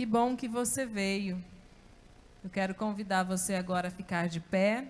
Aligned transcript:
Que 0.00 0.06
bom 0.06 0.34
que 0.34 0.48
você 0.48 0.86
veio. 0.86 1.44
Eu 2.42 2.48
quero 2.48 2.74
convidar 2.74 3.22
você 3.22 3.54
agora 3.54 3.88
a 3.88 3.90
ficar 3.90 4.30
de 4.30 4.40
pé 4.40 4.88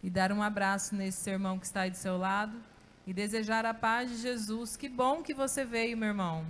e 0.00 0.08
dar 0.08 0.30
um 0.30 0.40
abraço 0.40 0.94
nesse 0.94 1.24
seu 1.24 1.32
irmão 1.32 1.58
que 1.58 1.66
está 1.66 1.80
aí 1.80 1.90
do 1.90 1.96
seu 1.96 2.16
lado 2.16 2.62
e 3.04 3.12
desejar 3.12 3.66
a 3.66 3.74
paz 3.74 4.08
de 4.08 4.18
Jesus. 4.18 4.76
Que 4.76 4.88
bom 4.88 5.20
que 5.20 5.34
você 5.34 5.64
veio, 5.64 5.96
meu 5.96 6.10
irmão. 6.10 6.46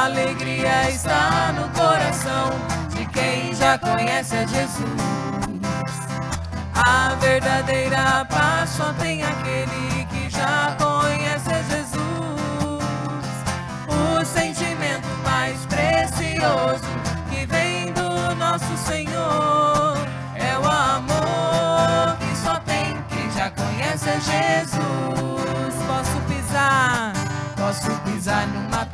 A 0.00 0.04
alegria 0.04 0.88
está 0.88 1.52
no 1.52 1.68
coração 1.78 2.48
de 2.88 3.04
quem 3.04 3.54
já 3.54 3.76
conhece 3.76 4.34
a 4.34 4.46
Jesus. 4.46 4.86
A 6.74 7.14
verdadeira 7.16 8.24
paz 8.30 8.70
só 8.70 8.94
tem 8.94 9.22
aquele 9.22 10.06
que 10.06 10.30
já 10.30 10.74
conhece 10.78 11.50
a 11.50 11.62
Jesus. 11.64 12.00
O 13.88 14.24
sentimento 14.24 15.06
mais 15.22 15.66
precioso 15.66 16.88
que 17.28 17.44
vem 17.44 17.92
do 17.92 18.34
nosso 18.36 18.74
Senhor 18.78 19.98
é 20.34 20.58
o 20.58 20.66
amor 20.66 22.16
que 22.20 22.36
só 22.38 22.58
tem 22.60 22.96
quem 23.10 23.30
já 23.32 23.50
conhece 23.50 24.08
a 24.08 24.18
Jesus. 24.18 25.74
Posso 25.86 26.20
pisar, 26.26 27.12
posso 27.54 27.90
pisar 28.00 28.46
numa 28.46 28.86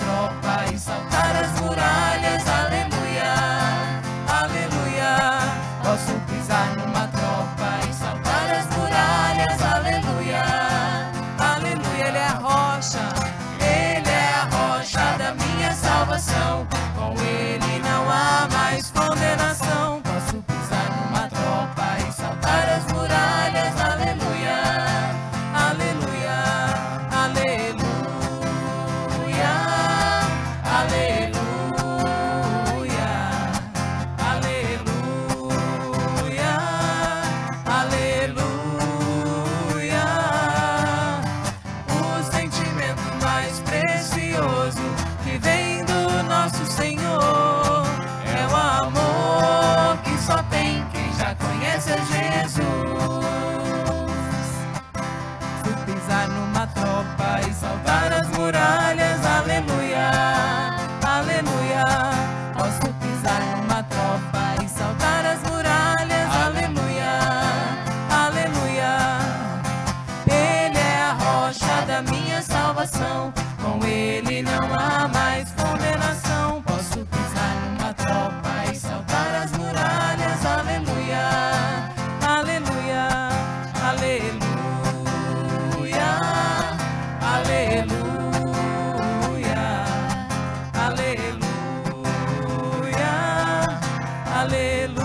aleluia. 94.46 94.96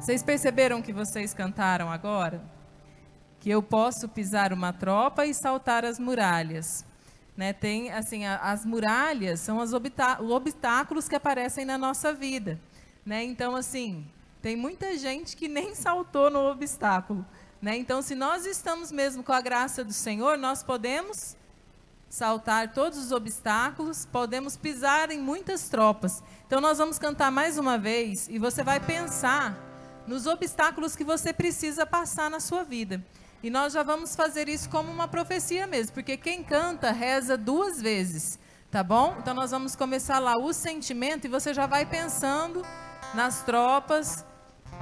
Vocês 0.00 0.22
perceberam 0.22 0.80
que 0.82 0.92
vocês 0.92 1.34
cantaram 1.34 1.90
agora? 1.90 2.42
Que 3.40 3.50
eu 3.50 3.62
posso 3.62 4.08
pisar 4.08 4.52
uma 4.52 4.72
tropa 4.72 5.26
e 5.26 5.34
saltar 5.34 5.84
as 5.84 5.98
muralhas. 5.98 6.84
Né, 7.36 7.52
tem 7.52 7.90
assim, 7.90 8.24
a- 8.24 8.36
as 8.36 8.64
muralhas 8.64 9.40
são 9.40 9.58
os 9.58 9.72
obstá- 9.72 10.18
obstáculos 10.20 11.08
que 11.08 11.16
aparecem 11.16 11.64
na 11.64 11.76
nossa 11.76 12.12
vida, 12.14 12.60
né? 13.04 13.24
Então 13.24 13.56
assim, 13.56 14.06
tem 14.40 14.54
muita 14.54 14.96
gente 14.96 15.36
que 15.36 15.48
nem 15.48 15.74
saltou 15.74 16.30
no 16.30 16.48
obstáculo, 16.48 17.26
né? 17.60 17.76
Então 17.76 18.00
se 18.02 18.14
nós 18.14 18.46
estamos 18.46 18.92
mesmo 18.92 19.24
com 19.24 19.32
a 19.32 19.40
graça 19.40 19.82
do 19.82 19.92
Senhor, 19.92 20.38
nós 20.38 20.62
podemos 20.62 21.36
saltar 22.14 22.72
todos 22.72 22.96
os 22.96 23.10
obstáculos, 23.10 24.06
podemos 24.06 24.56
pisar 24.56 25.10
em 25.10 25.18
muitas 25.18 25.68
tropas. 25.68 26.22
Então 26.46 26.60
nós 26.60 26.78
vamos 26.78 26.96
cantar 26.96 27.28
mais 27.28 27.58
uma 27.58 27.76
vez 27.76 28.28
e 28.28 28.38
você 28.38 28.62
vai 28.62 28.78
pensar 28.78 29.58
nos 30.06 30.24
obstáculos 30.24 30.94
que 30.94 31.02
você 31.02 31.32
precisa 31.32 31.84
passar 31.84 32.30
na 32.30 32.38
sua 32.38 32.62
vida. 32.62 33.04
E 33.42 33.50
nós 33.50 33.72
já 33.72 33.82
vamos 33.82 34.14
fazer 34.14 34.48
isso 34.48 34.70
como 34.70 34.92
uma 34.92 35.08
profecia 35.08 35.66
mesmo, 35.66 35.92
porque 35.92 36.16
quem 36.16 36.44
canta 36.44 36.92
reza 36.92 37.36
duas 37.36 37.82
vezes, 37.82 38.38
tá 38.70 38.84
bom? 38.84 39.16
Então 39.18 39.34
nós 39.34 39.50
vamos 39.50 39.74
começar 39.74 40.20
lá 40.20 40.34
o 40.38 40.52
sentimento 40.52 41.24
e 41.24 41.28
você 41.28 41.52
já 41.52 41.66
vai 41.66 41.84
pensando 41.84 42.62
nas 43.12 43.42
tropas, 43.42 44.24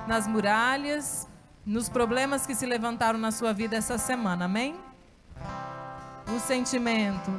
nas 0.06 0.26
muralhas, 0.26 1.26
nos 1.64 1.88
problemas 1.88 2.46
que 2.46 2.54
se 2.54 2.66
levantaram 2.66 3.18
na 3.18 3.30
sua 3.30 3.54
vida 3.54 3.74
essa 3.74 3.96
semana. 3.96 4.44
Amém? 4.44 4.76
O 6.28 6.38
sentimento. 6.38 7.30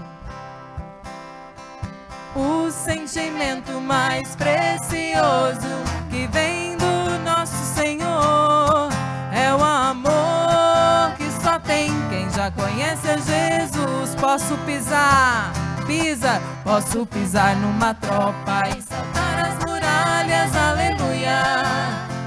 O 2.35 2.71
sentimento 2.71 3.79
mais 3.79 4.35
precioso 4.35 5.83
que 6.09 6.27
vem 6.27 6.75
do 6.77 7.19
nosso 7.23 7.55
Senhor 7.75 8.89
é 9.31 9.53
o 9.53 9.63
amor 9.63 11.15
que 11.17 11.29
só 11.43 11.59
tem 11.59 11.91
quem 12.09 12.29
já 12.31 12.51
conhece 12.51 13.07
a 13.09 13.17
Jesus. 13.17 14.15
Posso 14.15 14.57
pisar, 14.65 15.51
pisa, 15.85 16.41
posso 16.63 17.05
pisar 17.05 17.55
numa 17.57 17.93
tropa 17.93 18.63
e 18.75 18.81
saltar 18.81 19.47
as 19.47 19.65
muralhas, 19.65 20.55
aleluia, 20.55 21.43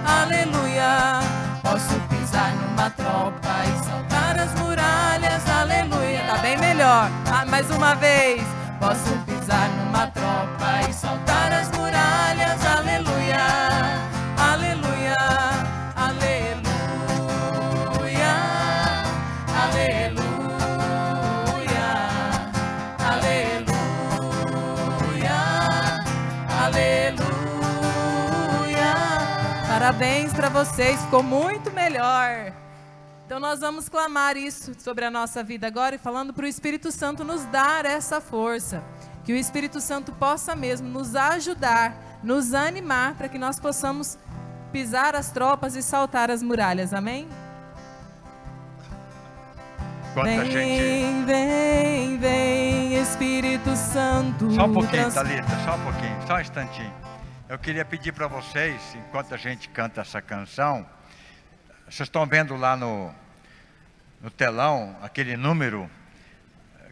aleluia. 0.06 1.20
Posso 1.62 2.00
pisar 2.08 2.52
numa 2.54 2.90
tropa 2.90 3.48
e 3.64 3.84
saltar 3.84 4.05
melhor. 6.86 7.10
Ah, 7.26 7.44
mais 7.44 7.68
uma 7.70 7.96
vez. 7.96 8.40
Posso 8.78 9.10
pisar 9.26 9.68
numa 9.70 10.06
tropa 10.08 10.82
e 10.88 10.92
saltar 10.92 11.52
as 11.52 11.68
muralhas, 11.70 12.64
aleluia, 12.64 13.40
aleluia, 14.38 15.16
aleluia, 15.96 16.68
aleluia, 19.64 20.76
aleluia, 25.00 25.40
aleluia. 26.60 27.26
Parabéns 29.66 30.32
para 30.34 30.50
vocês, 30.50 31.00
ficou 31.00 31.22
muito 31.22 31.72
melhor. 31.72 32.52
Então 33.26 33.40
nós 33.40 33.58
vamos 33.58 33.88
clamar 33.88 34.36
isso 34.36 34.72
sobre 34.78 35.04
a 35.04 35.10
nossa 35.10 35.42
vida 35.42 35.66
agora 35.66 35.96
e 35.96 35.98
falando 35.98 36.32
para 36.32 36.44
o 36.44 36.48
Espírito 36.48 36.92
Santo 36.92 37.24
nos 37.24 37.44
dar 37.46 37.84
essa 37.84 38.20
força. 38.20 38.82
Que 39.24 39.32
o 39.32 39.36
Espírito 39.36 39.80
Santo 39.80 40.12
possa 40.12 40.54
mesmo 40.54 40.88
nos 40.88 41.16
ajudar, 41.16 41.92
nos 42.22 42.54
animar 42.54 43.14
para 43.14 43.28
que 43.28 43.36
nós 43.36 43.58
possamos 43.58 44.16
pisar 44.70 45.16
as 45.16 45.32
tropas 45.32 45.74
e 45.74 45.82
saltar 45.82 46.30
as 46.30 46.40
muralhas. 46.40 46.94
Amém? 46.94 47.28
Quanta 50.14 50.28
vem, 50.44 50.50
gente. 50.52 51.24
vem, 51.26 52.18
vem, 52.18 52.94
Espírito 53.02 53.74
Santo. 53.74 54.52
Só 54.52 54.64
um 54.66 54.72
pouquinho, 54.72 55.02
trans- 55.10 55.14
Thalita, 55.14 55.48
só 55.64 55.74
um 55.74 55.82
pouquinho, 55.82 56.26
só 56.26 56.36
um 56.36 56.40
instantinho. 56.40 56.94
Eu 57.48 57.58
queria 57.58 57.84
pedir 57.84 58.12
para 58.12 58.28
vocês, 58.28 58.80
enquanto 58.94 59.34
a 59.34 59.36
gente 59.36 59.68
canta 59.68 60.00
essa 60.00 60.22
canção, 60.22 60.86
vocês 61.88 62.08
estão 62.08 62.26
vendo 62.26 62.56
lá 62.56 62.76
no, 62.76 63.14
no 64.20 64.28
telão 64.28 64.96
aquele 65.02 65.36
número. 65.36 65.88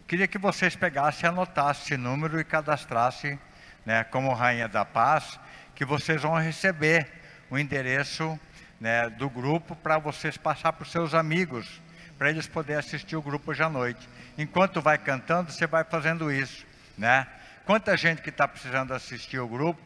Queria 0.06 0.28
que 0.28 0.38
vocês 0.38 0.76
pegassem 0.76 1.28
anotassem 1.28 1.82
esse 1.82 1.96
número 1.96 2.38
e 2.38 2.44
cadastrassem, 2.44 3.36
né, 3.84 4.04
como 4.04 4.32
Rainha 4.32 4.68
da 4.68 4.84
Paz, 4.84 5.40
que 5.74 5.84
vocês 5.84 6.22
vão 6.22 6.34
receber 6.36 7.10
o 7.50 7.58
endereço 7.58 8.38
né, 8.80 9.10
do 9.10 9.28
grupo 9.28 9.74
para 9.74 9.98
vocês 9.98 10.36
passar 10.36 10.72
para 10.72 10.84
os 10.84 10.92
seus 10.92 11.12
amigos, 11.12 11.82
para 12.16 12.30
eles 12.30 12.46
poderem 12.46 12.78
assistir 12.78 13.16
o 13.16 13.22
grupo 13.22 13.50
hoje 13.50 13.64
à 13.64 13.68
noite. 13.68 14.08
Enquanto 14.38 14.80
vai 14.80 14.96
cantando, 14.96 15.50
você 15.50 15.66
vai 15.66 15.82
fazendo 15.82 16.30
isso, 16.30 16.64
né? 16.96 17.26
Quanta 17.66 17.96
gente 17.96 18.22
que 18.22 18.30
está 18.30 18.46
precisando 18.46 18.94
assistir 18.94 19.40
o 19.40 19.48
grupo, 19.48 19.82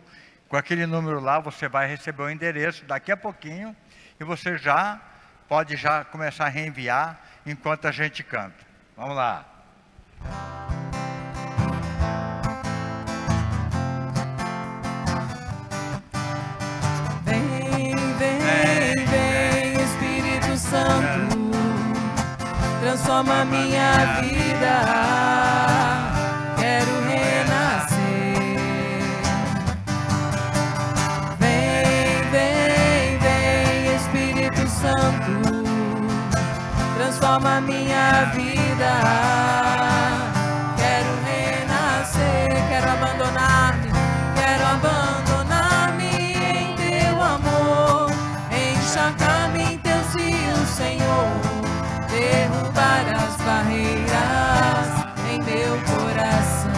com 0.51 0.57
aquele 0.57 0.85
número 0.85 1.19
lá, 1.19 1.39
você 1.41 1.67
vai 1.67 1.89
receber 1.89 2.23
o 2.23 2.31
endereço 2.31 2.85
daqui 2.85 3.11
a 3.11 3.17
pouquinho 3.17 3.75
e 4.21 4.25
você 4.25 4.59
já 4.59 5.01
pode 5.49 5.77
já 5.77 6.05
começar 6.05 6.47
a 6.47 6.49
reenviar 6.49 7.19
enquanto 7.47 7.87
a 7.87 7.93
gente 7.93 8.23
canta. 8.23 8.67
Vamos 8.97 9.17
lá. 9.17 9.45
Vem, 17.25 17.95
vem, 18.19 19.07
vem, 19.07 19.83
Espírito 19.85 20.57
Santo, 20.57 21.51
transforma 22.81 23.45
minha 23.45 24.21
vida. 24.21 25.18
Transforma 37.39 37.61
minha 37.61 38.31
vida. 38.35 38.93
Quero 40.77 41.11
renascer, 41.25 42.49
quero 42.69 42.91
abandonar-me, 42.91 43.91
quero 44.35 44.67
abandonar-me 44.67 46.35
em 46.35 46.75
teu 46.77 47.23
amor, 47.23 48.11
encharcar-me 48.51 49.75
em 49.75 49.79
teus 49.79 50.15
rios, 50.15 50.69
Senhor, 50.69 51.29
derrubar 52.11 53.05
as 53.15 53.37
barreiras 53.45 54.89
em 55.31 55.43
meu 55.43 55.79
coração. 55.87 56.73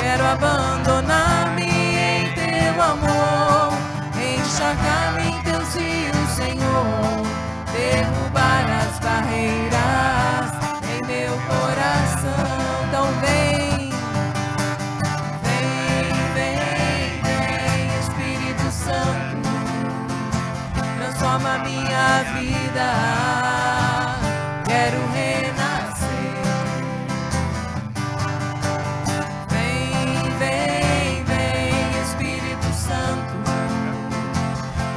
Quero 0.00 0.24
abandonar-me 0.26 1.64
em 1.64 2.32
teu 2.34 2.82
amor, 2.82 3.72
encharcar-me 4.14 5.28
em 5.28 5.42
teus 5.42 5.74
rios, 5.74 6.30
Senhor, 6.36 7.15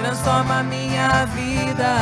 transforma 0.10 0.64
minha 0.64 1.26
vida. 1.28 1.94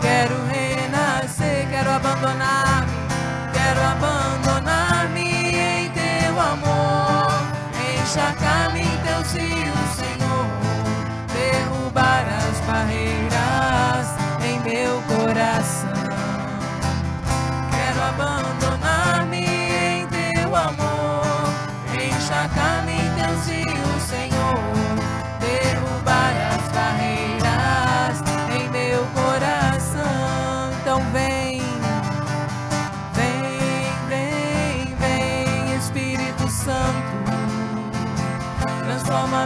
Quero 0.00 0.34
renascer, 0.46 1.68
quero 1.70 1.90
abandonar-me, 1.90 2.92
quero 3.52 3.80
abandonar-me 3.94 5.56
em 5.56 5.90
teu 5.90 6.40
amor, 6.40 7.30
encharcar-me 8.00 8.80
em 8.80 8.96
teus 8.98 9.32
rios, 9.32 9.79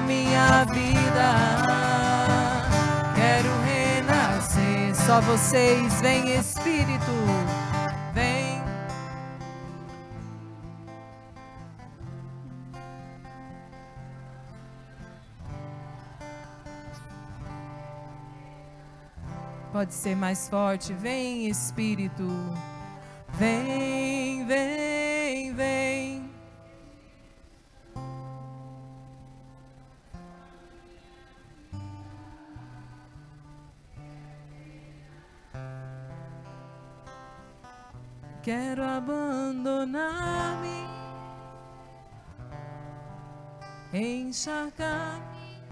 minha 0.02 0.64
vida. 0.64 1.34
Quero 3.14 3.50
renascer, 3.64 4.94
só 4.94 5.20
vocês, 5.20 6.00
vem 6.00 6.36
Espírito, 6.36 7.12
vem. 8.12 8.54
Pode 19.74 19.92
ser 19.92 20.14
mais 20.14 20.48
forte. 20.48 20.92
Vem, 20.92 21.48
Espírito. 21.48 22.28
Vem, 23.36 24.46
vem, 24.46 25.52
vem. 25.52 26.13
Quero 38.44 38.84
abandonar-me, 38.84 40.68
encharcar-me, 43.90 45.62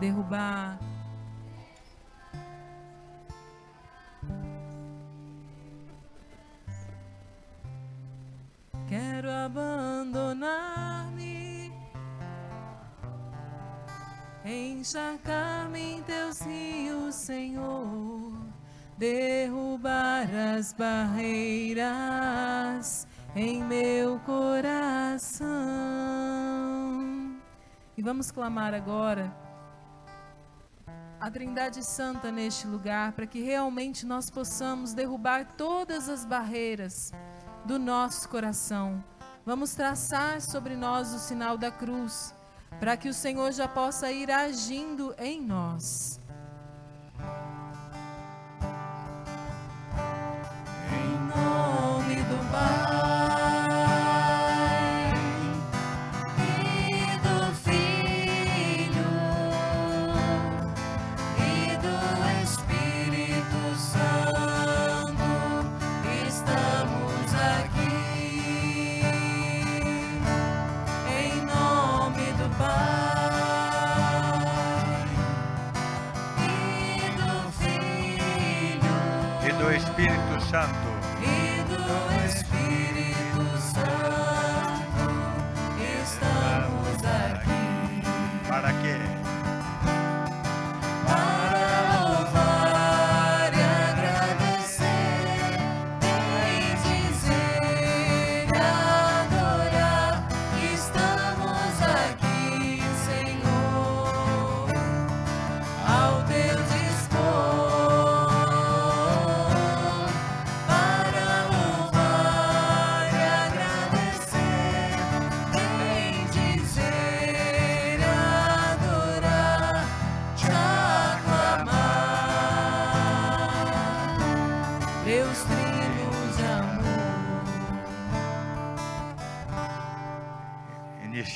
derrubar. 0.00 0.78
Quero 8.88 9.30
abandonar-me, 9.30 10.50
encharcar-me 14.46 15.78
em 15.78 16.02
teus 16.04 16.40
rios, 16.40 17.14
Senhor, 17.16 18.32
derrubar 18.96 19.71
as 20.56 20.72
barreiras 20.72 21.86
em 23.34 23.62
meu 23.64 24.18
coração. 24.20 25.46
E 27.96 28.02
vamos 28.02 28.30
clamar 28.30 28.74
agora 28.74 29.32
a 31.20 31.30
Trindade 31.30 31.84
Santa 31.84 32.32
neste 32.32 32.66
lugar, 32.66 33.12
para 33.12 33.26
que 33.26 33.40
realmente 33.40 34.04
nós 34.04 34.28
possamos 34.28 34.92
derrubar 34.92 35.46
todas 35.56 36.08
as 36.08 36.24
barreiras 36.24 37.12
do 37.64 37.78
nosso 37.78 38.28
coração. 38.28 39.04
Vamos 39.46 39.72
traçar 39.74 40.40
sobre 40.40 40.74
nós 40.74 41.14
o 41.14 41.18
sinal 41.18 41.56
da 41.56 41.70
cruz, 41.70 42.34
para 42.80 42.96
que 42.96 43.08
o 43.08 43.14
Senhor 43.14 43.52
já 43.52 43.68
possa 43.68 44.10
ir 44.10 44.30
agindo 44.30 45.14
em 45.18 45.40
nós. 45.40 46.18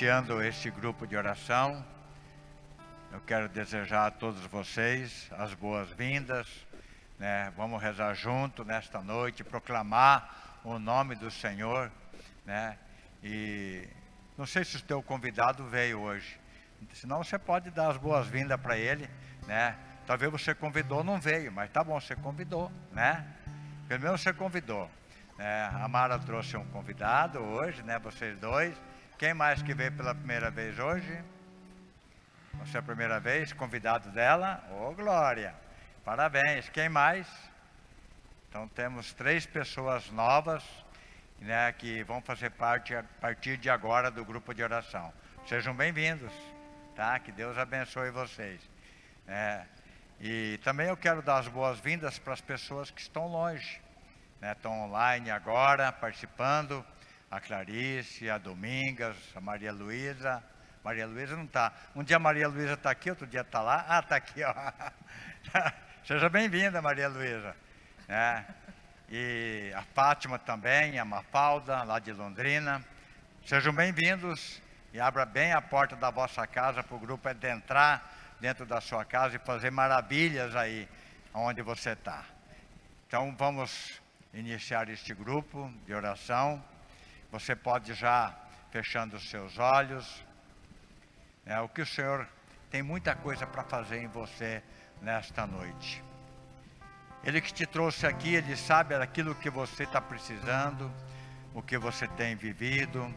Iniciando 0.06 0.40
este 0.40 0.70
grupo 0.70 1.04
de 1.04 1.16
oração, 1.16 1.84
eu 3.10 3.20
quero 3.22 3.48
desejar 3.48 4.06
a 4.06 4.10
todos 4.12 4.40
vocês 4.46 5.28
as 5.36 5.52
boas-vindas. 5.52 6.46
Né? 7.18 7.52
Vamos 7.56 7.82
rezar 7.82 8.14
junto 8.14 8.64
nesta 8.64 9.00
noite, 9.00 9.42
proclamar 9.42 10.60
o 10.62 10.78
nome 10.78 11.16
do 11.16 11.28
Senhor. 11.28 11.90
Né? 12.44 12.78
E 13.20 13.88
não 14.38 14.46
sei 14.46 14.64
se 14.64 14.76
o 14.76 14.82
teu 14.82 15.02
convidado 15.02 15.64
veio 15.64 15.98
hoje. 15.98 16.38
Senão 16.92 17.24
você 17.24 17.36
pode 17.36 17.72
dar 17.72 17.90
as 17.90 17.96
boas-vindas 17.96 18.60
para 18.60 18.78
ele. 18.78 19.10
Né? 19.44 19.76
Talvez 20.06 20.30
você 20.30 20.54
convidou, 20.54 21.02
não 21.02 21.18
veio, 21.18 21.50
mas 21.50 21.68
tá 21.72 21.82
bom, 21.82 22.00
você 22.00 22.14
convidou. 22.14 22.70
Né? 22.92 23.26
Pelo 23.88 24.04
menos 24.04 24.20
você 24.20 24.32
convidou. 24.32 24.88
né? 25.36 25.68
a 25.74 25.88
Mara 25.88 26.16
trouxe 26.16 26.56
um 26.56 26.64
convidado 26.66 27.40
hoje, 27.40 27.82
né? 27.82 27.98
vocês 27.98 28.38
dois. 28.38 28.80
Quem 29.18 29.32
mais 29.32 29.62
que 29.62 29.72
veio 29.72 29.90
pela 29.92 30.14
primeira 30.14 30.50
vez 30.50 30.78
hoje? 30.78 31.24
Você 32.58 32.76
é 32.76 32.80
a 32.80 32.82
primeira 32.82 33.18
vez, 33.18 33.50
convidado 33.50 34.10
dela? 34.10 34.62
Ô, 34.70 34.92
Glória! 34.92 35.54
Parabéns. 36.04 36.68
Quem 36.68 36.90
mais? 36.90 37.26
Então 38.46 38.68
temos 38.68 39.14
três 39.14 39.46
pessoas 39.46 40.10
novas, 40.10 40.62
né, 41.38 41.72
que 41.72 42.02
vão 42.04 42.20
fazer 42.20 42.50
parte 42.50 42.94
a 42.94 43.02
partir 43.18 43.56
de 43.56 43.70
agora 43.70 44.10
do 44.10 44.22
grupo 44.22 44.52
de 44.52 44.62
oração. 44.62 45.10
Sejam 45.46 45.74
bem-vindos, 45.74 46.32
tá? 46.94 47.18
Que 47.18 47.32
Deus 47.32 47.56
abençoe 47.56 48.10
vocês. 48.10 48.60
É, 49.26 49.64
e 50.20 50.60
também 50.62 50.88
eu 50.88 50.96
quero 50.96 51.22
dar 51.22 51.38
as 51.38 51.48
boas-vindas 51.48 52.18
para 52.18 52.34
as 52.34 52.42
pessoas 52.42 52.90
que 52.90 53.00
estão 53.00 53.26
longe, 53.28 53.80
né, 54.42 54.52
estão 54.52 54.78
online 54.78 55.30
agora, 55.30 55.90
participando. 55.90 56.84
A 57.30 57.40
Clarice, 57.40 58.30
a 58.30 58.38
Domingas, 58.38 59.16
a 59.34 59.40
Maria 59.40 59.72
Luísa. 59.72 60.42
Maria 60.84 61.06
Luísa 61.06 61.36
não 61.36 61.44
está. 61.44 61.72
Um 61.94 62.04
dia 62.04 62.16
a 62.16 62.20
Maria 62.20 62.46
Luísa 62.46 62.74
está 62.74 62.90
aqui, 62.90 63.10
outro 63.10 63.26
dia 63.26 63.40
está 63.40 63.60
lá. 63.60 63.84
Ah, 63.88 63.98
está 63.98 64.14
aqui, 64.14 64.44
ó. 64.44 64.54
Seja 66.06 66.28
bem-vinda, 66.28 66.80
Maria 66.80 67.08
Luísa. 67.08 67.56
É. 68.08 68.44
E 69.08 69.72
a 69.74 69.82
Fátima 69.82 70.38
também, 70.38 71.00
a 71.00 71.04
Mafalda, 71.04 71.82
lá 71.82 71.98
de 71.98 72.12
Londrina. 72.12 72.84
Sejam 73.44 73.72
bem-vindos 73.72 74.62
e 74.92 75.00
abra 75.00 75.26
bem 75.26 75.52
a 75.52 75.60
porta 75.60 75.96
da 75.96 76.10
vossa 76.10 76.46
casa 76.46 76.82
para 76.82 76.96
o 76.96 77.00
grupo 77.00 77.28
adentrar 77.28 78.08
dentro 78.40 78.64
da 78.64 78.80
sua 78.80 79.04
casa 79.04 79.34
e 79.34 79.38
fazer 79.40 79.70
maravilhas 79.70 80.54
aí 80.54 80.88
onde 81.34 81.60
você 81.62 81.90
está. 81.90 82.24
Então 83.08 83.34
vamos 83.36 84.00
iniciar 84.32 84.88
este 84.88 85.12
grupo 85.12 85.72
de 85.84 85.92
oração. 85.92 86.62
Você 87.30 87.54
pode 87.54 87.94
já 87.94 88.34
fechando 88.70 89.16
os 89.16 89.28
seus 89.28 89.58
olhos. 89.58 90.24
É, 91.44 91.60
o 91.60 91.68
que 91.68 91.82
o 91.82 91.86
Senhor 91.86 92.26
tem 92.70 92.82
muita 92.82 93.14
coisa 93.14 93.46
para 93.46 93.62
fazer 93.62 94.02
em 94.02 94.08
você 94.08 94.62
nesta 95.00 95.46
noite. 95.46 96.02
Ele 97.24 97.40
que 97.40 97.52
te 97.52 97.66
trouxe 97.66 98.06
aqui, 98.06 98.34
Ele 98.34 98.56
sabe 98.56 98.94
aquilo 98.94 99.34
que 99.34 99.50
você 99.50 99.82
está 99.82 100.00
precisando, 100.00 100.92
o 101.54 101.62
que 101.62 101.76
você 101.76 102.06
tem 102.08 102.36
vivido, 102.36 103.12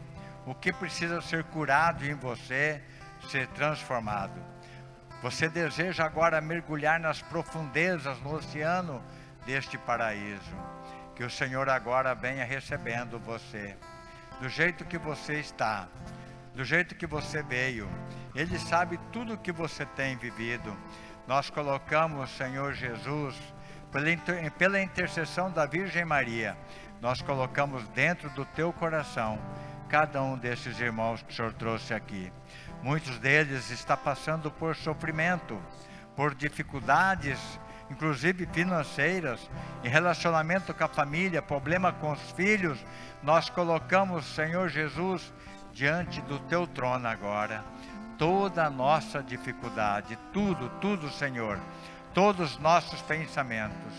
o 0.46 0.54
que 0.54 0.72
precisa 0.72 1.20
ser 1.20 1.44
curado 1.44 2.04
em 2.04 2.14
você, 2.14 2.82
ser 3.30 3.46
transformado. 3.48 4.40
Você 5.22 5.48
deseja 5.48 6.04
agora 6.04 6.40
mergulhar 6.40 6.98
nas 6.98 7.20
profundezas, 7.20 8.18
no 8.20 8.34
oceano 8.34 9.02
deste 9.44 9.76
paraíso. 9.76 10.56
Que 11.14 11.22
o 11.22 11.30
Senhor 11.30 11.68
agora 11.68 12.14
venha 12.14 12.44
recebendo 12.44 13.18
você, 13.18 13.76
do 14.40 14.48
jeito 14.48 14.86
que 14.86 14.96
você 14.96 15.34
está, 15.34 15.86
do 16.54 16.64
jeito 16.64 16.94
que 16.94 17.06
você 17.06 17.42
veio. 17.42 17.88
Ele 18.34 18.58
sabe 18.58 18.98
tudo 19.12 19.34
o 19.34 19.38
que 19.38 19.52
você 19.52 19.84
tem 19.84 20.16
vivido. 20.16 20.76
Nós 21.26 21.50
colocamos, 21.50 22.30
Senhor 22.30 22.72
Jesus, 22.72 23.36
pela, 23.92 24.10
inter, 24.10 24.50
pela 24.52 24.80
intercessão 24.80 25.50
da 25.50 25.66
Virgem 25.66 26.04
Maria, 26.04 26.56
nós 27.00 27.20
colocamos 27.20 27.86
dentro 27.88 28.30
do 28.30 28.44
teu 28.44 28.72
coração 28.72 29.38
cada 29.88 30.22
um 30.22 30.38
desses 30.38 30.80
irmãos 30.80 31.22
que 31.22 31.32
o 31.32 31.36
Senhor 31.36 31.52
trouxe 31.52 31.92
aqui. 31.92 32.32
Muitos 32.82 33.18
deles 33.18 33.70
está 33.70 33.96
passando 33.96 34.50
por 34.50 34.74
sofrimento, 34.74 35.60
por 36.16 36.34
dificuldades, 36.34 37.38
inclusive 37.90 38.46
financeiras, 38.52 39.50
em 39.82 39.88
relacionamento 39.88 40.72
com 40.72 40.84
a 40.84 40.88
família, 40.88 41.42
problema 41.42 41.92
com 41.92 42.12
os 42.12 42.30
filhos. 42.32 42.78
Nós 43.22 43.50
colocamos, 43.50 44.24
Senhor 44.24 44.68
Jesus, 44.68 45.32
diante 45.72 46.20
do 46.22 46.38
teu 46.40 46.66
trono 46.66 47.08
agora, 47.08 47.64
toda 48.16 48.66
a 48.66 48.70
nossa 48.70 49.22
dificuldade, 49.22 50.18
tudo, 50.32 50.68
tudo, 50.80 51.10
Senhor, 51.10 51.58
todos 52.14 52.52
os 52.52 52.58
nossos 52.58 53.02
pensamentos. 53.02 53.94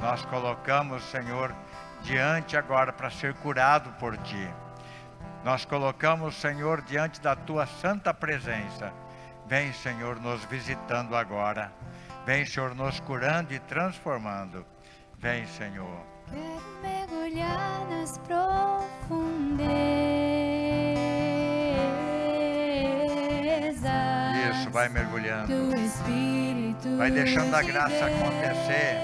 Nós 0.00 0.24
colocamos, 0.26 1.02
Senhor, 1.04 1.54
diante 2.02 2.56
agora 2.56 2.92
para 2.92 3.10
ser 3.10 3.34
curado 3.34 3.90
por 3.98 4.16
ti. 4.18 4.48
Nós 5.44 5.64
colocamos, 5.64 6.34
Senhor, 6.34 6.82
diante 6.82 7.20
da 7.20 7.36
tua 7.36 7.66
santa 7.66 8.12
presença. 8.12 8.92
Vem, 9.46 9.72
Senhor, 9.72 10.20
nos 10.20 10.44
visitando 10.44 11.14
agora. 11.14 11.72
Vem, 12.26 12.44
Senhor, 12.44 12.74
nos 12.74 12.98
curando 12.98 13.54
e 13.54 13.60
transformando. 13.60 14.66
Vem, 15.16 15.46
Senhor. 15.46 16.04
Quero 16.28 16.60
mergulhar 16.82 17.86
nas 17.88 18.18
profundezas. 18.18 19.36
Isso, 24.50 24.70
vai 24.72 24.88
mergulhando. 24.88 25.46
Do 25.46 25.76
Espírito. 25.76 26.96
Vai 26.96 27.12
deixando 27.12 27.54
a 27.54 27.62
graça 27.62 28.06
acontecer. 28.06 28.98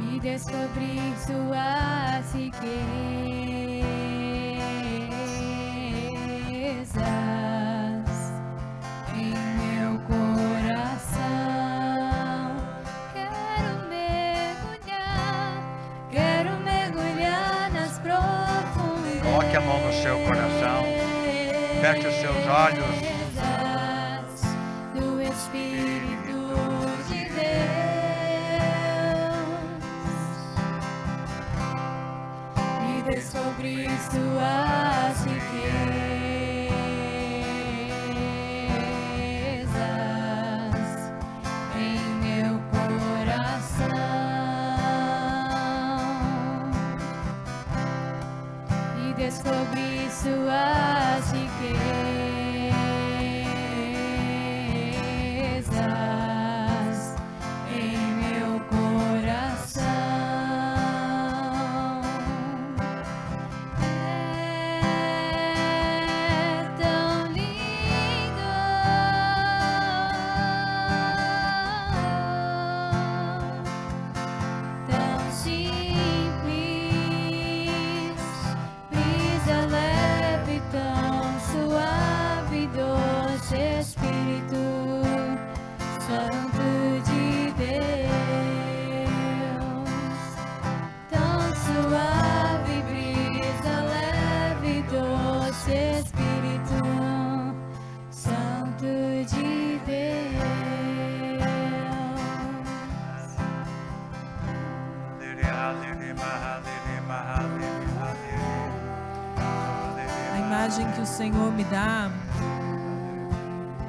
E 0.00 0.18
descobrir 0.18 1.14
suas 1.24 2.34
riquezas 2.34 2.72
Coloque 19.52 19.56
a 19.56 19.60
mão 19.60 19.86
no 19.86 19.92
seu 19.92 20.18
coração. 20.20 20.84
Feche 21.82 22.08
os 22.08 22.14
seus 22.14 22.46
olhos. 22.46 22.86
E 32.88 33.02
descobrir 33.10 33.90
suas 34.10 35.24
riquezas 35.26 35.91
e 49.32 49.42
descobrir 49.42 50.10
suas 50.10 51.32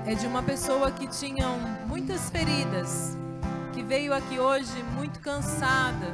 É 0.05 0.15
de 0.15 0.25
uma 0.25 0.41
pessoa 0.41 0.89
que 0.89 1.05
tinha 1.05 1.45
muitas 1.85 2.29
feridas, 2.29 3.17
que 3.73 3.83
veio 3.83 4.13
aqui 4.13 4.39
hoje 4.39 4.71
muito 4.95 5.19
cansada 5.19 6.13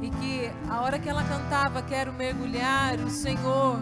e 0.00 0.08
que 0.08 0.52
a 0.70 0.82
hora 0.82 1.00
que 1.00 1.08
ela 1.08 1.24
cantava 1.24 1.82
quero 1.82 2.12
mergulhar, 2.12 2.94
o 3.00 3.10
Senhor, 3.10 3.80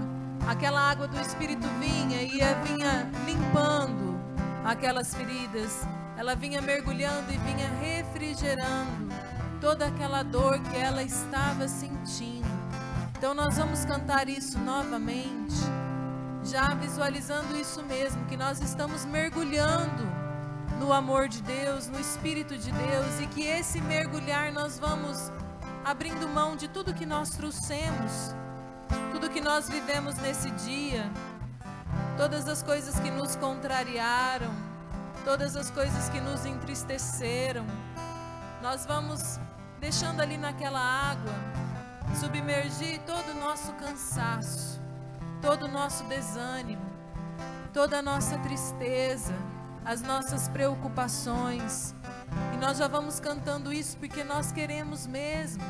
aquela 0.49 0.81
água 0.81 1.07
do 1.07 1.21
Espírito 1.21 1.69
vinha 1.79 2.23
e 2.23 2.31
vinha 2.31 3.11
limpando 3.27 4.19
aquelas 4.65 5.15
feridas, 5.15 5.87
ela 6.17 6.35
vinha 6.35 6.63
mergulhando 6.63 7.31
e 7.31 7.37
vinha 7.37 7.69
refrigerando 7.79 9.13
toda 9.61 9.87
aquela 9.87 10.23
dor 10.23 10.59
que 10.61 10.79
ela 10.79 11.03
estava 11.03 11.69
sentindo. 11.69 12.49
Então 13.19 13.35
nós 13.35 13.59
vamos 13.59 13.85
cantar 13.85 14.31
isso 14.31 14.59
novamente 14.59 15.44
já 16.55 16.73
visualizando 16.73 17.57
isso 17.57 17.83
mesmo, 17.83 18.27
que 18.27 18.37
nós 18.37 18.61
estamos 18.61 19.05
mergulhando 19.05 20.05
no 20.79 20.93
amor 20.93 21.27
de 21.27 21.43
Deus, 21.43 21.89
no 21.89 21.99
Espírito 21.99 22.57
de 22.57 22.71
Deus, 22.71 23.21
e 23.21 23.27
que 23.27 23.43
esse 23.43 23.81
mergulhar 23.81 24.53
nós 24.53 24.79
vamos 24.79 25.33
abrindo 25.85 26.29
mão 26.29 26.55
de 26.55 26.69
tudo 26.69 26.95
que 26.95 27.05
nós 27.05 27.31
trouxemos, 27.31 28.37
tudo 29.11 29.29
que 29.31 29.41
nós 29.41 29.69
vivemos 29.69 30.15
nesse 30.19 30.49
dia, 30.53 31.11
todas 32.17 32.47
as 32.47 32.63
coisas 32.63 33.01
que 33.01 33.11
nos 33.11 33.35
contrariaram, 33.35 34.55
todas 35.25 35.57
as 35.57 35.73
coisas 35.73 36.09
que 36.09 36.21
nos 36.21 36.47
entristeceram, 36.47 37.67
nós 38.63 38.87
vamos 38.87 39.41
deixando 39.81 40.21
ali 40.21 40.37
naquela 40.37 40.79
água 40.79 41.35
submergir 42.15 43.01
todo 43.01 43.33
o 43.33 43.41
nosso 43.41 43.73
cansaço 43.73 44.74
todo 45.45 45.67
o 45.67 45.69
nosso 45.69 46.05
desânimo, 46.05 46.81
toda 47.71 47.99
a 47.99 48.03
nossa 48.03 48.39
tristeza, 48.39 49.35
as 49.85 50.01
nossas 50.01 50.49
preocupações. 50.49 51.95
E 52.55 52.57
nós 52.57 52.79
já 52.79 52.89
vamos 52.89 53.21
cantando 53.21 53.71
isso 53.71 53.99
porque 53.99 54.25
nós 54.25 54.51
queremos 54.51 55.07
mesmo. 55.07 55.63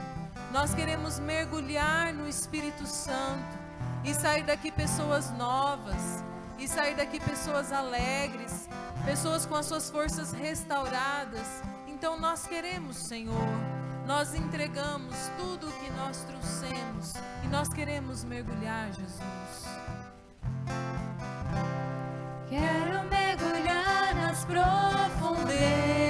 Nós 0.53 0.73
queremos 0.73 1.19
mergulhar 1.19 2.15
no 2.15 2.29
Espírito 2.29 2.87
Santo 2.87 3.59
e 4.05 4.15
sair 4.15 4.45
daqui 4.45 4.71
pessoas 4.71 5.33
novas, 5.33 6.23
e 6.57 6.69
sair 6.69 6.95
daqui 6.95 7.19
pessoas 7.19 7.73
alegres, 7.73 8.69
pessoas 9.05 9.45
com 9.45 9.57
as 9.57 9.67
suas 9.67 9.91
forças 9.91 10.31
restauradas. 10.31 11.65
Então 11.89 12.17
nós 12.17 12.47
queremos, 12.47 12.97
Senhor, 12.97 13.74
nós 14.07 14.35
entregamos 14.35 15.17
tudo 15.39 15.69
o 15.69 15.73
que 15.73 15.91
nós 15.93 16.25
trouxemos 16.25 17.15
e 17.43 17.49
nós 17.49 17.69
queremos 17.69 18.25
mergulhar, 18.25 18.93
Jesus. 18.93 19.65
Quero 22.49 23.09
mergulhar 23.09 24.15
nas 24.15 24.45
profundezas. 24.45 26.05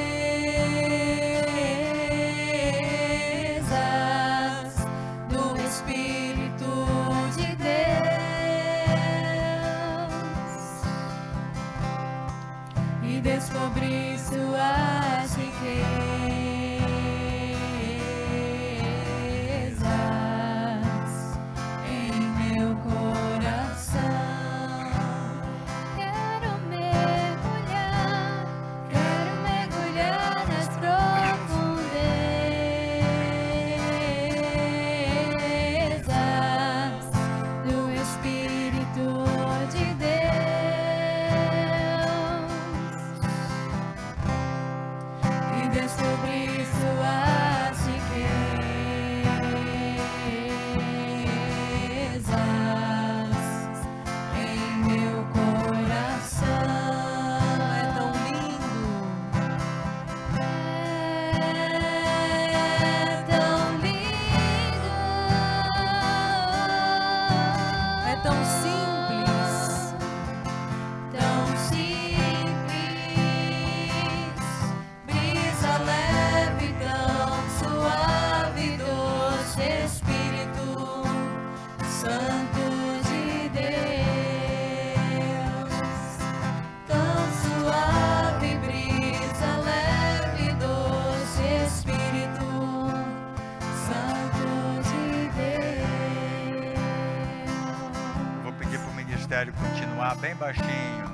Bem 100.16 100.34
baixinho 100.34 101.04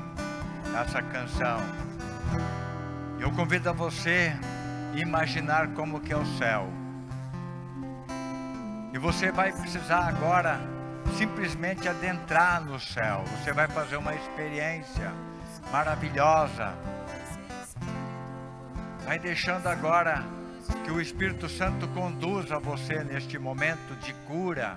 essa 0.80 1.02
canção. 1.02 1.60
Eu 3.18 3.30
convido 3.32 3.68
a 3.68 3.72
você 3.72 4.32
imaginar 4.94 5.68
como 5.68 6.00
que 6.00 6.12
é 6.12 6.16
o 6.16 6.26
céu. 6.38 6.68
E 8.92 8.98
você 8.98 9.30
vai 9.30 9.52
precisar 9.52 10.08
agora 10.08 10.60
simplesmente 11.16 11.88
adentrar 11.88 12.62
no 12.64 12.78
céu. 12.80 13.22
Você 13.38 13.52
vai 13.52 13.68
fazer 13.68 13.96
uma 13.96 14.14
experiência 14.14 15.12
maravilhosa. 15.70 16.74
Vai 19.04 19.18
deixando 19.18 19.66
agora 19.66 20.24
que 20.84 20.90
o 20.90 21.00
Espírito 21.00 21.48
Santo 21.48 21.88
conduza 21.88 22.58
você 22.58 23.02
neste 23.04 23.38
momento 23.38 23.94
de 24.00 24.12
cura, 24.26 24.76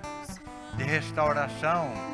de 0.76 0.84
restauração 0.84 2.13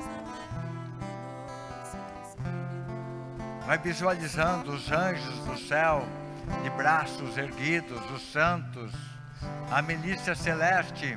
vai 3.70 3.78
visualizando 3.78 4.72
os 4.72 4.92
anjos 4.92 5.36
do 5.46 5.56
céu, 5.56 6.04
de 6.64 6.72
braços 6.72 7.38
erguidos, 7.38 8.02
os 8.10 8.32
santos, 8.32 8.92
a 9.70 9.80
milícia 9.80 10.34
celeste, 10.34 11.16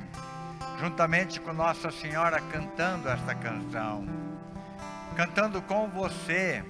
juntamente 0.79 1.39
com 1.39 1.51
Nossa 1.51 1.89
Senhora 1.89 2.39
cantando 2.51 3.09
esta 3.09 3.33
canção, 3.33 4.07
cantando 5.15 5.63
com 5.63 5.89
você. 5.89 6.63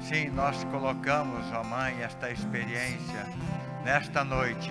Sim, 0.00 0.28
nós 0.28 0.62
colocamos, 0.70 1.44
ó 1.52 1.64
Mãe, 1.64 2.00
esta 2.00 2.30
experiência 2.30 3.26
nesta 3.84 4.22
noite. 4.22 4.70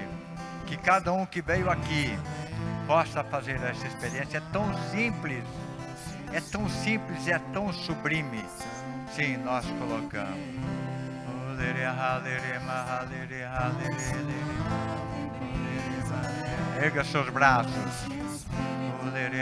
Que 0.67 0.77
cada 0.77 1.11
um 1.11 1.25
que 1.25 1.41
veio 1.41 1.69
aqui 1.69 2.17
possa 2.87 3.25
fazer 3.25 3.61
essa 3.61 3.85
experiência. 3.85 4.37
É 4.37 4.41
tão 4.53 4.73
simples, 4.89 5.43
é 6.31 6.39
tão 6.39 6.69
simples 6.69 7.27
e 7.27 7.33
é 7.33 7.39
tão 7.51 7.73
sublime. 7.73 8.45
Sim, 9.15 9.37
nós 9.37 9.65
colocamos. 9.79 10.39
Erga 16.79 17.03
seus 17.03 17.29
braços. 17.29 18.07
Leve, 19.13 19.41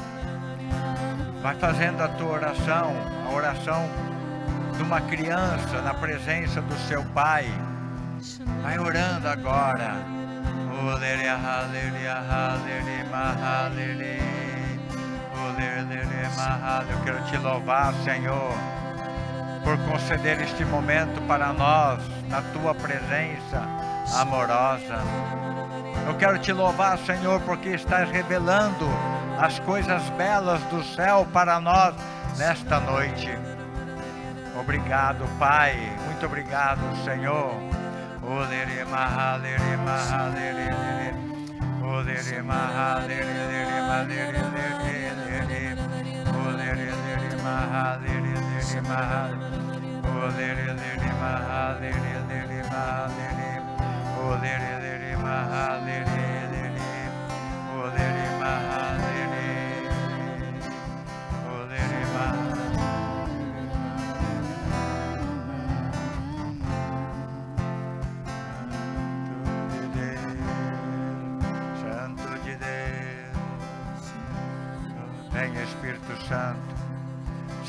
Vai 1.41 1.55
fazendo 1.55 2.03
a 2.03 2.07
tua 2.07 2.33
oração, 2.33 2.93
a 3.27 3.33
oração 3.33 3.89
de 4.77 4.83
uma 4.83 5.01
criança 5.01 5.81
na 5.81 5.93
presença 5.93 6.61
do 6.61 6.75
seu 6.87 7.03
pai. 7.05 7.45
Vai 8.61 8.77
orando 8.77 9.27
agora. 9.27 9.95
Eu 16.89 17.03
quero 17.03 17.23
te 17.25 17.37
louvar, 17.37 17.93
Senhor, 18.03 18.53
por 19.63 19.77
conceder 19.89 20.41
este 20.41 20.63
momento 20.65 21.21
para 21.27 21.51
nós, 21.53 22.01
na 22.29 22.41
tua 22.53 22.75
presença 22.75 23.67
amorosa. 24.15 24.99
Eu 26.07 26.15
quero 26.17 26.37
te 26.37 26.53
louvar, 26.53 26.97
Senhor, 26.99 27.41
porque 27.41 27.69
estás 27.69 28.09
revelando 28.11 28.87
as 29.41 29.57
coisas 29.57 30.07
belas 30.11 30.61
do 30.65 30.83
céu 30.83 31.27
para 31.33 31.59
nós 31.59 31.95
nesta 32.37 32.79
noite. 32.79 33.27
Obrigado, 34.59 35.27
Pai. 35.39 35.75
Muito 36.05 36.25
obrigado, 36.27 36.81
Senhor. 37.03 37.51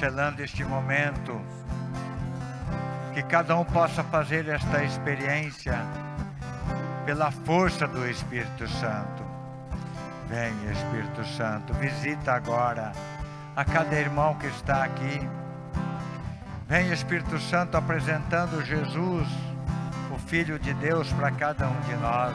Selando 0.02 0.42
este 0.42 0.64
momento, 0.64 1.40
que 3.14 3.22
cada 3.22 3.56
um 3.56 3.64
possa 3.64 4.02
fazer 4.02 4.48
esta 4.48 4.82
experiência 4.82 5.78
pela 7.06 7.30
força 7.30 7.86
do 7.86 8.04
Espírito 8.10 8.66
Santo. 8.66 9.22
Venha 10.28 10.72
Espírito 10.72 11.24
Santo, 11.36 11.72
visita 11.74 12.32
agora 12.32 12.90
a 13.54 13.64
cada 13.64 13.94
irmão 13.94 14.34
que 14.34 14.48
está 14.48 14.82
aqui. 14.82 15.20
Venha 16.66 16.92
Espírito 16.92 17.38
Santo 17.38 17.76
apresentando 17.76 18.60
Jesus, 18.64 19.28
o 20.12 20.18
Filho 20.18 20.58
de 20.58 20.74
Deus, 20.74 21.12
para 21.12 21.30
cada 21.30 21.68
um 21.68 21.80
de 21.82 21.94
nós. 21.94 22.34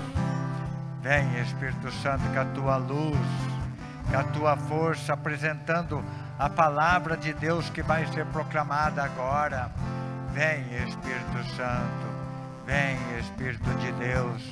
Venha 1.02 1.42
Espírito 1.42 1.92
Santo 1.92 2.24
com 2.34 2.40
a 2.40 2.46
tua 2.46 2.78
luz, 2.78 3.28
com 4.10 4.18
a 4.18 4.24
tua 4.24 4.56
força, 4.56 5.12
apresentando 5.12 6.02
a 6.40 6.50
palavra 6.50 7.18
de 7.18 7.34
Deus 7.34 7.70
que 7.70 7.82
vai 7.82 8.06
ser 8.08 8.26
proclamada 8.28 9.04
agora. 9.04 9.72
Venha 10.34 10.84
Espírito 10.88 11.56
Santo, 11.56 12.08
venha 12.66 13.20
Espírito 13.20 13.70
de 13.80 13.92
Deus, 13.94 14.44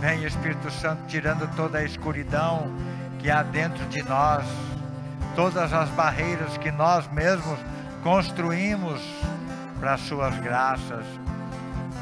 venha 0.00 0.26
Espírito 0.26 0.70
Santo 0.70 1.02
tirando 1.06 1.46
toda 1.54 1.78
a 1.78 1.84
escuridão 1.84 2.72
que 3.18 3.30
há 3.30 3.42
dentro 3.42 3.84
de 3.86 4.02
nós, 4.04 4.44
todas 5.36 5.72
as 5.72 5.88
barreiras 5.90 6.56
que 6.56 6.70
nós 6.70 7.06
mesmos 7.12 7.58
construímos 8.02 9.02
para 9.78 9.94
as 9.94 10.00
suas 10.00 10.36
graças. 10.38 11.04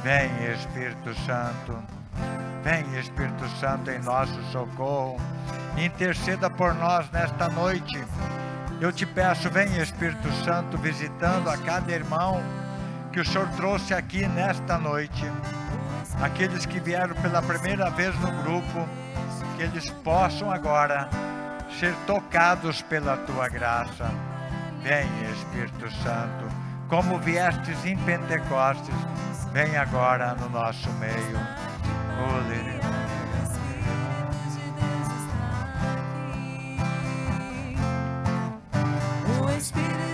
Venha 0.05 0.53
Espírito 0.53 1.13
Santo, 1.27 1.77
venha 2.63 3.01
Espírito 3.01 3.49
Santo 3.59 3.91
em 3.91 3.99
nosso 3.99 4.41
socorro, 4.53 5.21
interceda 5.77 6.49
por 6.49 6.75
nós 6.75 7.11
nesta 7.11 7.49
noite. 7.49 8.05
Eu 8.81 8.91
te 8.91 9.05
peço, 9.05 9.51
venha 9.51 9.83
Espírito 9.83 10.33
Santo 10.43 10.79
visitando 10.79 11.51
a 11.51 11.59
cada 11.59 11.93
irmão 11.93 12.43
que 13.13 13.21
o 13.21 13.25
Senhor 13.27 13.47
trouxe 13.51 13.93
aqui 13.93 14.27
nesta 14.27 14.79
noite. 14.79 15.23
Aqueles 16.23 16.65
que 16.65 16.81
vieram 16.81 17.15
pela 17.17 17.43
primeira 17.43 17.91
vez 17.91 18.19
no 18.21 18.31
grupo, 18.43 18.89
que 19.57 19.65
eles 19.65 19.91
possam 20.03 20.51
agora 20.51 21.11
ser 21.79 21.95
tocados 22.07 22.81
pela 22.81 23.19
tua 23.19 23.51
graça. 23.51 24.11
Venha 24.83 25.31
Espírito 25.31 25.91
Santo, 26.03 26.49
como 26.89 27.19
viestes 27.19 27.85
em 27.85 27.99
Pentecostes, 27.99 28.95
vem 29.53 29.77
agora 29.77 30.35
no 30.41 30.49
nosso 30.49 30.91
meio. 30.95 31.39
Aleluia. 32.19 33.00
O 39.61 40.10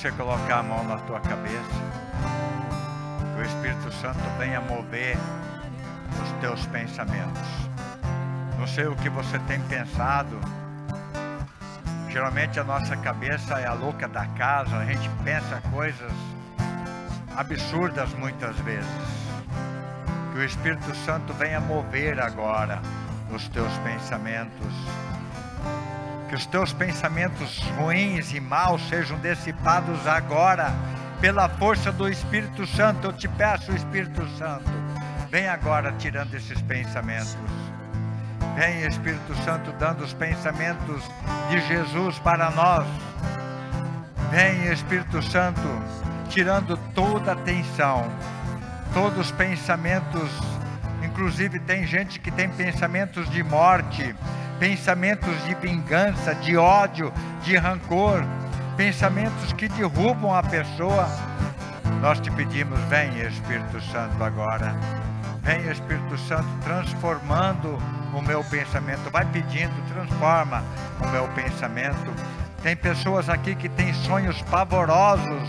você 0.00 0.10
colocar 0.12 0.60
a 0.60 0.62
mão 0.62 0.82
na 0.84 0.96
tua 1.00 1.20
cabeça. 1.20 1.60
Que 3.34 3.42
o 3.42 3.44
Espírito 3.44 3.92
Santo 3.92 4.18
venha 4.38 4.58
mover 4.58 5.14
os 6.22 6.32
teus 6.40 6.64
pensamentos. 6.68 7.48
Não 8.58 8.66
sei 8.66 8.86
o 8.86 8.96
que 8.96 9.10
você 9.10 9.38
tem 9.40 9.60
pensado. 9.64 10.40
Geralmente 12.08 12.58
a 12.58 12.64
nossa 12.64 12.96
cabeça 12.96 13.60
é 13.60 13.66
a 13.66 13.74
louca 13.74 14.08
da 14.08 14.24
casa, 14.28 14.74
a 14.78 14.86
gente 14.86 15.06
pensa 15.22 15.60
coisas 15.70 16.12
absurdas 17.36 18.10
muitas 18.14 18.56
vezes. 18.60 18.88
Que 20.32 20.38
o 20.38 20.44
Espírito 20.44 20.94
Santo 21.04 21.34
venha 21.34 21.60
mover 21.60 22.18
agora 22.18 22.80
os 23.30 23.46
teus 23.48 23.72
pensamentos. 23.80 24.89
Que 26.30 26.36
os 26.36 26.46
teus 26.46 26.72
pensamentos 26.72 27.58
ruins 27.76 28.32
e 28.32 28.38
maus 28.38 28.80
sejam 28.88 29.18
dissipados 29.18 30.06
agora, 30.06 30.72
pela 31.20 31.48
força 31.48 31.90
do 31.90 32.08
Espírito 32.08 32.64
Santo. 32.68 33.08
Eu 33.08 33.12
te 33.12 33.26
peço, 33.26 33.72
Espírito 33.72 34.24
Santo, 34.38 34.70
vem 35.28 35.48
agora 35.48 35.92
tirando 35.98 36.32
esses 36.34 36.62
pensamentos. 36.62 37.36
Vem, 38.54 38.86
Espírito 38.86 39.34
Santo, 39.44 39.72
dando 39.72 40.04
os 40.04 40.12
pensamentos 40.12 41.02
de 41.48 41.60
Jesus 41.66 42.16
para 42.20 42.48
nós. 42.52 42.86
Vem, 44.30 44.72
Espírito 44.72 45.20
Santo, 45.20 45.60
tirando 46.28 46.76
toda 46.94 47.32
a 47.32 47.36
tensão, 47.36 48.08
todos 48.94 49.18
os 49.18 49.32
pensamentos. 49.32 50.30
Inclusive, 51.02 51.58
tem 51.58 51.84
gente 51.88 52.20
que 52.20 52.30
tem 52.30 52.48
pensamentos 52.48 53.28
de 53.30 53.42
morte, 53.42 54.14
pensamentos 54.60 55.42
de 55.46 55.54
vingança, 55.54 56.34
de 56.34 56.54
ódio, 56.54 57.10
de 57.42 57.56
rancor, 57.56 58.22
pensamentos 58.76 59.54
que 59.54 59.66
derrubam 59.70 60.34
a 60.34 60.42
pessoa. 60.42 61.08
Nós 62.02 62.20
te 62.20 62.30
pedimos, 62.30 62.78
vem 62.80 63.08
Espírito 63.26 63.80
Santo 63.90 64.22
agora. 64.22 64.76
Vem 65.42 65.66
Espírito 65.70 66.16
Santo 66.18 66.46
transformando 66.62 67.78
o 68.14 68.20
meu 68.20 68.44
pensamento. 68.44 69.10
Vai 69.10 69.24
pedindo, 69.24 69.72
transforma 69.88 70.62
o 71.02 71.08
meu 71.08 71.26
pensamento. 71.28 72.12
Tem 72.62 72.76
pessoas 72.76 73.30
aqui 73.30 73.54
que 73.54 73.68
têm 73.70 73.94
sonhos 73.94 74.42
pavorosos. 74.42 75.48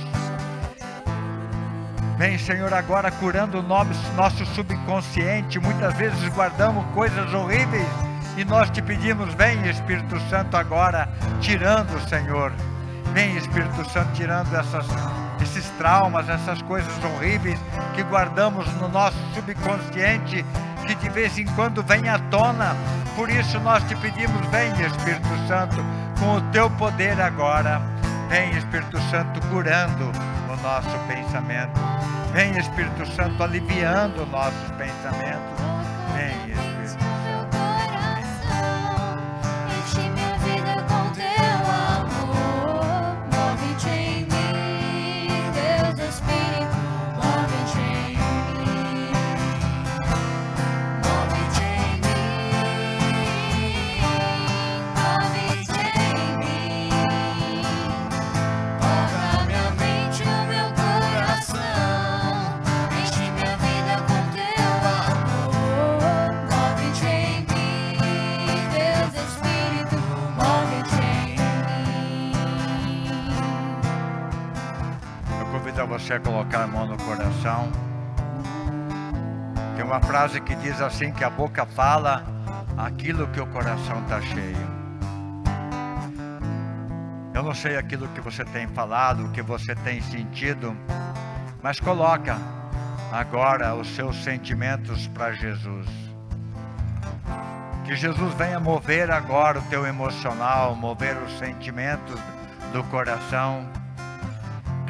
Vem, 2.17 2.37
Senhor, 2.37 2.73
agora 2.73 3.11
curando 3.11 3.59
o 3.59 3.61
nosso 3.61 4.45
subconsciente. 4.55 5.59
Muitas 5.59 5.93
vezes 5.95 6.29
guardamos 6.29 6.85
coisas 6.93 7.33
horríveis 7.33 8.10
e 8.37 8.45
nós 8.45 8.69
te 8.69 8.81
pedimos, 8.81 9.33
vem 9.33 9.69
Espírito 9.69 10.19
Santo 10.29 10.55
agora, 10.57 11.09
tirando, 11.39 11.99
Senhor. 12.07 12.53
Vem 13.13 13.35
Espírito 13.35 13.87
Santo, 13.89 14.11
tirando 14.13 14.55
essas, 14.55 14.87
esses 15.41 15.69
traumas, 15.71 16.29
essas 16.29 16.61
coisas 16.61 16.91
horríveis 17.03 17.59
que 17.93 18.03
guardamos 18.03 18.65
no 18.75 18.87
nosso 18.87 19.17
subconsciente, 19.33 20.45
que 20.87 20.95
de 20.95 21.09
vez 21.09 21.37
em 21.37 21.45
quando 21.47 21.83
vem 21.83 22.07
à 22.07 22.17
tona. 22.29 22.75
Por 23.15 23.29
isso 23.29 23.59
nós 23.59 23.83
te 23.83 23.95
pedimos, 23.97 24.45
vem 24.47 24.71
Espírito 24.81 25.47
Santo, 25.47 25.77
com 26.19 26.37
o 26.37 26.41
teu 26.51 26.69
poder 26.71 27.19
agora. 27.19 27.81
Vem 28.29 28.51
Espírito 28.51 28.97
Santo 29.09 29.41
curando 29.47 30.09
o 30.49 30.61
nosso 30.63 30.97
pensamento. 31.07 31.79
Vem 32.31 32.57
Espírito 32.57 33.05
Santo 33.13 33.43
aliviando 33.43 34.25
nossos 34.27 34.71
pensamentos. 34.77 35.59
Vem 36.15 36.29
Espírito 36.49 36.70
você 75.91 76.17
colocar 76.21 76.63
a 76.63 76.67
mão 76.67 76.87
no 76.87 76.95
coração. 76.99 77.69
Tem 79.75 79.83
uma 79.83 79.99
frase 79.99 80.39
que 80.39 80.55
diz 80.55 80.79
assim: 80.79 81.11
que 81.11 81.21
a 81.21 81.29
boca 81.29 81.65
fala 81.65 82.23
aquilo 82.77 83.27
que 83.27 83.41
o 83.41 83.47
coração 83.47 84.01
está 84.03 84.21
cheio. 84.21 84.81
Eu 87.33 87.43
não 87.43 87.53
sei 87.53 87.75
aquilo 87.75 88.07
que 88.09 88.21
você 88.21 88.45
tem 88.45 88.67
falado, 88.69 89.25
o 89.25 89.31
que 89.31 89.41
você 89.41 89.75
tem 89.75 90.01
sentido, 90.01 90.77
mas 91.61 91.77
coloca 91.81 92.37
agora 93.11 93.75
os 93.75 93.93
seus 93.93 94.15
sentimentos 94.23 95.07
para 95.07 95.33
Jesus. 95.33 95.87
Que 97.83 97.97
Jesus 97.97 98.33
venha 98.35 98.61
mover 98.61 99.11
agora 99.11 99.59
o 99.59 99.63
teu 99.63 99.85
emocional, 99.85 100.73
mover 100.73 101.17
os 101.17 101.37
sentimentos 101.37 102.17
do 102.71 102.81
coração 102.85 103.80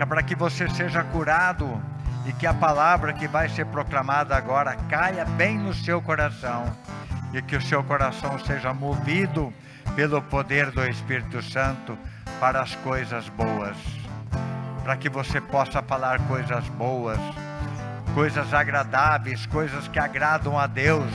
é 0.01 0.05
para 0.05 0.23
que 0.23 0.33
você 0.33 0.67
seja 0.67 1.03
curado 1.03 1.79
e 2.25 2.33
que 2.33 2.47
a 2.47 2.53
palavra 2.55 3.13
que 3.13 3.27
vai 3.27 3.47
ser 3.47 3.67
proclamada 3.67 4.35
agora 4.35 4.75
caia 4.89 5.23
bem 5.23 5.59
no 5.59 5.75
seu 5.75 6.01
coração 6.01 6.65
e 7.31 7.39
que 7.39 7.55
o 7.55 7.61
seu 7.61 7.83
coração 7.83 8.39
seja 8.39 8.73
movido 8.73 9.53
pelo 9.95 10.19
poder 10.19 10.71
do 10.71 10.83
Espírito 10.83 11.39
Santo 11.43 11.95
para 12.39 12.63
as 12.63 12.73
coisas 12.77 13.29
boas, 13.29 13.77
para 14.83 14.97
que 14.97 15.07
você 15.07 15.39
possa 15.39 15.83
falar 15.83 16.19
coisas 16.21 16.67
boas, 16.69 17.19
coisas 18.15 18.55
agradáveis, 18.55 19.45
coisas 19.45 19.87
que 19.87 19.99
agradam 19.99 20.57
a 20.57 20.65
Deus. 20.65 21.11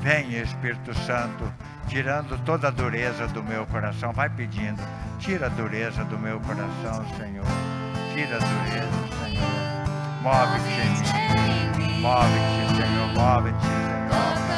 Vem, 0.00 0.38
Espírito 0.38 0.92
Santo, 1.06 1.50
tirando 1.88 2.38
toda 2.44 2.68
a 2.68 2.70
dureza 2.70 3.26
do 3.28 3.42
meu 3.42 3.66
coração. 3.66 4.12
Vai 4.12 4.28
pedindo, 4.28 4.82
tira 5.18 5.46
a 5.46 5.48
dureza 5.48 6.04
do 6.04 6.18
meu 6.18 6.38
coração, 6.40 7.02
Senhor. 7.16 7.79
Tira 8.20 8.36
a 8.36 8.38
dureza, 8.38 9.00
Senhor. 9.24 9.48
Move-te 10.20 10.80
em 10.82 10.92
mim. 11.78 12.00
Move-te, 12.02 12.76
Senhor. 12.76 13.08
Move-te, 13.14 13.64
Senhor. 13.64 14.49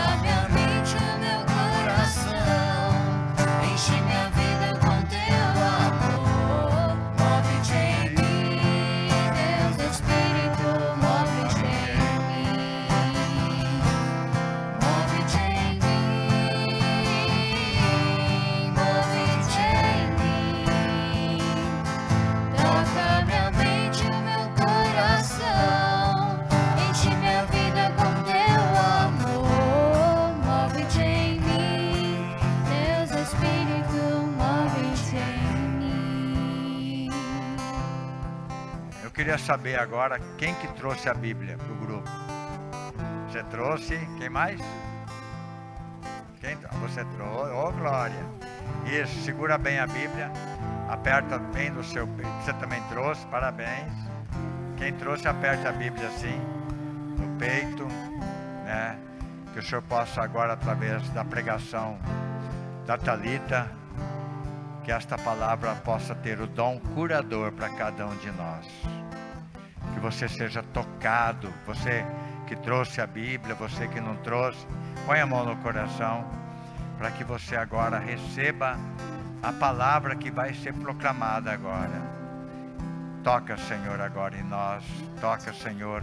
Queria 39.33 39.39
saber 39.39 39.81
agora 39.81 40.21
quem 40.37 40.55
que 40.57 40.69
trouxe 40.75 41.09
a 41.09 41.15
Bíblia 41.15 41.57
para 41.57 41.73
o 41.73 41.77
grupo. 41.77 42.09
Você 43.27 43.43
trouxe? 43.45 43.99
Quem 44.19 44.29
mais? 44.29 44.61
Quem? 46.39 46.55
Você 46.57 47.03
trouxe? 47.17 47.53
Ô, 47.53 47.73
Glória. 47.73 48.27
Isso, 48.85 49.23
segura 49.23 49.57
bem 49.57 49.79
a 49.79 49.87
Bíblia. 49.87 50.31
Aperta 50.87 51.39
bem 51.39 51.71
no 51.71 51.83
seu 51.83 52.07
peito. 52.09 52.31
Você 52.45 52.53
também 52.55 52.83
trouxe? 52.91 53.27
Parabéns. 53.29 53.91
Quem 54.77 54.93
trouxe, 54.93 55.27
aperte 55.27 55.67
a 55.67 55.73
Bíblia 55.73 56.09
assim, 56.09 56.39
no 57.19 57.39
peito, 57.39 57.87
né? 58.67 58.99
Que 59.55 59.61
o 59.61 59.63
Senhor 59.63 59.83
possa 59.83 60.21
agora, 60.21 60.53
através 60.53 61.09
da 61.11 61.25
pregação 61.25 61.99
da 62.85 62.99
Talita, 62.99 63.71
que 64.85 64.93
esta 64.93 65.17
palavra 65.17 65.75
possa 65.77 66.15
ter 66.15 66.39
o 66.39 66.47
dom 66.47 66.79
curador 66.95 67.51
para 67.53 67.71
cada 67.71 68.07
um 68.07 68.17
de 68.17 68.31
nós. 68.33 69.02
Você 70.03 70.29
seja 70.29 70.65
tocado, 70.65 71.55
você 71.65 72.05
que 72.49 72.57
trouxe 72.57 73.01
a 73.01 73.07
Bíblia, 73.07 73.55
você 73.55 73.87
que 73.87 74.01
não 74.01 74.17
trouxe, 74.17 74.67
põe 75.07 75.21
a 75.21 75.27
mão 75.27 75.47
no 75.47 75.57
coração, 75.59 76.29
para 76.99 77.13
que 77.13 77.23
você 77.23 77.55
agora 77.55 78.01
receba 78.01 78.77
a 79.41 79.53
palavra 79.53 80.17
que 80.17 80.29
vai 80.29 80.55
ser 80.55 80.75
proclamada 80.75 81.53
agora. 81.53 82.03
Toca, 83.23 83.57
Senhor, 83.57 84.01
agora 84.01 84.37
em 84.37 84.43
nós. 84.43 84.83
Toca, 85.21 85.53
Senhor, 85.53 86.03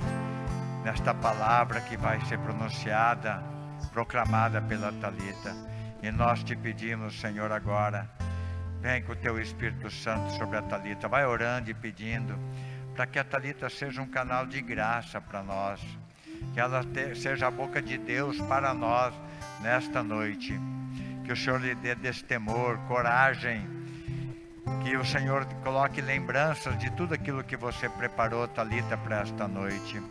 nesta 0.86 1.14
palavra 1.14 1.82
que 1.82 1.98
vai 1.98 2.22
ser 2.22 2.40
pronunciada, 2.40 3.44
proclamada 3.92 4.62
pela 4.62 4.94
Talita. 4.94 5.54
E 6.02 6.10
nós 6.10 6.42
te 6.42 6.56
pedimos, 6.56 7.20
Senhor, 7.20 7.52
agora, 7.52 8.10
vem 8.80 9.04
com 9.04 9.12
o 9.12 9.16
teu 9.18 9.38
Espírito 9.42 9.92
Santo 9.92 10.32
sobre 10.38 10.58
a 10.58 10.62
Talita. 10.62 11.10
Vai 11.10 11.26
orando 11.26 11.70
e 11.70 11.74
pedindo 11.74 12.40
para 13.00 13.08
que 13.08 13.18
a 13.18 13.24
Talita 13.24 13.70
seja 13.70 14.02
um 14.02 14.06
canal 14.06 14.46
de 14.46 14.60
graça 14.60 15.22
para 15.22 15.42
nós, 15.42 15.80
que 16.54 16.60
ela 16.60 16.84
te, 16.84 17.16
seja 17.16 17.48
a 17.48 17.52
boca 17.52 17.82
de 17.82 17.98
Deus 17.98 18.38
para 18.42 18.74
nós 18.74 19.14
nesta 19.62 20.04
noite. 20.04 20.60
Que 21.24 21.32
o 21.32 21.36
Senhor 21.38 21.62
lhe 21.62 21.74
dê 21.76 21.96
destemor, 21.96 22.78
coragem, 22.90 23.66
que 24.84 24.98
o 24.98 25.06
Senhor 25.06 25.46
coloque 25.64 26.02
lembranças 26.02 26.78
de 26.78 26.92
tudo 26.92 27.14
aquilo 27.14 27.42
que 27.42 27.56
você 27.56 27.88
preparou, 27.88 28.46
Talita, 28.50 28.98
para 28.98 29.22
esta 29.22 29.48
noite. 29.48 30.04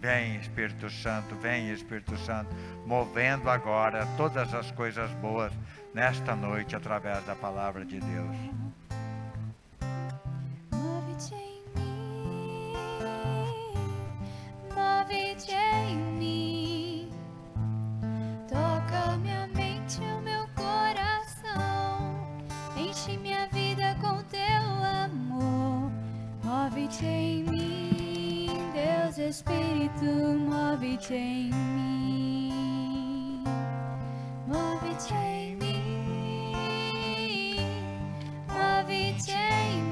Vem, 0.00 0.34
Espírito 0.34 0.90
Santo, 0.90 1.36
vem, 1.36 1.70
Espírito 1.70 2.16
Santo, 2.16 2.52
movendo 2.84 3.48
agora 3.48 4.04
todas 4.16 4.52
as 4.52 4.68
coisas 4.72 5.12
boas 5.12 5.52
nesta 5.94 6.34
noite 6.34 6.74
através 6.74 7.24
da 7.24 7.36
palavra 7.36 7.84
de 7.84 8.00
Deus. 8.00 8.71
Move-te 14.82 15.52
em 15.52 15.96
mim, 16.18 17.10
toca 18.48 19.16
minha 19.18 19.46
mente 19.54 20.00
o 20.00 20.20
meu 20.22 20.46
coração, 20.56 22.26
enche 22.76 23.16
minha 23.18 23.46
vida 23.48 23.96
com 24.00 24.22
teu 24.24 24.64
amor. 25.04 25.90
Move-te 26.44 27.04
em 27.04 27.44
mim, 27.44 28.48
Deus 28.72 29.18
Espírito, 29.18 30.04
move-te 30.04 31.14
em 31.14 31.50
mim, 31.52 33.44
move-te 34.46 35.14
em 35.14 35.56
mim, 35.56 36.56
move-te 38.48 39.30
em 39.32 39.82
mim. 39.82 39.91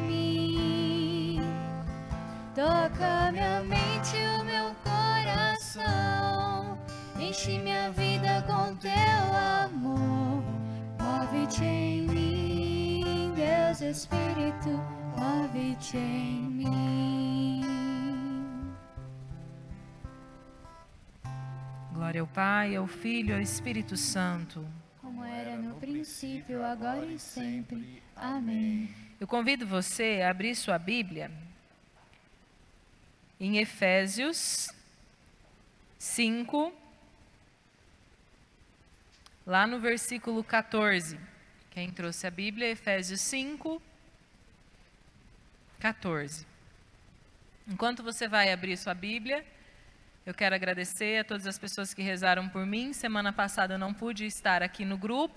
Toca 2.61 3.33
minha 3.33 3.63
mente 3.63 4.19
e 4.19 4.39
o 4.39 4.45
meu 4.45 4.75
coração. 4.85 6.79
Enche 7.19 7.59
minha 7.59 7.91
vida 7.91 8.45
com 8.47 8.77
teu 8.77 8.93
amor. 9.65 10.45
Move-te 11.01 11.65
em 11.65 12.03
mim, 12.07 13.33
Deus 13.35 13.81
Espírito, 13.81 14.69
move-te 15.17 15.97
em 15.97 16.43
mim. 16.51 17.63
Glória 21.95 22.21
ao 22.21 22.27
Pai, 22.27 22.77
ao 22.77 22.87
Filho 22.87 23.31
e 23.31 23.35
ao 23.37 23.41
Espírito 23.41 23.97
Santo. 23.97 24.67
Como 25.01 25.25
era 25.25 25.57
no 25.57 25.77
princípio, 25.77 26.63
agora 26.63 27.07
e 27.07 27.19
sempre. 27.19 28.03
Amém. 28.15 28.95
Eu 29.19 29.27
convido 29.27 29.67
você 29.67 30.21
a 30.23 30.29
abrir 30.29 30.55
sua 30.55 30.79
Bíblia 30.79 31.49
em 33.41 33.57
Efésios 33.57 34.69
5, 35.99 36.73
lá 39.47 39.67
no 39.67 39.81
versículo 39.81 40.45
14. 40.45 41.19
Quem 41.71 41.91
trouxe 41.91 42.27
a 42.27 42.31
Bíblia, 42.31 42.69
Efésios 42.69 43.23
5, 43.23 43.81
14. 45.79 46.47
Enquanto 47.67 48.03
você 48.03 48.29
vai 48.29 48.53
abrir 48.53 48.77
sua 48.77 48.93
Bíblia, 48.93 49.43
eu 50.27 50.35
quero 50.35 50.55
agradecer 50.55 51.21
a 51.21 51.25
todas 51.25 51.47
as 51.47 51.59
pessoas 51.59 51.95
que 51.95 52.03
rezaram 52.03 52.47
por 52.47 52.67
mim. 52.67 52.93
Semana 52.93 53.33
passada 53.33 53.75
eu 53.75 53.79
não 53.79 53.95
pude 53.95 54.27
estar 54.27 54.63
aqui 54.63 54.85
no 54.85 54.99
grupo, 54.99 55.35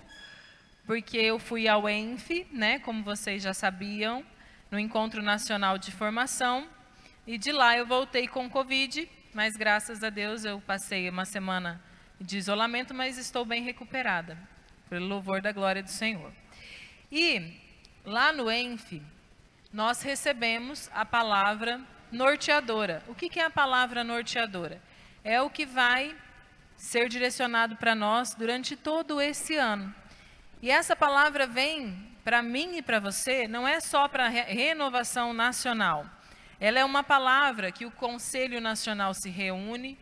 porque 0.84 1.16
eu 1.16 1.38
fui 1.38 1.66
ao 1.66 1.88
ENF, 1.88 2.46
né, 2.52 2.78
como 2.80 3.02
vocês 3.02 3.42
já 3.42 3.54
sabiam, 3.54 4.22
no 4.70 4.78
Encontro 4.78 5.22
Nacional 5.22 5.78
de 5.78 5.90
Formação, 5.90 6.68
e 7.26 7.38
de 7.38 7.52
lá 7.52 7.76
eu 7.76 7.86
voltei 7.86 8.28
com 8.28 8.50
Covid, 8.50 9.08
mas 9.32 9.56
graças 9.56 10.04
a 10.04 10.10
Deus 10.10 10.44
eu 10.44 10.60
passei 10.60 11.08
uma 11.08 11.24
semana 11.24 11.82
de 12.20 12.36
isolamento, 12.36 12.92
mas 12.92 13.18
estou 13.18 13.44
bem 13.44 13.62
recuperada, 13.62 14.36
pelo 14.88 15.06
louvor 15.06 15.40
da 15.40 15.50
glória 15.50 15.82
do 15.82 15.90
Senhor. 15.90 16.32
E 17.10 17.58
lá 18.04 18.32
no 18.32 18.50
ENF, 18.50 19.02
nós 19.72 20.02
recebemos 20.02 20.90
a 20.92 21.04
palavra 21.04 21.80
norteadora. 22.12 23.02
O 23.08 23.14
que 23.14 23.28
que 23.28 23.40
é 23.40 23.44
a 23.44 23.50
palavra 23.50 24.04
norteadora? 24.04 24.80
É 25.24 25.40
o 25.40 25.50
que 25.50 25.64
vai 25.64 26.14
ser 26.76 27.08
direcionado 27.08 27.76
para 27.76 27.94
nós 27.94 28.34
durante 28.34 28.76
todo 28.76 29.20
esse 29.20 29.56
ano. 29.56 29.94
E 30.60 30.70
essa 30.70 30.94
palavra 30.94 31.46
vem 31.46 32.14
para 32.22 32.42
mim 32.42 32.76
e 32.76 32.82
para 32.82 33.00
você, 33.00 33.46
não 33.46 33.66
é 33.66 33.80
só 33.80 34.08
para 34.08 34.28
re 34.28 34.42
renovação 34.42 35.32
nacional. 35.32 36.06
Ela 36.60 36.78
é 36.78 36.84
uma 36.84 37.02
palavra 37.02 37.72
que 37.72 37.86
o 37.86 37.90
Conselho 37.90 38.60
Nacional 38.60 39.12
se 39.14 39.30
reúne 39.30 39.98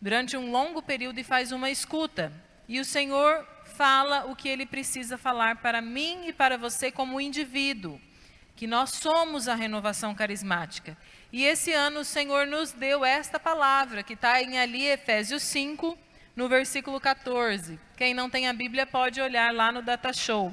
durante 0.00 0.36
um 0.36 0.50
longo 0.50 0.82
período 0.82 1.18
e 1.18 1.24
faz 1.24 1.52
uma 1.52 1.70
escuta. 1.70 2.32
E 2.68 2.80
o 2.80 2.84
Senhor 2.84 3.46
fala 3.76 4.26
o 4.26 4.36
que 4.36 4.48
ele 4.48 4.66
precisa 4.66 5.16
falar 5.16 5.56
para 5.56 5.80
mim 5.80 6.26
e 6.28 6.32
para 6.32 6.58
você 6.58 6.90
como 6.90 7.20
indivíduo, 7.20 8.00
que 8.54 8.66
nós 8.66 8.90
somos 8.90 9.48
a 9.48 9.54
renovação 9.54 10.14
carismática. 10.14 10.96
E 11.32 11.44
esse 11.44 11.72
ano 11.72 12.00
o 12.00 12.04
Senhor 12.04 12.46
nos 12.46 12.72
deu 12.72 13.04
esta 13.04 13.40
palavra, 13.40 14.02
que 14.02 14.12
está 14.14 14.42
em 14.42 14.58
ali 14.58 14.86
Efésios 14.86 15.42
5, 15.42 15.96
no 16.36 16.48
versículo 16.48 17.00
14. 17.00 17.78
Quem 17.96 18.14
não 18.14 18.28
tem 18.28 18.48
a 18.48 18.52
Bíblia 18.52 18.86
pode 18.86 19.20
olhar 19.20 19.52
lá 19.52 19.72
no 19.72 19.82
Data 19.82 20.12
Show. 20.12 20.52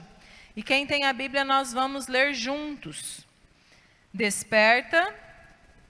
E 0.56 0.64
quem 0.64 0.86
tem 0.86 1.06
a 1.06 1.14
Bíblia, 1.14 1.44
nós 1.44 1.74
vamos 1.74 2.08
ler 2.08 2.34
juntos. 2.34 3.28
Desperta, 4.14 5.14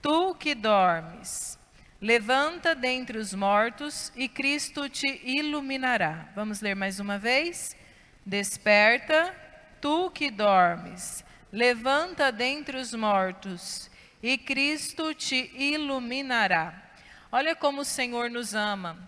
tu 0.02 0.34
que 0.34 0.54
dormes. 0.54 1.58
Levanta 2.00 2.74
dentre 2.74 3.18
os 3.18 3.34
mortos 3.34 4.12
e 4.16 4.28
Cristo 4.28 4.88
te 4.88 5.20
iluminará. 5.24 6.28
Vamos 6.34 6.60
ler 6.60 6.74
mais 6.74 7.00
uma 7.00 7.18
vez? 7.18 7.76
Desperta, 8.24 9.34
tu 9.80 10.10
que 10.10 10.30
dormes. 10.30 11.24
Levanta 11.52 12.30
dentre 12.30 12.76
os 12.76 12.94
mortos 12.94 13.90
e 14.22 14.38
Cristo 14.38 15.14
te 15.14 15.50
iluminará. 15.54 16.90
Olha 17.32 17.54
como 17.54 17.80
o 17.80 17.84
Senhor 17.84 18.30
nos 18.30 18.54
ama. 18.54 18.98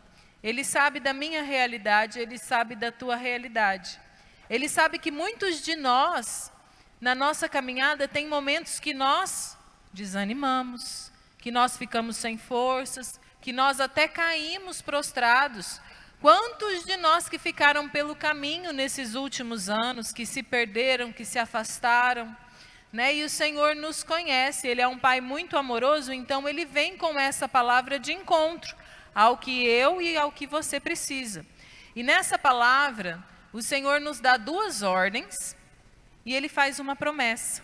Ele 0.42 0.64
sabe 0.64 1.00
da 1.00 1.12
minha 1.12 1.42
realidade, 1.42 2.18
ele 2.18 2.38
sabe 2.38 2.74
da 2.74 2.90
tua 2.90 3.16
realidade. 3.16 3.98
Ele 4.50 4.68
sabe 4.68 4.98
que 4.98 5.10
muitos 5.10 5.62
de 5.62 5.76
nós, 5.76 6.52
na 7.02 7.16
nossa 7.16 7.48
caminhada, 7.48 8.06
tem 8.06 8.28
momentos 8.28 8.78
que 8.78 8.94
nós 8.94 9.58
desanimamos, 9.92 11.10
que 11.36 11.50
nós 11.50 11.76
ficamos 11.76 12.16
sem 12.16 12.38
forças, 12.38 13.18
que 13.40 13.52
nós 13.52 13.80
até 13.80 14.06
caímos 14.06 14.80
prostrados. 14.80 15.80
Quantos 16.20 16.84
de 16.84 16.96
nós 16.98 17.28
que 17.28 17.40
ficaram 17.40 17.88
pelo 17.88 18.14
caminho 18.14 18.72
nesses 18.72 19.16
últimos 19.16 19.68
anos, 19.68 20.12
que 20.12 20.24
se 20.24 20.44
perderam, 20.44 21.12
que 21.12 21.24
se 21.24 21.40
afastaram, 21.40 22.36
né? 22.92 23.12
E 23.16 23.24
o 23.24 23.28
Senhor 23.28 23.74
nos 23.74 24.04
conhece, 24.04 24.68
Ele 24.68 24.80
é 24.80 24.86
um 24.86 24.96
Pai 24.96 25.20
muito 25.20 25.58
amoroso, 25.58 26.12
então 26.12 26.48
Ele 26.48 26.64
vem 26.64 26.96
com 26.96 27.18
essa 27.18 27.48
palavra 27.48 27.98
de 27.98 28.12
encontro 28.12 28.76
ao 29.12 29.38
que 29.38 29.66
eu 29.66 30.00
e 30.00 30.16
ao 30.16 30.30
que 30.30 30.46
você 30.46 30.78
precisa. 30.78 31.44
E 31.96 32.04
nessa 32.04 32.38
palavra, 32.38 33.20
o 33.52 33.60
Senhor 33.60 34.00
nos 34.00 34.20
dá 34.20 34.36
duas 34.36 34.82
ordens 34.82 35.56
e 36.24 36.34
Ele 36.34 36.48
faz 36.48 36.78
uma 36.78 36.94
promessa. 36.96 37.62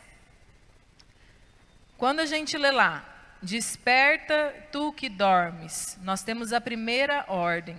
Quando 1.97 2.21
a 2.21 2.27
gente 2.27 2.57
lê 2.57 2.71
lá, 2.71 3.05
desperta 3.43 4.55
tu 4.71 4.93
que 4.93 5.09
dormes, 5.09 5.99
nós 6.03 6.23
temos 6.23 6.53
a 6.53 6.61
primeira 6.61 7.25
ordem. 7.29 7.77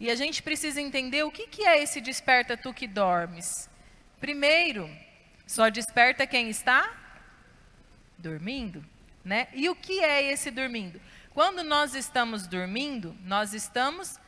E 0.00 0.10
a 0.10 0.14
gente 0.14 0.42
precisa 0.42 0.80
entender 0.80 1.24
o 1.24 1.30
que, 1.30 1.46
que 1.46 1.64
é 1.64 1.82
esse 1.82 2.00
desperta 2.00 2.56
tu 2.56 2.72
que 2.72 2.86
dormes. 2.86 3.68
Primeiro, 4.20 4.88
só 5.46 5.68
desperta 5.68 6.26
quem 6.26 6.48
está 6.48 6.94
dormindo, 8.16 8.84
né? 9.24 9.48
E 9.52 9.68
o 9.68 9.74
que 9.74 10.00
é 10.00 10.22
esse 10.22 10.50
dormindo? 10.50 11.00
Quando 11.34 11.62
nós 11.62 11.94
estamos 11.94 12.46
dormindo, 12.46 13.16
nós 13.24 13.54
estamos 13.54 14.18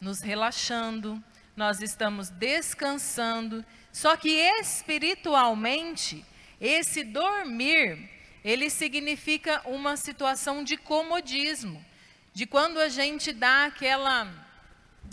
nos 0.00 0.20
relaxando, 0.20 1.22
nós 1.60 1.82
estamos 1.82 2.30
descansando. 2.30 3.62
Só 3.92 4.16
que 4.16 4.30
espiritualmente, 4.30 6.24
esse 6.58 7.04
dormir, 7.04 8.08
ele 8.42 8.70
significa 8.70 9.60
uma 9.66 9.94
situação 9.98 10.64
de 10.64 10.78
comodismo, 10.78 11.84
de 12.32 12.46
quando 12.46 12.80
a 12.80 12.88
gente 12.88 13.30
dá 13.30 13.66
aquela 13.66 14.26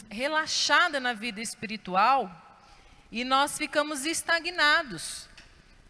relaxada 0.09 1.01
na 1.01 1.11
vida 1.11 1.41
espiritual 1.41 2.31
e 3.11 3.25
nós 3.25 3.57
ficamos 3.57 4.05
estagnados. 4.05 5.27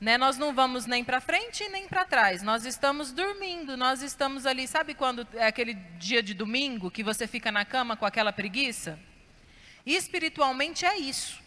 Né? 0.01 0.17
Nós 0.17 0.39
não 0.39 0.55
vamos 0.55 0.87
nem 0.87 1.03
para 1.03 1.21
frente 1.21 1.69
nem 1.69 1.87
para 1.87 2.03
trás. 2.03 2.41
Nós 2.41 2.65
estamos 2.65 3.11
dormindo, 3.11 3.77
nós 3.77 4.01
estamos 4.01 4.47
ali. 4.47 4.67
Sabe 4.67 4.95
quando 4.95 5.27
é 5.35 5.45
aquele 5.45 5.75
dia 5.99 6.23
de 6.23 6.33
domingo 6.33 6.89
que 6.89 7.03
você 7.03 7.27
fica 7.27 7.51
na 7.51 7.63
cama 7.63 7.95
com 7.95 8.07
aquela 8.07 8.33
preguiça? 8.33 8.97
Espiritualmente 9.93 10.85
é 10.85 10.97
isso. 10.97 11.41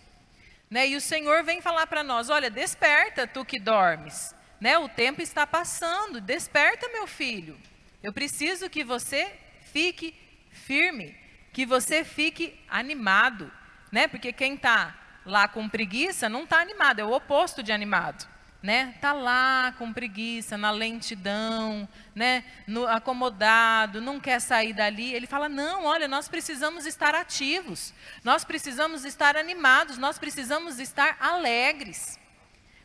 Né? 0.70 0.88
E 0.88 0.96
o 0.96 1.00
Senhor 1.00 1.44
vem 1.44 1.60
falar 1.60 1.86
para 1.86 2.02
nós: 2.02 2.30
olha, 2.30 2.50
desperta 2.50 3.26
tu 3.26 3.44
que 3.44 3.58
dormes. 3.58 4.34
Né? 4.60 4.78
O 4.78 4.88
tempo 4.88 5.22
está 5.22 5.46
passando, 5.46 6.20
desperta, 6.20 6.88
meu 6.88 7.06
filho. 7.06 7.58
Eu 8.02 8.12
preciso 8.12 8.70
que 8.70 8.82
você 8.82 9.32
fique 9.72 10.14
firme, 10.50 11.16
que 11.52 11.66
você 11.66 12.04
fique 12.04 12.58
animado. 12.68 13.52
Né? 13.92 14.08
Porque 14.08 14.32
quem 14.32 14.54
está 14.54 14.96
lá 15.24 15.46
com 15.46 15.68
preguiça 15.68 16.28
não 16.28 16.44
está 16.44 16.60
animado, 16.60 17.00
é 17.00 17.04
o 17.04 17.12
oposto 17.12 17.62
de 17.62 17.72
animado 17.72 18.26
né? 18.62 18.94
Tá 19.00 19.12
lá 19.12 19.74
com 19.78 19.92
preguiça, 19.92 20.58
na 20.58 20.70
lentidão, 20.70 21.88
né? 22.14 22.44
No, 22.66 22.86
acomodado, 22.86 24.00
não 24.00 24.20
quer 24.20 24.40
sair 24.40 24.72
dali. 24.72 25.14
Ele 25.14 25.26
fala: 25.26 25.48
não, 25.48 25.84
olha, 25.84 26.06
nós 26.06 26.28
precisamos 26.28 26.86
estar 26.86 27.14
ativos, 27.14 27.94
nós 28.22 28.44
precisamos 28.44 29.04
estar 29.04 29.36
animados, 29.36 29.98
nós 29.98 30.18
precisamos 30.18 30.78
estar 30.78 31.16
alegres. 31.20 32.18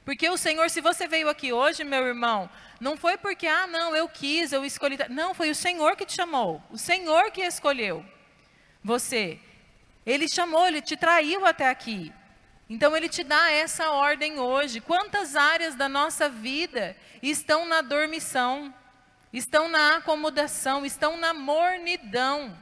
Porque 0.03 0.29
o 0.29 0.37
Senhor, 0.37 0.69
se 0.69 0.81
você 0.81 1.07
veio 1.07 1.27
aqui 1.27 1.51
hoje, 1.51 1.83
meu 1.83 2.05
irmão, 2.05 2.49
não 2.79 2.95
foi 2.95 3.17
porque, 3.17 3.47
ah, 3.47 3.65
não, 3.65 3.95
eu 3.95 4.07
quis, 4.07 4.51
eu 4.51 4.63
escolhi. 4.63 4.97
Não, 5.09 5.33
foi 5.33 5.49
o 5.49 5.55
Senhor 5.55 5.95
que 5.95 6.05
te 6.05 6.13
chamou, 6.13 6.61
o 6.69 6.77
Senhor 6.77 7.31
que 7.31 7.41
escolheu 7.41 8.05
você. 8.85 9.39
Ele 10.05 10.27
chamou, 10.27 10.67
ele 10.67 10.79
te 10.79 10.95
traiu 10.95 11.43
até 11.43 11.67
aqui. 11.67 12.13
Então 12.69 12.97
ele 12.97 13.07
te 13.07 13.23
dá 13.23 13.51
essa 13.51 13.91
ordem 13.91 14.39
hoje. 14.39 14.81
Quantas 14.81 15.35
áreas 15.35 15.75
da 15.75 15.87
nossa 15.87 16.27
vida 16.27 16.97
estão 17.21 17.67
na 17.67 17.81
dormição, 17.81 18.73
estão 19.31 19.67
na 19.67 19.97
acomodação, 19.97 20.85
estão 20.85 21.15
na 21.15 21.33
mornidão? 21.33 22.57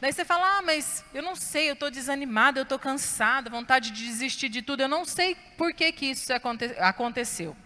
Daí 0.00 0.12
você 0.12 0.24
fala: 0.24 0.58
"Ah, 0.58 0.62
mas 0.62 1.04
eu 1.12 1.22
não 1.22 1.34
sei, 1.34 1.68
eu 1.68 1.72
estou 1.74 1.90
desanimada, 1.90 2.60
eu 2.60 2.62
estou 2.62 2.78
cansada, 2.78 3.50
vontade 3.50 3.90
de 3.90 4.06
desistir 4.06 4.48
de 4.48 4.62
tudo. 4.62 4.82
Eu 4.82 4.88
não 4.88 5.04
sei 5.04 5.34
por 5.56 5.72
que 5.72 5.90
que 5.90 6.06
isso 6.06 6.32
aconte 6.32 6.66
aconteceu." 6.78 7.56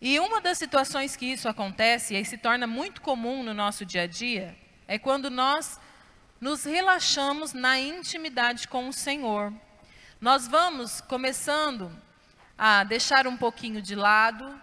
E 0.00 0.18
uma 0.18 0.40
das 0.40 0.58
situações 0.58 1.14
que 1.14 1.26
isso 1.26 1.48
acontece 1.48 2.16
e 2.16 2.24
se 2.24 2.38
torna 2.38 2.66
muito 2.66 3.00
comum 3.02 3.42
no 3.42 3.54
nosso 3.54 3.84
dia 3.84 4.02
a 4.02 4.06
dia 4.06 4.56
é 4.88 4.98
quando 4.98 5.30
nós 5.30 5.78
nos 6.40 6.64
relaxamos 6.64 7.52
na 7.52 7.78
intimidade 7.78 8.66
com 8.66 8.88
o 8.88 8.92
Senhor. 8.92 9.52
Nós 10.22 10.46
vamos 10.46 11.00
começando 11.00 11.90
a 12.56 12.84
deixar 12.84 13.26
um 13.26 13.36
pouquinho 13.36 13.82
de 13.82 13.96
lado, 13.96 14.56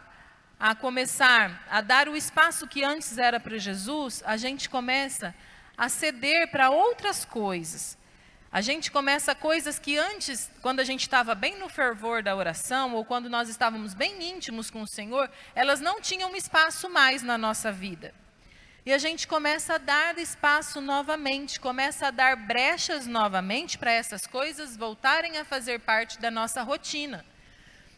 a 0.58 0.74
começar 0.74 1.68
a 1.70 1.82
dar 1.82 2.08
o 2.08 2.16
espaço 2.16 2.66
que 2.66 2.82
antes 2.82 3.18
era 3.18 3.42
para 3.42 3.58
Jesus, 3.58 4.24
a 4.26 4.38
gente 4.38 4.70
começa 4.70 5.36
a 5.78 5.90
ceder 5.90 6.50
para 6.50 6.70
outras 6.70 7.26
coisas. 7.26 7.98
A 8.50 8.62
gente 8.62 8.90
começa 8.90 9.36
coisas 9.36 9.78
que 9.78 9.98
antes, 9.98 10.50
quando 10.62 10.80
a 10.80 10.86
gente 10.86 11.02
estava 11.02 11.36
bem 11.36 11.60
no 11.60 11.68
fervor 11.68 12.24
da 12.24 12.34
oração, 12.34 12.96
ou 12.96 13.04
quando 13.04 13.30
nós 13.30 13.50
estávamos 13.50 13.94
bem 13.94 14.32
íntimos 14.32 14.72
com 14.72 14.84
o 14.84 14.88
Senhor, 14.88 15.30
elas 15.54 15.82
não 15.82 16.00
tinham 16.00 16.34
espaço 16.38 16.90
mais 16.90 17.22
na 17.22 17.38
nossa 17.38 17.70
vida. 17.70 18.14
E 18.86 18.94
a 18.94 18.98
gente 18.98 19.28
começa 19.28 19.76
a 19.76 19.78
dar 19.78 20.18
espaço 20.18 20.80
novamente, 20.80 21.60
começa 21.60 22.08
a 22.08 22.12
dar 22.12 22.36
brechas 22.36 23.06
novamente 23.06 23.78
para 23.78 23.92
essas 23.92 24.26
coisas 24.26 24.78
voltarem 24.78 25.38
a 25.38 25.46
fazer 25.46 25.80
parte 25.80 26.20
da 26.20 26.32
nossa 26.32 26.62
rotina. 26.64 27.26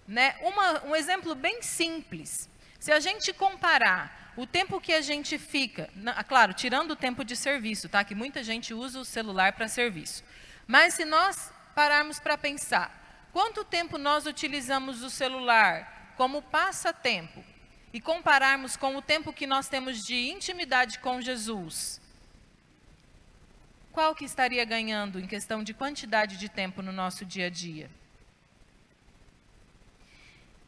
Né? 0.07 0.35
Uma, 0.41 0.85
um 0.85 0.95
exemplo 0.95 1.35
bem 1.35 1.61
simples. 1.61 2.49
Se 2.79 2.91
a 2.91 2.99
gente 2.99 3.31
comparar 3.31 4.33
o 4.35 4.47
tempo 4.47 4.81
que 4.81 4.93
a 4.93 5.01
gente 5.01 5.37
fica, 5.37 5.89
na, 5.95 6.23
claro, 6.23 6.53
tirando 6.53 6.91
o 6.91 6.95
tempo 6.95 7.23
de 7.23 7.35
serviço, 7.35 7.87
tá? 7.87 8.03
Que 8.03 8.15
muita 8.15 8.43
gente 8.43 8.73
usa 8.73 8.99
o 8.99 9.05
celular 9.05 9.53
para 9.53 9.67
serviço. 9.67 10.23
Mas 10.65 10.95
se 10.95 11.05
nós 11.05 11.53
pararmos 11.75 12.19
para 12.19 12.37
pensar, 12.37 13.29
quanto 13.31 13.63
tempo 13.63 13.97
nós 13.97 14.25
utilizamos 14.25 15.03
o 15.03 15.09
celular 15.09 16.13
como 16.17 16.41
passatempo? 16.41 17.43
E 17.93 17.99
compararmos 17.99 18.77
com 18.77 18.95
o 18.95 19.01
tempo 19.01 19.33
que 19.33 19.45
nós 19.45 19.67
temos 19.67 20.03
de 20.03 20.15
intimidade 20.29 20.99
com 20.99 21.21
Jesus, 21.21 22.01
qual 23.91 24.15
que 24.15 24.23
estaria 24.23 24.63
ganhando 24.63 25.19
em 25.19 25.27
questão 25.27 25.61
de 25.63 25.73
quantidade 25.73 26.37
de 26.37 26.47
tempo 26.47 26.81
no 26.81 26.93
nosso 26.93 27.25
dia 27.25 27.47
a 27.47 27.49
dia? 27.49 27.89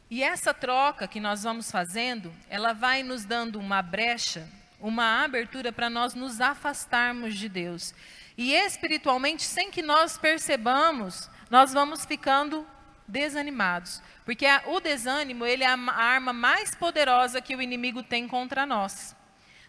E 0.09 0.21
essa 0.21 0.53
troca 0.53 1.07
que 1.07 1.19
nós 1.19 1.43
vamos 1.43 1.71
fazendo, 1.71 2.33
ela 2.49 2.73
vai 2.73 3.01
nos 3.01 3.25
dando 3.25 3.57
uma 3.57 3.81
brecha, 3.81 4.47
uma 4.79 5.23
abertura 5.23 5.71
para 5.71 5.89
nós 5.89 6.13
nos 6.13 6.41
afastarmos 6.41 7.35
de 7.35 7.47
Deus. 7.47 7.95
E 8.37 8.53
espiritualmente, 8.53 9.43
sem 9.43 9.71
que 9.71 9.81
nós 9.81 10.17
percebamos, 10.17 11.29
nós 11.49 11.73
vamos 11.73 12.05
ficando 12.05 12.67
desanimados. 13.07 14.01
Porque 14.25 14.45
a, 14.45 14.63
o 14.67 14.79
desânimo, 14.79 15.45
ele 15.45 15.63
é 15.63 15.67
a 15.67 15.93
arma 15.93 16.33
mais 16.33 16.73
poderosa 16.75 17.41
que 17.41 17.55
o 17.55 17.61
inimigo 17.61 18.03
tem 18.03 18.27
contra 18.27 18.65
nós. 18.65 19.15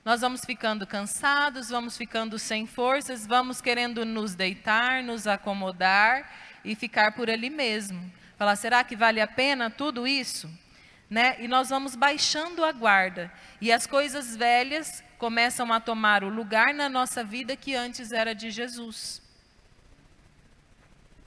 Nós 0.04 0.20
vamos 0.20 0.44
ficando 0.44 0.86
cansados, 0.86 1.70
vamos 1.70 1.96
ficando 1.96 2.38
sem 2.38 2.66
forças, 2.66 3.26
vamos 3.26 3.62
querendo 3.62 4.04
nos 4.04 4.34
deitar, 4.34 5.02
nos 5.02 5.26
acomodar 5.26 6.30
e 6.62 6.74
ficar 6.74 7.12
por 7.12 7.30
ali 7.30 7.48
mesmo. 7.48 8.12
Falar, 8.36 8.56
será 8.56 8.84
que 8.84 8.94
vale 8.94 9.20
a 9.20 9.26
pena 9.26 9.70
tudo 9.70 10.06
isso? 10.06 10.50
Né? 11.08 11.36
E 11.38 11.48
nós 11.48 11.70
vamos 11.70 11.96
baixando 11.96 12.64
a 12.64 12.72
guarda. 12.72 13.32
E 13.60 13.72
as 13.72 13.86
coisas 13.86 14.36
velhas 14.36 15.02
começam 15.16 15.72
a 15.72 15.80
tomar 15.80 16.22
o 16.22 16.28
lugar 16.28 16.74
na 16.74 16.88
nossa 16.88 17.24
vida 17.24 17.56
que 17.56 17.74
antes 17.74 18.12
era 18.12 18.34
de 18.34 18.50
Jesus. 18.50 19.23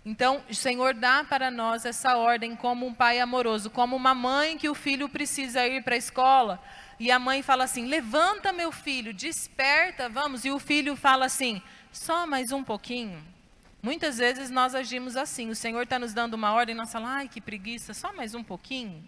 Então, 0.09 0.41
o 0.49 0.55
Senhor 0.55 0.93
dá 0.93 1.21
para 1.21 1.51
nós 1.51 1.83
essa 1.83 2.15
ordem 2.15 2.55
como 2.55 2.87
um 2.87 2.93
pai 2.93 3.19
amoroso, 3.19 3.69
como 3.69 3.93
uma 3.93 4.15
mãe 4.15 4.57
que 4.57 4.69
o 4.69 4.73
filho 4.73 5.09
precisa 5.09 5.67
ir 5.67 5.83
para 5.83 5.95
a 5.95 5.97
escola. 5.97 6.63
E 6.97 7.11
a 7.11 7.19
mãe 7.19 7.43
fala 7.43 7.65
assim: 7.65 7.87
levanta, 7.87 8.53
meu 8.53 8.71
filho, 8.71 9.13
desperta, 9.13 10.07
vamos. 10.07 10.45
E 10.45 10.49
o 10.49 10.59
filho 10.59 10.95
fala 10.95 11.25
assim: 11.25 11.61
só 11.91 12.25
mais 12.25 12.53
um 12.53 12.63
pouquinho. 12.63 13.21
Muitas 13.83 14.17
vezes 14.17 14.49
nós 14.49 14.73
agimos 14.73 15.17
assim. 15.17 15.49
O 15.49 15.55
Senhor 15.55 15.81
está 15.81 15.99
nos 15.99 16.13
dando 16.13 16.35
uma 16.35 16.53
ordem, 16.53 16.73
nós 16.73 16.89
falamos: 16.89 17.13
ai, 17.13 17.27
que 17.27 17.41
preguiça, 17.41 17.93
só 17.93 18.13
mais 18.13 18.33
um 18.33 18.45
pouquinho. 18.45 19.03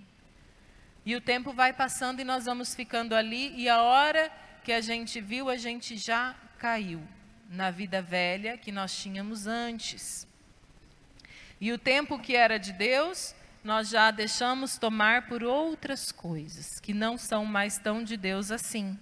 E 1.06 1.16
o 1.16 1.22
tempo 1.22 1.54
vai 1.54 1.72
passando 1.72 2.20
e 2.20 2.26
nós 2.26 2.44
vamos 2.44 2.76
ficando 2.76 3.16
ali. 3.16 3.54
E 3.56 3.70
a 3.70 3.82
hora 3.84 4.30
que 4.66 4.74
a 4.74 4.82
gente 4.82 5.22
viu, 5.22 5.50
a 5.50 5.56
gente 5.56 5.96
já 5.96 6.36
caiu 6.58 7.02
na 7.50 7.72
vida 7.72 8.02
velha 8.02 8.58
que 8.58 8.70
nós 8.70 8.94
tínhamos 8.94 9.48
antes. 9.48 10.28
E 11.62 11.72
o 11.72 11.78
tempo 11.78 12.18
que 12.20 12.36
era 12.36 12.58
de 12.58 12.72
Deus, 12.72 13.36
nós 13.64 13.90
já 13.90 14.12
deixamos 14.12 14.78
tomar 14.78 15.28
por 15.28 15.44
outras 15.44 16.12
coisas, 16.12 16.80
que 16.80 16.94
não 16.94 17.18
são 17.18 17.44
mais 17.46 17.78
tão 17.78 18.04
de 18.04 18.16
Deus 18.16 18.52
assim. 18.52 18.98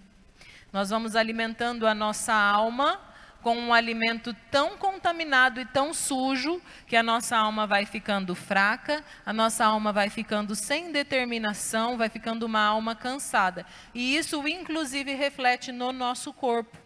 Nós 0.73 0.89
vamos 0.89 1.15
alimentando 1.15 1.85
a 1.87 1.93
nossa 1.93 2.33
alma 2.33 2.99
com 3.41 3.55
um 3.55 3.73
alimento 3.73 4.35
tão 4.51 4.77
contaminado 4.77 5.61
e 5.61 5.65
tão 5.65 5.93
sujo 5.93 6.61
que 6.85 6.95
a 6.95 7.03
nossa 7.03 7.37
alma 7.37 7.67
vai 7.67 7.85
ficando 7.85 8.35
fraca, 8.35 9.03
a 9.25 9.31
nossa 9.31 9.63
alma 9.63 9.93
vai 9.93 10.09
ficando 10.09 10.55
sem 10.55 10.91
determinação, 10.91 11.97
vai 11.97 12.09
ficando 12.09 12.45
uma 12.45 12.59
alma 12.59 12.95
cansada. 12.95 13.65
E 13.93 14.17
isso, 14.17 14.45
inclusive, 14.47 15.13
reflete 15.13 15.71
no 15.71 15.93
nosso 15.93 16.33
corpo. 16.33 16.77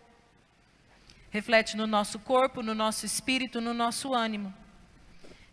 Reflete 1.32 1.78
no 1.78 1.88
nosso 1.88 2.20
corpo, 2.20 2.62
no 2.62 2.76
nosso 2.76 3.06
espírito, 3.06 3.62
no 3.62 3.74
nosso 3.74 4.14
ânimo. 4.14 4.54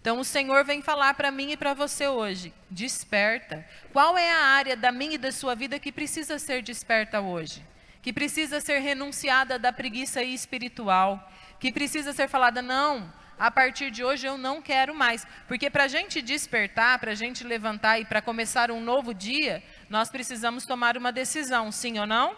Então 0.01 0.21
o 0.21 0.25
Senhor 0.25 0.65
vem 0.65 0.81
falar 0.81 1.15
para 1.15 1.31
mim 1.31 1.53
e 1.53 1.57
para 1.57 1.75
você 1.75 2.07
hoje: 2.07 2.53
desperta. 2.71 3.67
Qual 3.93 4.17
é 4.17 4.33
a 4.33 4.45
área 4.45 4.77
da 4.77 4.93
minha 4.93 5.15
e 5.15 5.19
da 5.19 5.33
sua 5.33 5.55
vida 5.55 5.79
que 5.79 5.93
precisa 5.93 6.39
ser 6.39 6.63
desperta 6.63 7.21
hoje? 7.21 7.65
Que 8.01 8.13
precisa 8.13 8.61
ser 8.61 8.79
renunciada 8.79 9.59
da 9.59 9.73
preguiça 9.73 10.23
espiritual? 10.23 11.31
Que 11.59 11.73
precisa 11.73 12.13
ser 12.13 12.29
falada, 12.29 12.63
não, 12.63 13.13
a 13.39 13.51
partir 13.51 13.91
de 13.91 14.05
hoje 14.05 14.27
eu 14.27 14.39
não 14.39 14.63
quero 14.63 14.95
mais. 14.95 15.27
Porque 15.47 15.69
para 15.69 15.85
a 15.85 15.89
gente 15.89 16.23
despertar, 16.23 16.99
para 16.99 17.13
a 17.13 17.15
gente 17.15 17.45
levantar 17.45 18.01
e 18.01 18.05
para 18.05 18.23
começar 18.23 18.71
um 18.71 18.81
novo 18.81 19.13
dia, 19.13 19.63
nós 19.91 20.11
precisamos 20.11 20.65
tomar 20.65 20.97
uma 20.97 21.13
decisão, 21.13 21.71
sim 21.71 21.99
ou 21.99 22.07
não? 22.07 22.37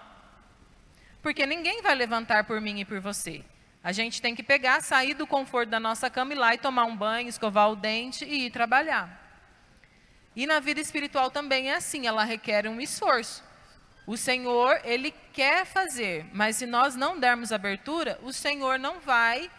Porque 1.23 1.45
ninguém 1.47 1.83
vai 1.83 1.95
levantar 1.95 2.45
por 2.45 2.61
mim 2.61 2.81
e 2.81 2.85
por 2.85 3.01
você. 3.01 3.45
A 3.83 3.93
gente 3.93 4.21
tem 4.21 4.35
que 4.35 4.43
pegar, 4.43 4.83
sair 4.83 5.15
do 5.15 5.27
conforto 5.27 5.71
da 5.71 5.81
nossa 5.81 6.11
cama 6.11 6.35
e 6.35 6.37
lá 6.37 6.55
e 6.55 6.59
tomar 6.59 6.85
um 6.85 6.97
banho, 6.97 7.29
escovar 7.29 7.71
o 7.71 7.77
dente 7.77 8.25
e 8.25 8.47
ir 8.47 8.51
trabalhar. 8.51 9.19
E 10.37 10.47
na 10.47 10.61
vida 10.61 10.81
espiritual 10.81 11.31
também 11.31 11.71
é 11.71 11.77
assim, 11.77 12.07
ela 12.07 12.23
requer 12.23 12.69
um 12.69 12.81
esforço. 12.81 13.43
O 14.07 14.17
Senhor, 14.17 14.81
Ele 14.85 15.15
quer 15.33 15.65
fazer, 15.65 16.27
mas 16.33 16.57
se 16.57 16.67
nós 16.67 16.95
não 16.95 17.19
dermos 17.19 17.53
abertura, 17.53 18.19
o 18.23 18.33
Senhor 18.33 18.79
não 18.79 19.01
vai 19.01 19.51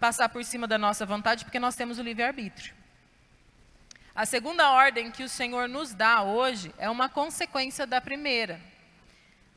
passar 0.00 0.28
por 0.28 0.44
cima 0.44 0.66
da 0.66 0.78
nossa 0.78 1.04
vontade, 1.04 1.44
porque 1.44 1.58
nós 1.58 1.76
temos 1.76 1.98
o 1.98 2.02
livre-arbítrio. 2.02 2.74
A 4.14 4.24
segunda 4.24 4.70
ordem 4.70 5.10
que 5.10 5.22
o 5.22 5.28
Senhor 5.28 5.68
nos 5.68 5.92
dá 5.92 6.22
hoje 6.22 6.74
é 6.78 6.88
uma 6.88 7.08
consequência 7.08 7.86
da 7.86 8.00
primeira, 8.00 8.60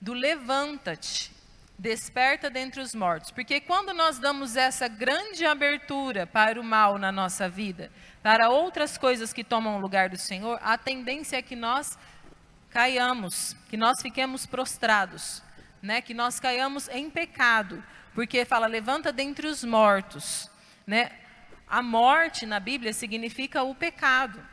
do 0.01 0.13
levanta-te, 0.13 1.32
desperta 1.80 2.49
dentre 2.49 2.82
os 2.82 2.93
mortos. 2.93 3.32
Porque 3.32 3.61
quando 3.61 3.93
nós 3.93 4.19
damos 4.19 4.57
essa 4.57 4.88
grande 4.88 5.45
abertura 5.45 6.27
para 6.27 6.59
o 6.59 6.63
mal 6.63 6.97
na 6.97 7.11
nossa 7.11 7.47
vida, 7.47 7.89
para 8.21 8.49
outras 8.49 8.97
coisas 8.97 9.32
que 9.32 9.45
tomam 9.45 9.80
lugar 9.80 10.09
do 10.09 10.17
Senhor, 10.17 10.59
a 10.61 10.77
tendência 10.77 11.38
é 11.38 11.41
que 11.41 11.55
nós 11.55 11.97
caiamos, 12.69 13.55
que 13.69 13.77
nós 13.77 14.01
fiquemos 14.01 14.45
prostrados, 14.45 15.41
né? 15.82 16.01
que 16.01 16.13
nós 16.13 16.39
caiamos 16.39 16.89
em 16.89 17.09
pecado. 17.09 17.82
Porque 18.13 18.43
fala, 18.43 18.67
levanta 18.67 19.13
dentre 19.13 19.47
os 19.47 19.63
mortos. 19.63 20.51
Né? 20.86 21.09
A 21.65 21.82
morte 21.82 22.45
na 22.45 22.59
Bíblia 22.59 22.91
significa 22.91 23.63
o 23.63 23.73
pecado. 23.73 24.43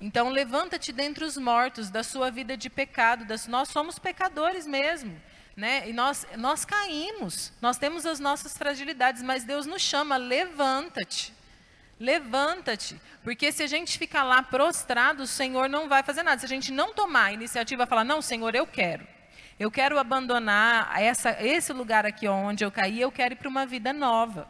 Então, 0.00 0.28
levanta-te 0.28 0.92
dentre 0.92 1.24
os 1.24 1.36
mortos 1.36 1.90
da 1.90 2.04
sua 2.04 2.30
vida 2.30 2.56
de 2.56 2.70
pecado. 2.70 3.24
Das, 3.24 3.48
nós 3.48 3.68
somos 3.70 3.98
pecadores 3.98 4.66
mesmo. 4.66 5.20
Né? 5.56 5.88
E 5.88 5.92
nós, 5.92 6.26
nós 6.36 6.64
caímos, 6.64 7.52
nós 7.60 7.78
temos 7.78 8.04
as 8.04 8.18
nossas 8.18 8.56
fragilidades, 8.58 9.22
mas 9.22 9.44
Deus 9.44 9.66
nos 9.66 9.82
chama, 9.82 10.16
levanta-te. 10.16 11.32
Levanta-te, 11.98 13.00
porque 13.22 13.52
se 13.52 13.62
a 13.62 13.66
gente 13.68 13.96
ficar 13.96 14.24
lá 14.24 14.42
prostrado, 14.42 15.22
o 15.22 15.26
Senhor 15.28 15.68
não 15.68 15.88
vai 15.88 16.02
fazer 16.02 16.24
nada. 16.24 16.40
Se 16.40 16.44
a 16.44 16.48
gente 16.48 16.72
não 16.72 16.92
tomar 16.92 17.26
a 17.26 17.32
iniciativa, 17.32 17.86
falar, 17.86 18.04
não, 18.04 18.20
Senhor, 18.20 18.54
eu 18.54 18.66
quero. 18.66 19.06
Eu 19.58 19.70
quero 19.70 19.98
abandonar 19.98 21.00
essa, 21.00 21.40
esse 21.40 21.72
lugar 21.72 22.04
aqui 22.04 22.26
onde 22.26 22.64
eu 22.64 22.72
caí, 22.72 23.00
eu 23.00 23.12
quero 23.12 23.34
ir 23.34 23.36
para 23.36 23.48
uma 23.48 23.64
vida 23.64 23.92
nova. 23.92 24.48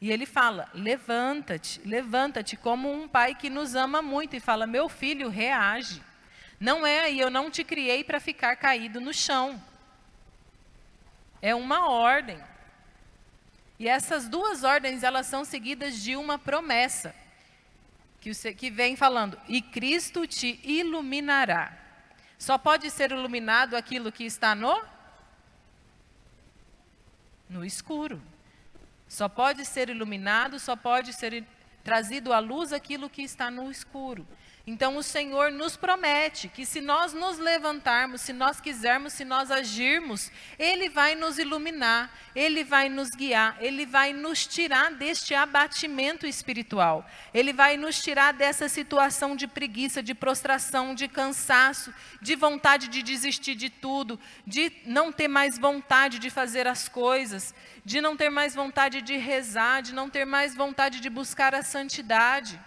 E 0.00 0.10
ele 0.10 0.24
fala: 0.24 0.68
levanta-te, 0.72 1.80
levanta-te, 1.84 2.56
como 2.56 2.90
um 2.90 3.06
pai 3.06 3.34
que 3.34 3.50
nos 3.50 3.74
ama 3.74 4.00
muito 4.00 4.34
e 4.36 4.40
fala: 4.40 4.66
meu 4.66 4.88
filho, 4.88 5.28
reage. 5.28 6.02
Não 6.58 6.86
é 6.86 7.00
aí, 7.00 7.20
eu 7.20 7.30
não 7.30 7.50
te 7.50 7.62
criei 7.62 8.02
para 8.02 8.18
ficar 8.18 8.56
caído 8.56 9.00
no 9.00 9.12
chão. 9.12 9.62
É 11.42 11.54
uma 11.54 11.88
ordem. 11.88 12.42
E 13.78 13.86
essas 13.88 14.28
duas 14.28 14.64
ordens, 14.64 15.02
elas 15.02 15.26
são 15.26 15.44
seguidas 15.44 16.02
de 16.02 16.16
uma 16.16 16.38
promessa, 16.38 17.14
que, 18.20 18.70
vem 18.70 18.96
falando: 18.96 19.38
e 19.46 19.60
Cristo 19.60 20.26
te 20.26 20.58
iluminará. 20.64 21.76
Só 22.38 22.58
pode 22.58 22.90
ser 22.90 23.12
iluminado 23.12 23.76
aquilo 23.76 24.10
que 24.10 24.24
está 24.24 24.54
no 24.54 24.82
no 27.48 27.64
escuro. 27.64 28.20
Só 29.08 29.28
pode 29.28 29.64
ser 29.64 29.88
iluminado, 29.88 30.58
só 30.58 30.74
pode 30.74 31.12
ser 31.12 31.44
trazido 31.84 32.32
à 32.32 32.40
luz 32.40 32.72
aquilo 32.72 33.08
que 33.08 33.22
está 33.22 33.50
no 33.50 33.70
escuro. 33.70 34.26
Então 34.68 34.96
o 34.96 35.02
Senhor 35.02 35.52
nos 35.52 35.76
promete 35.76 36.48
que 36.48 36.66
se 36.66 36.80
nós 36.80 37.12
nos 37.12 37.38
levantarmos, 37.38 38.20
se 38.20 38.32
nós 38.32 38.60
quisermos, 38.60 39.12
se 39.12 39.24
nós 39.24 39.52
agirmos, 39.52 40.32
Ele 40.58 40.88
vai 40.88 41.14
nos 41.14 41.38
iluminar, 41.38 42.12
Ele 42.34 42.64
vai 42.64 42.88
nos 42.88 43.10
guiar, 43.10 43.56
Ele 43.60 43.86
vai 43.86 44.12
nos 44.12 44.44
tirar 44.44 44.90
deste 44.90 45.36
abatimento 45.36 46.26
espiritual, 46.26 47.08
Ele 47.32 47.52
vai 47.52 47.76
nos 47.76 48.02
tirar 48.02 48.32
dessa 48.32 48.68
situação 48.68 49.36
de 49.36 49.46
preguiça, 49.46 50.02
de 50.02 50.14
prostração, 50.14 50.96
de 50.96 51.06
cansaço, 51.06 51.94
de 52.20 52.34
vontade 52.34 52.88
de 52.88 53.04
desistir 53.04 53.54
de 53.54 53.70
tudo, 53.70 54.18
de 54.44 54.72
não 54.84 55.12
ter 55.12 55.28
mais 55.28 55.56
vontade 55.56 56.18
de 56.18 56.28
fazer 56.28 56.66
as 56.66 56.88
coisas, 56.88 57.54
de 57.84 58.00
não 58.00 58.16
ter 58.16 58.30
mais 58.30 58.52
vontade 58.52 59.00
de 59.00 59.16
rezar, 59.16 59.80
de 59.80 59.94
não 59.94 60.10
ter 60.10 60.24
mais 60.24 60.56
vontade 60.56 60.98
de 60.98 61.08
buscar 61.08 61.54
a 61.54 61.62
santidade 61.62 62.58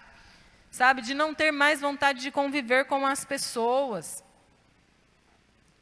sabe, 0.70 1.02
de 1.02 1.14
não 1.14 1.34
ter 1.34 1.50
mais 1.50 1.80
vontade 1.80 2.20
de 2.20 2.30
conviver 2.30 2.84
com 2.84 3.04
as 3.06 3.24
pessoas. 3.24 4.24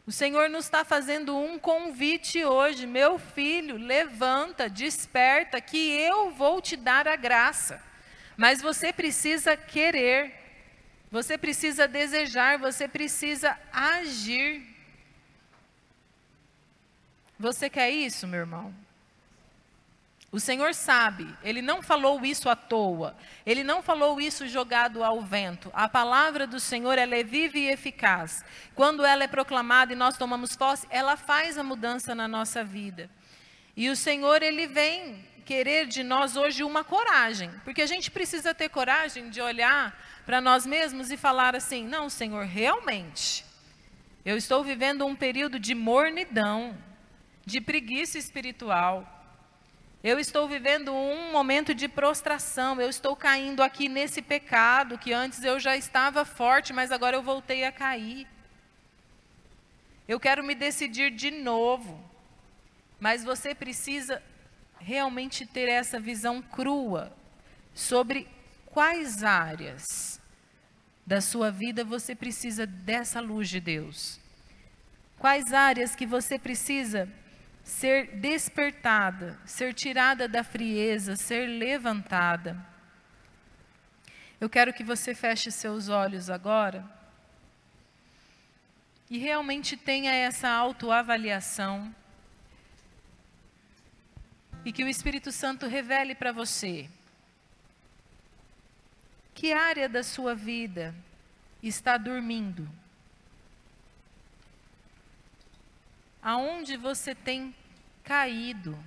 O 0.06 0.10
Senhor 0.10 0.48
nos 0.48 0.64
está 0.64 0.86
fazendo 0.86 1.36
um 1.36 1.58
convite 1.58 2.42
hoje, 2.42 2.86
meu 2.86 3.18
filho, 3.18 3.76
levanta, 3.76 4.66
desperta, 4.66 5.60
que 5.60 5.76
eu 5.76 6.30
vou 6.30 6.62
te 6.62 6.76
dar 6.76 7.06
a 7.06 7.14
graça. 7.14 7.82
Mas 8.34 8.62
você 8.62 8.90
precisa 8.90 9.54
querer, 9.54 10.32
você 11.10 11.36
precisa 11.36 11.86
desejar, 11.86 12.58
você 12.58 12.88
precisa 12.88 13.58
agir. 13.70 14.66
Você 17.38 17.68
quer 17.68 17.90
isso, 17.90 18.26
meu 18.26 18.40
irmão? 18.40 18.87
O 20.30 20.38
Senhor 20.38 20.74
sabe, 20.74 21.26
Ele 21.42 21.62
não 21.62 21.80
falou 21.80 22.22
isso 22.24 22.50
à 22.50 22.56
toa, 22.56 23.16
Ele 23.46 23.64
não 23.64 23.82
falou 23.82 24.20
isso 24.20 24.46
jogado 24.46 25.02
ao 25.02 25.22
vento. 25.22 25.70
A 25.72 25.88
palavra 25.88 26.46
do 26.46 26.60
Senhor, 26.60 26.98
ela 26.98 27.16
é 27.16 27.24
viva 27.24 27.56
e 27.56 27.70
eficaz. 27.70 28.44
Quando 28.74 29.06
ela 29.06 29.24
é 29.24 29.28
proclamada 29.28 29.94
e 29.94 29.96
nós 29.96 30.18
tomamos 30.18 30.54
posse, 30.54 30.86
ela 30.90 31.16
faz 31.16 31.56
a 31.56 31.64
mudança 31.64 32.14
na 32.14 32.28
nossa 32.28 32.62
vida. 32.62 33.08
E 33.74 33.88
o 33.88 33.96
Senhor, 33.96 34.42
Ele 34.42 34.66
vem 34.66 35.24
querer 35.46 35.86
de 35.86 36.02
nós 36.02 36.36
hoje 36.36 36.62
uma 36.62 36.84
coragem, 36.84 37.50
porque 37.64 37.80
a 37.80 37.86
gente 37.86 38.10
precisa 38.10 38.52
ter 38.52 38.68
coragem 38.68 39.30
de 39.30 39.40
olhar 39.40 39.98
para 40.26 40.42
nós 40.42 40.66
mesmos 40.66 41.10
e 41.10 41.16
falar 41.16 41.56
assim: 41.56 41.86
não, 41.86 42.10
Senhor, 42.10 42.44
realmente, 42.44 43.46
eu 44.26 44.36
estou 44.36 44.62
vivendo 44.62 45.06
um 45.06 45.16
período 45.16 45.58
de 45.58 45.74
mornidão, 45.74 46.76
de 47.46 47.62
preguiça 47.62 48.18
espiritual. 48.18 49.17
Eu 50.02 50.18
estou 50.18 50.46
vivendo 50.46 50.92
um 50.92 51.32
momento 51.32 51.74
de 51.74 51.88
prostração, 51.88 52.80
eu 52.80 52.88
estou 52.88 53.16
caindo 53.16 53.62
aqui 53.62 53.88
nesse 53.88 54.22
pecado 54.22 54.96
que 54.96 55.12
antes 55.12 55.42
eu 55.42 55.58
já 55.58 55.76
estava 55.76 56.24
forte, 56.24 56.72
mas 56.72 56.92
agora 56.92 57.16
eu 57.16 57.22
voltei 57.22 57.64
a 57.64 57.72
cair. 57.72 58.26
Eu 60.06 60.20
quero 60.20 60.44
me 60.44 60.54
decidir 60.54 61.10
de 61.10 61.30
novo. 61.30 62.08
Mas 63.00 63.24
você 63.24 63.54
precisa 63.54 64.22
realmente 64.78 65.44
ter 65.44 65.68
essa 65.68 65.98
visão 65.98 66.40
crua 66.40 67.12
sobre 67.74 68.28
quais 68.66 69.22
áreas 69.22 70.20
da 71.06 71.20
sua 71.20 71.50
vida 71.50 71.84
você 71.84 72.14
precisa 72.14 72.66
dessa 72.66 73.20
luz 73.20 73.48
de 73.48 73.60
Deus. 73.60 74.20
Quais 75.18 75.52
áreas 75.52 75.94
que 75.96 76.06
você 76.06 76.38
precisa 76.38 77.08
ser 77.68 78.16
despertada, 78.16 79.38
ser 79.44 79.74
tirada 79.74 80.26
da 80.26 80.42
frieza, 80.42 81.16
ser 81.16 81.46
levantada. 81.46 82.56
Eu 84.40 84.48
quero 84.48 84.72
que 84.72 84.82
você 84.82 85.14
feche 85.14 85.50
seus 85.50 85.90
olhos 85.90 86.30
agora 86.30 86.82
e 89.10 89.18
realmente 89.18 89.76
tenha 89.76 90.10
essa 90.14 90.48
autoavaliação 90.48 91.94
e 94.64 94.72
que 94.72 94.82
o 94.82 94.88
Espírito 94.88 95.30
Santo 95.30 95.66
revele 95.66 96.14
para 96.14 96.32
você 96.32 96.88
que 99.34 99.52
área 99.52 99.90
da 99.90 100.02
sua 100.02 100.34
vida 100.34 100.94
está 101.62 101.98
dormindo. 101.98 102.66
Aonde 106.22 106.76
você 106.76 107.14
tem 107.14 107.54
caído. 108.02 108.78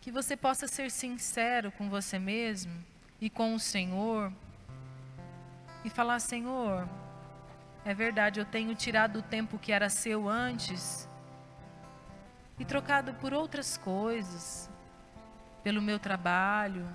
Que 0.00 0.10
você 0.10 0.36
possa 0.36 0.68
ser 0.68 0.90
sincero 0.90 1.72
com 1.72 1.88
você 1.88 2.18
mesmo 2.18 2.72
e 3.20 3.28
com 3.28 3.54
o 3.54 3.58
Senhor 3.58 4.32
e 5.84 5.90
falar: 5.90 6.20
Senhor, 6.20 6.88
é 7.84 7.92
verdade, 7.92 8.38
eu 8.38 8.44
tenho 8.44 8.74
tirado 8.74 9.18
o 9.18 9.22
tempo 9.22 9.58
que 9.58 9.72
era 9.72 9.88
seu 9.88 10.28
antes 10.28 11.08
e 12.58 12.64
trocado 12.64 13.14
por 13.14 13.34
outras 13.34 13.76
coisas, 13.76 14.70
pelo 15.62 15.82
meu 15.82 15.98
trabalho, 15.98 16.88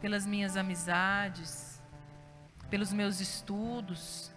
pelas 0.00 0.24
minhas 0.24 0.56
amizades, 0.56 1.82
pelos 2.70 2.92
meus 2.92 3.20
estudos 3.20 4.33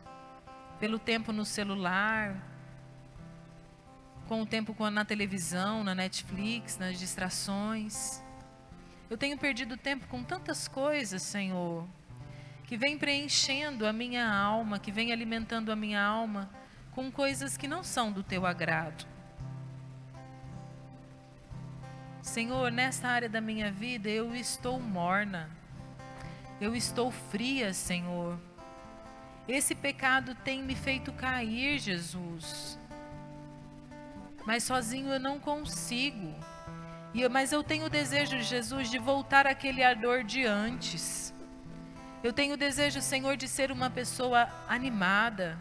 pelo 0.79 0.99
tempo 0.99 1.31
no 1.31 1.45
celular, 1.45 2.35
com 4.27 4.41
o 4.41 4.45
tempo 4.45 4.75
na 4.89 5.05
televisão, 5.05 5.83
na 5.83 5.95
Netflix, 5.95 6.77
nas 6.77 6.99
distrações. 6.99 8.21
Eu 9.09 9.17
tenho 9.17 9.37
perdido 9.37 9.77
tempo 9.77 10.05
com 10.07 10.23
tantas 10.23 10.67
coisas, 10.67 11.21
Senhor, 11.21 11.87
que 12.65 12.75
vem 12.75 12.97
preenchendo 12.97 13.87
a 13.87 13.93
minha 13.93 14.29
alma, 14.29 14.79
que 14.79 14.91
vem 14.91 15.11
alimentando 15.11 15.71
a 15.71 15.75
minha 15.75 16.03
alma 16.03 16.49
com 16.91 17.11
coisas 17.11 17.55
que 17.55 17.67
não 17.67 17.83
são 17.83 18.11
do 18.11 18.21
teu 18.21 18.45
agrado. 18.45 19.05
Senhor, 22.21 22.69
nessa 22.69 23.07
área 23.07 23.29
da 23.29 23.39
minha 23.39 23.71
vida 23.71 24.09
eu 24.09 24.35
estou 24.35 24.79
morna, 24.79 25.49
eu 26.59 26.75
estou 26.75 27.09
fria, 27.09 27.73
Senhor. 27.73 28.37
Esse 29.47 29.73
pecado 29.73 30.35
tem 30.35 30.61
me 30.61 30.75
feito 30.75 31.11
cair, 31.13 31.79
Jesus. 31.79 32.77
Mas 34.45 34.63
sozinho 34.63 35.09
eu 35.09 35.19
não 35.19 35.39
consigo. 35.39 36.33
Eu- 37.15 37.29
mas 37.29 37.51
eu 37.51 37.63
tenho 37.63 37.85
o 37.85 37.89
desejo, 37.89 38.39
Jesus, 38.41 38.89
de 38.89 38.97
voltar 38.97 39.47
àquele 39.47 39.83
ardor 39.83 40.23
de 40.23 40.45
antes. 40.45 41.33
Eu 42.23 42.33
tenho 42.33 42.55
o 42.55 42.57
desejo, 42.57 43.01
Senhor, 43.01 43.37
de 43.37 43.47
ser 43.47 43.71
uma 43.71 43.89
pessoa 43.89 44.49
animada, 44.67 45.57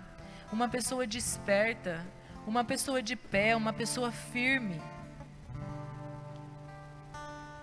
uma 0.53 0.69
pessoa 0.69 1.07
desperta, 1.07 2.05
uma 2.47 2.65
pessoa 2.65 3.01
de 3.03 3.15
pé, 3.15 3.55
uma 3.55 3.73
pessoa 3.73 4.11
firme. 4.11 4.81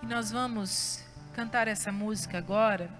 E 0.02 0.06
nós 0.06 0.30
vamos 0.30 1.04
cantar 1.32 1.68
essa 1.68 1.90
música 1.90 2.38
agora, 2.38 2.90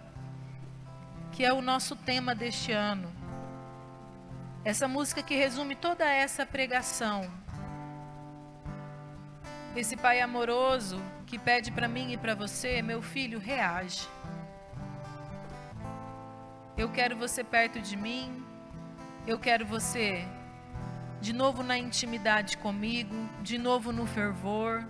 que 1.35 1.45
é 1.45 1.53
o 1.53 1.61
nosso 1.61 1.97
tema 1.97 2.33
deste 2.33 2.71
ano. 2.71 3.13
Essa 4.65 4.87
música 4.87 5.21
que 5.21 5.35
resume 5.35 5.75
toda 5.75 6.09
essa 6.09 6.47
pregação. 6.47 7.29
Esse 9.75 9.97
pai 9.97 10.21
amoroso 10.21 11.03
que 11.27 11.37
pede 11.37 11.73
para 11.73 11.89
mim 11.89 12.13
e 12.13 12.17
para 12.17 12.37
você, 12.37 12.81
meu 12.81 13.03
filho, 13.03 13.41
reage. 13.41 14.07
Eu 16.77 16.89
quero 16.91 17.17
você 17.17 17.43
perto 17.43 17.81
de 17.81 17.97
mim. 17.97 18.45
Eu 19.27 19.37
quero 19.37 19.67
você 19.67 20.25
de 21.21 21.33
novo 21.33 21.65
na 21.65 21.77
intimidade 21.77 22.57
comigo, 22.59 23.29
de 23.43 23.59
novo 23.59 23.91
no 23.91 24.07
fervor, 24.07 24.87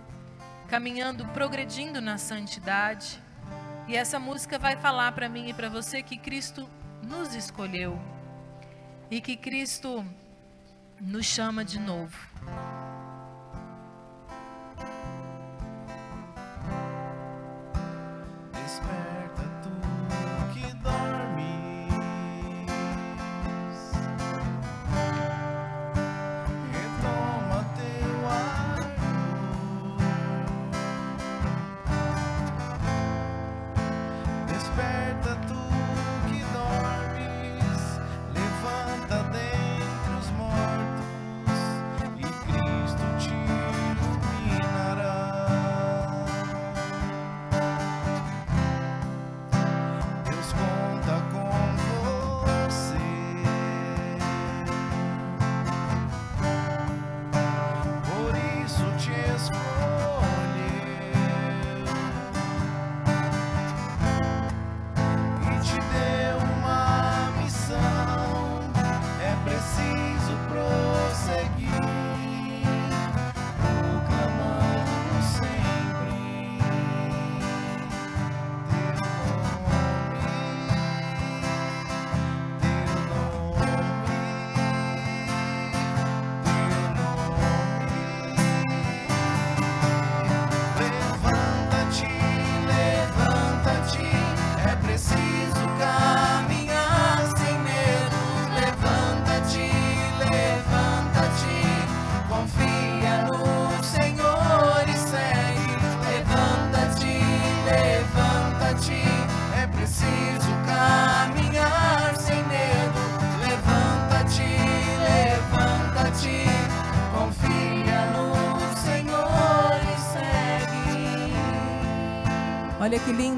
caminhando, 0.67 1.25
progredindo 1.29 1.99
na 1.99 2.19
santidade. 2.19 3.24
E 3.87 3.95
essa 3.95 4.19
música 4.19 4.57
vai 4.57 4.75
falar 4.75 5.11
para 5.11 5.29
mim 5.29 5.49
e 5.49 5.53
para 5.53 5.69
você 5.69 6.01
que 6.01 6.17
Cristo 6.17 6.67
nos 7.03 7.35
escolheu 7.35 7.99
e 9.11 9.21
que 9.21 9.37
Cristo 9.37 10.03
nos 10.99 11.25
chama 11.25 11.63
de 11.63 11.79
novo. 11.79 12.17
Desperta 18.53 19.14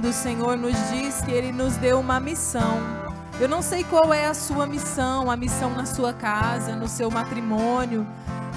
Olha 0.08 0.14
que 0.14 0.14
lindo, 0.14 0.14
o 0.14 0.14
Senhor 0.14 0.58
nos 0.58 0.89
diz 0.89 1.22
que 1.22 1.32
Ele 1.32 1.51
nos 1.51 1.76
deu 1.78 1.99
uma 1.99 2.20
missão. 2.20 2.80
Eu 3.39 3.47
não 3.47 3.62
sei 3.62 3.84
qual 3.84 4.14
é 4.14 4.28
a 4.28 4.34
sua 4.34 4.66
missão, 4.66 5.30
a 5.30 5.36
missão 5.36 5.70
na 5.72 5.86
sua 5.86 6.14
casa, 6.14 6.76
no 6.76 6.88
seu 6.88 7.12
matrimônio, 7.12 8.08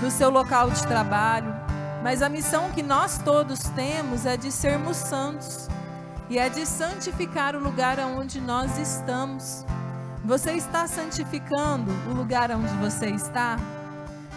no 0.00 0.10
seu 0.10 0.30
local 0.30 0.70
de 0.70 0.86
trabalho, 0.86 1.54
mas 2.02 2.22
a 2.22 2.28
missão 2.28 2.70
que 2.70 2.82
nós 2.82 3.18
todos 3.18 3.60
temos 3.74 4.24
é 4.24 4.36
de 4.36 4.50
sermos 4.50 4.96
santos 4.96 5.68
e 6.30 6.38
é 6.38 6.48
de 6.48 6.64
santificar 6.64 7.54
o 7.54 7.58
lugar 7.58 7.98
onde 8.00 8.40
nós 8.40 8.78
estamos. 8.78 9.66
Você 10.24 10.52
está 10.52 10.86
santificando 10.86 11.90
o 12.10 12.14
lugar 12.14 12.50
onde 12.52 12.72
você 12.76 13.06
está? 13.10 13.58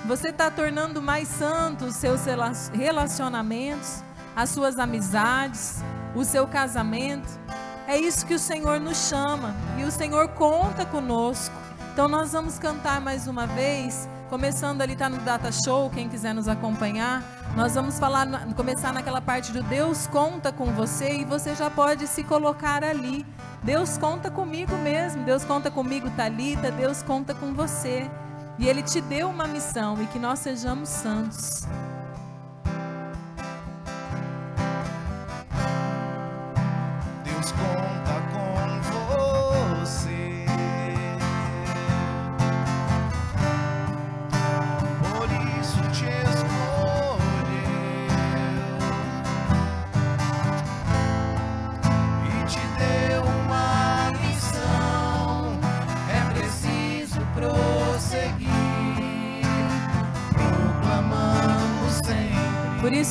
Você 0.05 0.29
está 0.29 0.51
tornando 0.51 1.01
mais 1.01 1.27
santos 1.29 1.89
os 1.89 1.95
seus 1.95 2.25
rela- 2.25 2.51
relacionamentos, 2.73 4.03
as 4.35 4.49
suas 4.49 4.77
amizades, 4.77 5.81
o 6.15 6.23
seu 6.23 6.47
casamento. 6.47 7.27
É 7.87 7.97
isso 7.97 8.25
que 8.25 8.33
o 8.33 8.39
Senhor 8.39 8.79
nos 8.79 9.09
chama 9.09 9.53
e 9.77 9.83
o 9.83 9.91
Senhor 9.91 10.29
conta 10.29 10.85
conosco. 10.85 11.55
Então 11.91 12.07
nós 12.07 12.31
vamos 12.31 12.57
cantar 12.57 12.99
mais 12.99 13.27
uma 13.27 13.45
vez, 13.45 14.09
começando 14.29 14.81
ali 14.81 14.95
tá 14.95 15.07
no 15.07 15.17
Data 15.17 15.51
Show, 15.51 15.89
quem 15.89 16.09
quiser 16.09 16.33
nos 16.33 16.47
acompanhar. 16.47 17.23
Nós 17.55 17.75
vamos 17.75 17.99
falar, 17.99 18.27
começar 18.55 18.91
naquela 18.91 19.21
parte 19.21 19.51
do 19.51 19.61
Deus 19.61 20.07
conta 20.07 20.51
com 20.51 20.65
você 20.71 21.17
e 21.17 21.25
você 21.25 21.53
já 21.53 21.69
pode 21.69 22.07
se 22.07 22.23
colocar 22.23 22.83
ali. 22.83 23.25
Deus 23.61 23.97
conta 23.97 24.31
comigo 24.31 24.75
mesmo, 24.77 25.23
Deus 25.23 25.45
conta 25.45 25.69
comigo, 25.69 26.09
Talita, 26.17 26.71
Deus 26.71 27.03
conta 27.03 27.33
com 27.35 27.53
você. 27.53 28.09
E 28.57 28.67
ele 28.67 28.81
te 28.81 29.01
deu 29.01 29.29
uma 29.29 29.47
missão 29.47 30.01
e 30.01 30.07
que 30.07 30.17
nós 30.17 30.39
sejamos 30.39 30.89
santos. 30.89 31.67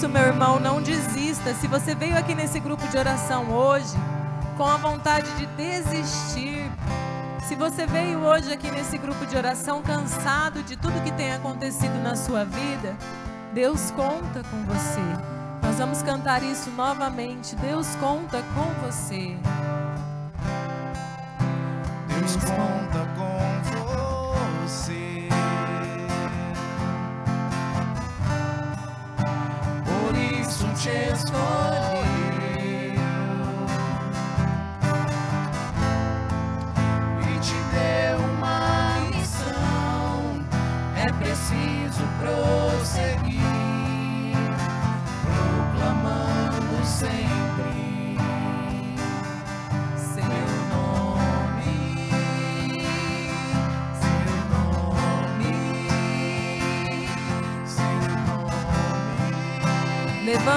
Isso, 0.03 0.09
meu 0.09 0.23
irmão, 0.23 0.59
não 0.59 0.83
desista. 0.83 1.55
Se 1.55 1.69
você 1.69 1.95
veio 1.95 2.19
aqui 2.19 2.35
nesse 2.35 2.59
grupo 2.59 2.85
de 2.89 2.99
oração 2.99 3.49
hoje 3.53 3.95
com 4.57 4.65
a 4.65 4.77
vontade 4.77 5.31
de 5.35 5.47
desistir, 5.47 6.69
se 7.47 7.55
você 7.55 7.87
veio 7.87 8.19
hoje 8.19 8.53
aqui 8.53 8.69
nesse 8.69 8.99
grupo 8.99 9.25
de 9.25 9.37
oração 9.37 9.81
cansado 9.81 10.61
de 10.65 10.77
tudo 10.77 11.01
que 11.05 11.13
tem 11.13 11.33
acontecido 11.33 12.03
na 12.03 12.17
sua 12.17 12.45
vida, 12.45 12.97
Deus 13.55 13.93
conta 13.93 14.43
com 14.51 14.65
você. 14.65 15.01
Nós 15.63 15.79
vamos 15.79 16.03
cantar 16.03 16.43
isso 16.43 16.69
novamente. 16.71 17.55
Deus 17.55 17.87
conta 18.01 18.43
com 18.57 18.85
você. 18.85 19.37
Deus 22.09 22.35
conta 22.35 23.12
isso 31.13 31.27
te 31.27 31.62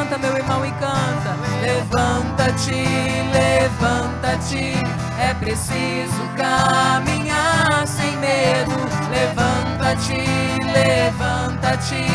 Levanta, 0.06 0.18
meu 0.20 0.38
irmão, 0.38 0.64
e 0.64 0.72
canta. 0.74 1.36
Levanta-te, 1.62 2.86
levanta-te. 3.34 4.74
É 5.20 5.34
preciso 5.34 6.22
caminhar 6.38 7.88
sem 7.88 8.16
medo. 8.18 8.72
Levanta-te, 9.10 10.24
levanta-te. 10.72 12.06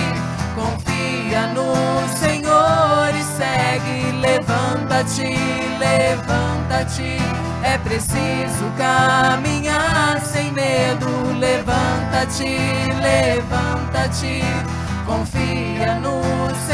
Confia 0.55 1.49
no 1.49 1.75
Senhor 2.17 3.13
e 3.13 3.25
segue. 3.25 4.21
Levanta-te, 4.21 5.37
levanta-te. 5.81 7.17
É 7.65 7.77
preciso 7.79 8.71
caminhar 8.79 10.21
sem 10.21 10.53
medo. 10.53 11.09
Levanta-te, 11.41 12.57
levanta-te. 13.03 14.45
Confia 15.05 15.97
no 15.97 16.21
Senhor 16.21 16.70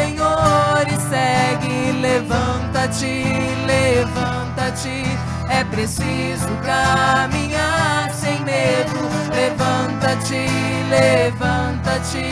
e 1.17 1.27
segue. 1.57 1.93
Levanta-te, 2.01 3.25
levanta-te. 3.67 5.05
É 5.49 5.65
preciso 5.65 6.49
caminhar 6.65 8.13
sem 8.13 8.41
medo. 8.41 9.09
Levanta-te, 9.35 10.47
levanta-te. 10.91 12.29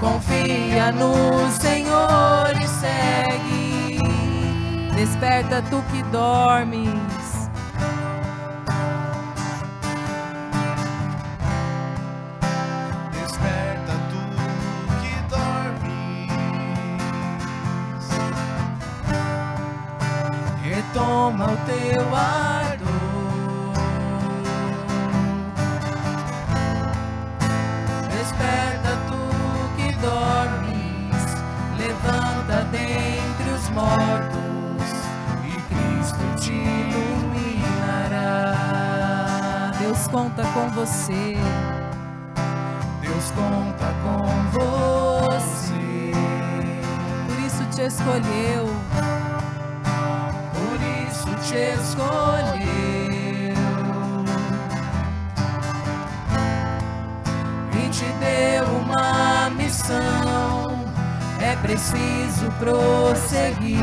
Confia 0.00 0.92
no 0.92 1.50
Senhor 1.60 2.52
e 2.60 2.66
segue. 2.66 3.98
Desperta 4.94 5.62
tu 5.70 5.82
que 5.90 6.02
dormes. 6.04 6.79
Conta 40.30 40.42
com 40.52 40.68
você. 40.70 41.36
Deus 43.00 43.32
conta 43.32 43.92
com 44.02 44.26
você. 44.52 46.12
Por 47.26 47.38
isso 47.46 47.64
te 47.74 47.82
escolheu. 47.82 48.68
Por 50.54 50.78
isso 51.08 51.28
te 51.48 51.56
escolheu 51.80 52.70
e 57.74 57.88
te 57.90 58.06
deu 58.20 58.66
uma 58.66 59.50
missão. 59.50 60.84
É 61.40 61.56
preciso 61.56 62.50
prosseguir, 62.58 63.80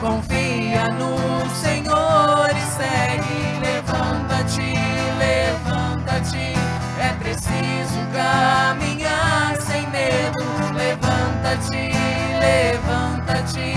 Confia 0.00 0.88
no 0.90 1.48
Senhor 1.54 2.50
e 2.50 2.60
segue. 2.60 3.60
Levanta-te, 3.60 4.74
levanta-te. 5.16 6.54
É 7.00 7.12
preciso 7.18 8.00
caminhar 8.12 9.56
sem 9.60 9.88
medo. 9.90 10.44
Levanta-te, 10.74 11.92
levanta-te. 12.40 13.74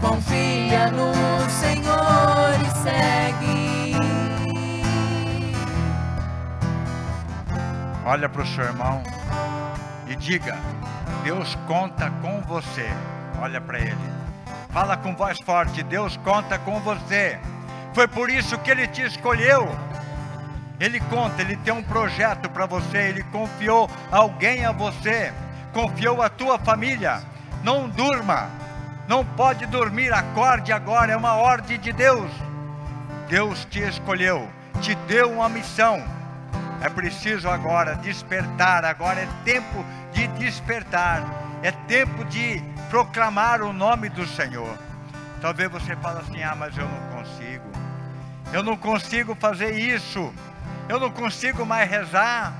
Confia 0.00 0.90
no 0.90 1.14
Senhor 1.48 2.54
e 2.60 2.70
segue. 2.82 3.96
Olha 8.04 8.28
para 8.28 8.42
o 8.42 8.46
seu 8.46 8.64
irmão 8.64 9.02
e 10.06 10.14
diga: 10.14 10.58
Deus 11.24 11.56
conta 11.66 12.10
com 12.22 12.42
você. 12.42 12.88
Olha 13.40 13.60
para 13.60 13.78
ele. 13.78 14.17
Fala 14.78 14.96
com 14.96 15.12
voz 15.12 15.40
forte: 15.40 15.82
Deus 15.82 16.16
conta 16.18 16.56
com 16.56 16.78
você. 16.78 17.36
Foi 17.92 18.06
por 18.06 18.30
isso 18.30 18.56
que 18.58 18.70
ele 18.70 18.86
te 18.86 19.02
escolheu. 19.02 19.68
Ele 20.78 21.00
conta, 21.00 21.42
ele 21.42 21.56
tem 21.56 21.74
um 21.74 21.82
projeto 21.82 22.48
para 22.48 22.64
você. 22.64 22.98
Ele 22.98 23.24
confiou 23.24 23.90
alguém 24.08 24.64
a 24.64 24.70
você. 24.70 25.32
Confiou 25.72 26.22
a 26.22 26.28
tua 26.28 26.60
família. 26.60 27.20
Não 27.64 27.88
durma. 27.88 28.48
Não 29.08 29.24
pode 29.24 29.66
dormir. 29.66 30.12
Acorde 30.12 30.72
agora. 30.72 31.10
É 31.10 31.16
uma 31.16 31.34
ordem 31.34 31.80
de 31.80 31.92
Deus. 31.92 32.30
Deus 33.28 33.64
te 33.64 33.80
escolheu. 33.80 34.48
Te 34.80 34.94
deu 35.08 35.32
uma 35.32 35.48
missão. 35.48 36.00
É 36.80 36.88
preciso 36.88 37.50
agora 37.50 37.96
despertar, 37.96 38.84
agora 38.84 39.22
é 39.22 39.28
tempo 39.44 39.84
de 40.12 40.28
despertar, 40.28 41.24
é 41.64 41.72
tempo 41.72 42.24
de 42.26 42.62
proclamar 42.88 43.62
o 43.62 43.72
nome 43.72 44.08
do 44.08 44.26
Senhor. 44.26 44.76
Talvez 45.40 45.70
você 45.70 45.94
fale 45.96 46.20
assim: 46.20 46.42
ah, 46.42 46.54
mas 46.56 46.76
eu 46.76 46.88
não 46.88 47.00
consigo, 47.16 47.70
eu 48.52 48.62
não 48.62 48.76
consigo 48.76 49.34
fazer 49.34 49.78
isso, 49.78 50.32
eu 50.88 50.98
não 50.98 51.10
consigo 51.10 51.64
mais 51.64 51.88
rezar. 51.88 52.52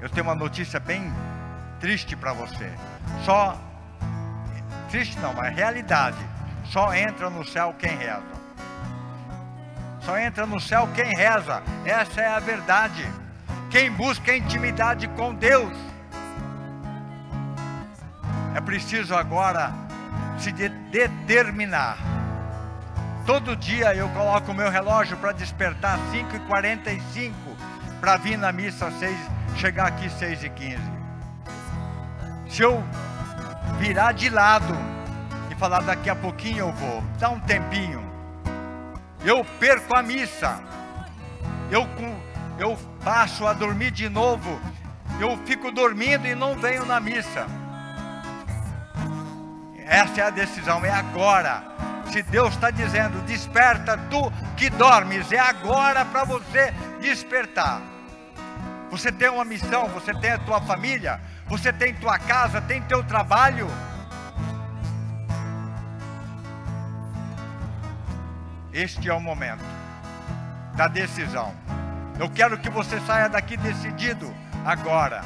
Eu 0.00 0.08
tenho 0.08 0.24
uma 0.24 0.34
notícia 0.34 0.78
bem 0.78 1.12
triste 1.80 2.14
para 2.14 2.32
você. 2.32 2.72
Só, 3.24 3.56
triste 4.90 5.18
não, 5.18 5.32
mas 5.34 5.54
realidade. 5.54 6.18
Só 6.66 6.94
entra 6.94 7.28
no 7.30 7.44
céu 7.44 7.74
quem 7.78 7.96
reza. 7.96 8.38
Só 10.00 10.18
entra 10.18 10.46
no 10.46 10.60
céu 10.60 10.88
quem 10.94 11.14
reza. 11.14 11.62
Essa 11.84 12.20
é 12.20 12.28
a 12.28 12.38
verdade. 12.38 13.06
Quem 13.70 13.90
busca 13.90 14.36
intimidade 14.36 15.08
com 15.08 15.34
Deus. 15.34 15.87
É 18.58 18.60
preciso 18.60 19.14
agora 19.14 19.72
se 20.36 20.50
de- 20.50 20.68
determinar. 20.68 21.96
Todo 23.24 23.54
dia 23.54 23.94
eu 23.94 24.08
coloco 24.08 24.50
o 24.50 24.54
meu 24.54 24.68
relógio 24.68 25.16
para 25.16 25.30
despertar 25.30 25.96
5h45 26.10 27.32
para 28.00 28.16
vir 28.16 28.36
na 28.36 28.50
missa 28.50 28.90
6, 28.90 29.16
chegar 29.54 29.86
aqui 29.86 30.08
6h15. 30.08 30.80
Se 32.48 32.62
eu 32.62 32.82
virar 33.78 34.10
de 34.10 34.28
lado 34.28 34.74
e 35.52 35.54
falar 35.54 35.82
daqui 35.82 36.10
a 36.10 36.16
pouquinho 36.16 36.58
eu 36.58 36.72
vou, 36.72 37.04
dá 37.20 37.30
um 37.30 37.38
tempinho 37.38 38.02
eu 39.24 39.44
perco 39.60 39.94
a 39.94 40.02
missa, 40.02 40.60
eu, 41.70 41.86
eu 42.58 42.76
passo 43.04 43.46
a 43.46 43.52
dormir 43.52 43.92
de 43.92 44.08
novo, 44.08 44.60
eu 45.20 45.36
fico 45.46 45.70
dormindo 45.70 46.26
e 46.26 46.34
não 46.34 46.56
venho 46.56 46.84
na 46.84 46.98
missa. 46.98 47.46
Essa 49.88 50.20
é 50.20 50.24
a 50.24 50.30
decisão, 50.30 50.84
é 50.84 50.90
agora. 50.90 51.62
Se 52.12 52.22
Deus 52.22 52.54
está 52.54 52.70
dizendo, 52.70 53.24
desperta 53.24 53.98
tu 54.10 54.30
que 54.54 54.68
dormes, 54.68 55.32
é 55.32 55.38
agora 55.38 56.04
para 56.04 56.24
você 56.24 56.72
despertar. 57.00 57.80
Você 58.90 59.10
tem 59.10 59.30
uma 59.30 59.44
missão, 59.44 59.88
você 59.88 60.12
tem 60.14 60.32
a 60.32 60.38
tua 60.38 60.60
família, 60.60 61.18
você 61.46 61.72
tem 61.72 61.94
tua 61.94 62.18
casa, 62.18 62.60
tem 62.60 62.82
teu 62.82 63.02
trabalho. 63.02 63.66
Este 68.72 69.08
é 69.08 69.14
o 69.14 69.20
momento 69.20 69.64
da 70.74 70.86
decisão. 70.86 71.54
Eu 72.18 72.28
quero 72.28 72.58
que 72.58 72.68
você 72.68 73.00
saia 73.00 73.28
daqui 73.28 73.56
decidido 73.56 74.34
agora. 74.64 75.22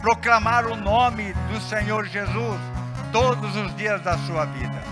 Proclamar 0.00 0.66
o 0.66 0.76
nome 0.76 1.32
do 1.48 1.60
Senhor 1.60 2.06
Jesus 2.06 2.60
todos 3.14 3.54
os 3.54 3.72
dias 3.76 4.02
da 4.02 4.18
sua 4.18 4.44
vida. 4.44 4.82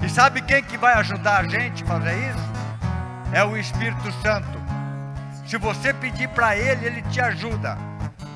E 0.00 0.08
sabe 0.08 0.40
quem 0.40 0.62
que 0.62 0.78
vai 0.78 0.94
ajudar 0.94 1.38
a 1.40 1.48
gente 1.48 1.82
a 1.82 1.86
fazer 1.86 2.14
isso? 2.30 2.48
É 3.32 3.42
o 3.42 3.56
Espírito 3.56 4.12
Santo. 4.22 4.56
Se 5.44 5.56
você 5.58 5.92
pedir 5.92 6.28
para 6.28 6.56
Ele, 6.56 6.86
Ele 6.86 7.02
te 7.02 7.20
ajuda. 7.20 7.76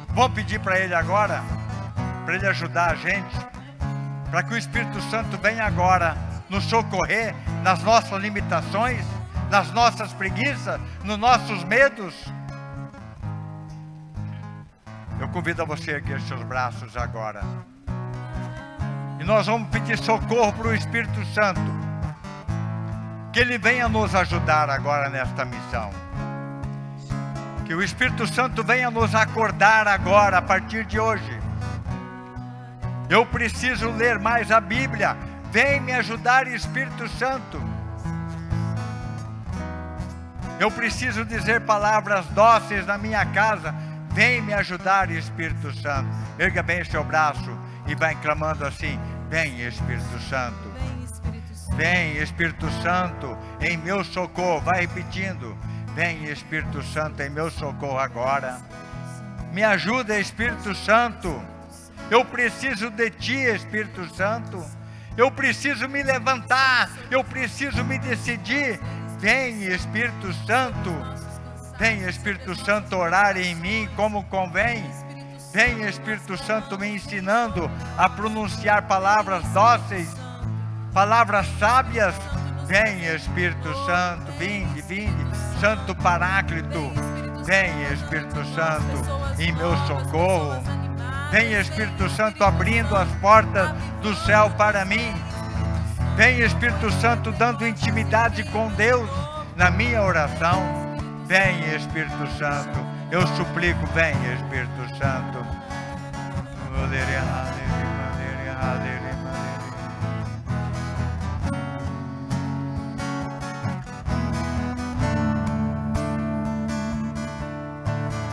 Vamos 0.09 0.33
pedir 0.33 0.59
para 0.59 0.80
Ele 0.80 0.97
agora? 0.97 1.45
Para 2.24 2.35
Ele 2.35 2.47
ajudar 2.49 2.91
a 2.91 2.95
gente? 2.97 3.37
Para 4.33 4.43
que 4.43 4.53
o 4.53 4.59
Espírito 4.59 5.01
Santo 5.03 5.39
venha 5.39 5.64
agora 5.64 6.16
nos 6.51 6.64
socorrer 6.64 7.37
nas 7.62 7.85
nossas 7.85 8.20
limitações, 8.20 9.07
nas 9.49 9.70
nossas 9.70 10.12
preguiças, 10.12 10.80
nos 11.05 11.18
nossos 11.18 11.62
medos? 11.62 12.16
Eu 15.20 15.28
convido 15.28 15.62
a 15.62 15.64
você 15.64 15.93
a 15.93 15.95
erguer 15.95 16.20
seus 16.22 16.43
braços 16.43 16.97
agora. 16.97 17.43
E 19.23 19.25
nós 19.25 19.47
vamos 19.47 19.68
pedir 19.68 19.97
socorro 19.99 20.53
para 20.53 20.66
o 20.66 20.75
Espírito 20.75 21.25
Santo. 21.27 21.61
Que 23.33 23.39
ele 23.39 23.57
venha 23.57 23.89
nos 23.89 24.16
ajudar 24.16 24.68
agora 24.68 25.09
nesta 25.09 25.45
missão. 25.45 25.91
Que 27.64 27.73
o 27.73 27.81
Espírito 27.81 28.27
Santo 28.27 28.64
venha 28.64 28.91
nos 28.91 29.14
acordar 29.14 29.87
agora, 29.87 30.39
a 30.39 30.43
partir 30.43 30.85
de 30.87 30.99
hoje. 30.99 31.39
Eu 33.09 33.25
preciso 33.25 33.91
ler 33.91 34.18
mais 34.18 34.51
a 34.51 34.61
Bíblia. 34.61 35.16
Vem 35.53 35.79
me 35.79 35.93
ajudar, 35.93 36.49
Espírito 36.49 37.09
Santo. 37.11 37.62
Eu 40.59 40.68
preciso 40.68 41.25
dizer 41.25 41.61
palavras 41.61 42.27
dóceis 42.31 42.85
na 42.89 42.99
minha 42.99 43.25
casa. 43.27 43.73
Vem 44.11 44.43
me 44.43 44.53
ajudar, 44.53 45.12
Espírito 45.12 45.73
Santo. 45.81 46.09
Erga 46.41 46.61
bem 46.61 46.85
seu 46.85 47.05
braço 47.05 47.57
e 47.87 47.95
vai 47.95 48.14
clamando 48.16 48.64
assim: 48.64 48.99
Vem, 49.33 49.66
Espírito 49.66 50.20
Santo. 50.28 50.70
Vem, 51.74 52.18
Espírito 52.18 52.70
Santo. 52.83 53.35
Em 53.62 53.78
meu 53.78 54.05
socorro. 54.05 54.61
Vai 54.61 54.83
repetindo. 54.83 55.57
Vem, 55.95 56.24
Espírito 56.24 56.83
Santo, 56.83 57.22
em 57.22 57.30
meu 57.30 57.51
socorro 57.51 57.99
agora. 57.99 58.61
Me 59.51 59.64
ajuda, 59.64 60.20
Espírito 60.20 60.74
Santo. 60.74 61.43
Eu 62.11 62.26
preciso 62.26 62.91
de 62.91 63.09
Ti, 63.09 63.37
Espírito 63.37 64.07
Santo. 64.14 64.62
Eu 65.16 65.30
preciso 65.30 65.89
me 65.89 66.03
levantar. 66.03 66.91
Eu 67.11 67.24
preciso 67.24 67.83
me 67.85 67.99
decidir. 67.99 68.78
Vem, 69.18 69.62
Espírito 69.62 70.30
Santo. 70.47 70.91
Vem, 71.78 72.07
Espírito 72.07 72.55
Santo, 72.55 72.95
orar 72.97 73.39
em 73.39 73.55
mim 73.55 73.89
como 73.97 74.24
convém. 74.24 74.85
Vem, 75.53 75.82
Espírito 75.82 76.34
Santo, 76.38 76.78
me 76.78 76.94
ensinando 76.94 77.70
a 77.98 78.09
pronunciar 78.09 78.82
palavras 78.88 79.44
dóceis, 79.48 80.09
palavras 80.94 81.46
sábias. 81.59 82.14
Vem, 82.66 83.05
Espírito 83.14 83.74
Santo, 83.84 84.32
vinde, 84.38 84.80
vinde, 84.80 85.26
Santo 85.61 85.94
Paráclito. 85.96 86.90
Vem, 87.44 87.82
Espírito 87.92 88.42
Santo, 88.55 89.38
em 89.38 89.53
meu 89.53 89.76
socorro. 89.86 90.62
Vem, 91.30 91.53
Espírito 91.53 92.09
Santo, 92.09 92.42
abrindo 92.42 92.96
as 92.96 93.09
portas 93.20 93.72
do 94.00 94.14
céu 94.24 94.48
para 94.57 94.86
mim. 94.86 95.12
Vem, 96.16 96.40
Espírito 96.40 96.90
Santo, 96.92 97.30
dando 97.32 97.66
intimidade 97.66 98.42
com 98.44 98.68
Deus 98.70 99.11
na 99.55 99.70
minha 99.70 100.03
oração. 100.03 100.62
Vem, 101.26 101.74
Espírito 101.74 102.26
Santo, 102.38 102.91
eu 103.12 103.26
suplico, 103.36 103.86
vem, 103.88 104.14
Espírito 104.32 104.96
Santo. 104.96 105.44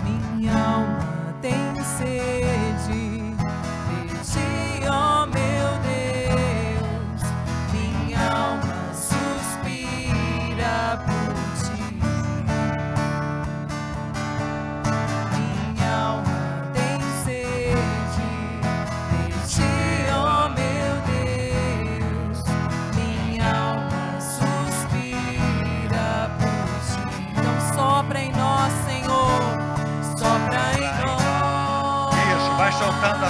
Minha 0.06 0.54
alma 0.58 0.89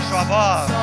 sua 0.07 0.23
voz. 0.23 0.78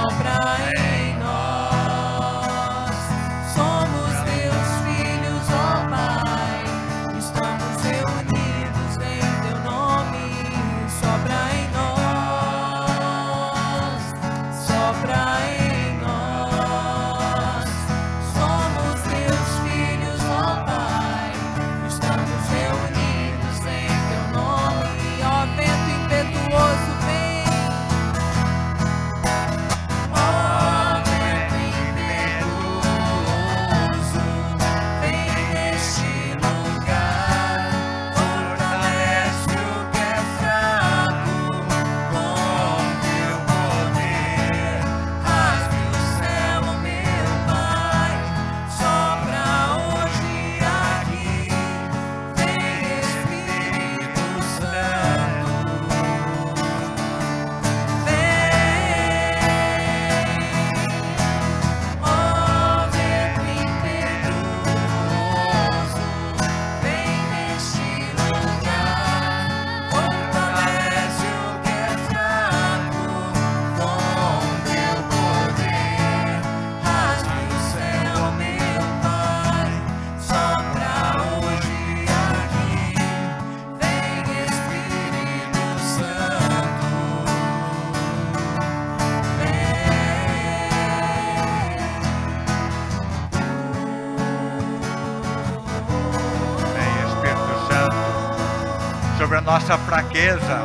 Nossa 99.57 99.79
fraqueza. 99.79 100.61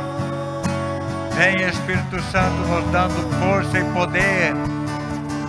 Vem, 1.34 1.66
Espírito 1.66 2.22
Santo, 2.24 2.56
nos 2.68 2.84
dando 2.92 3.40
força 3.40 3.78
e 3.78 3.84
poder. 3.84 4.52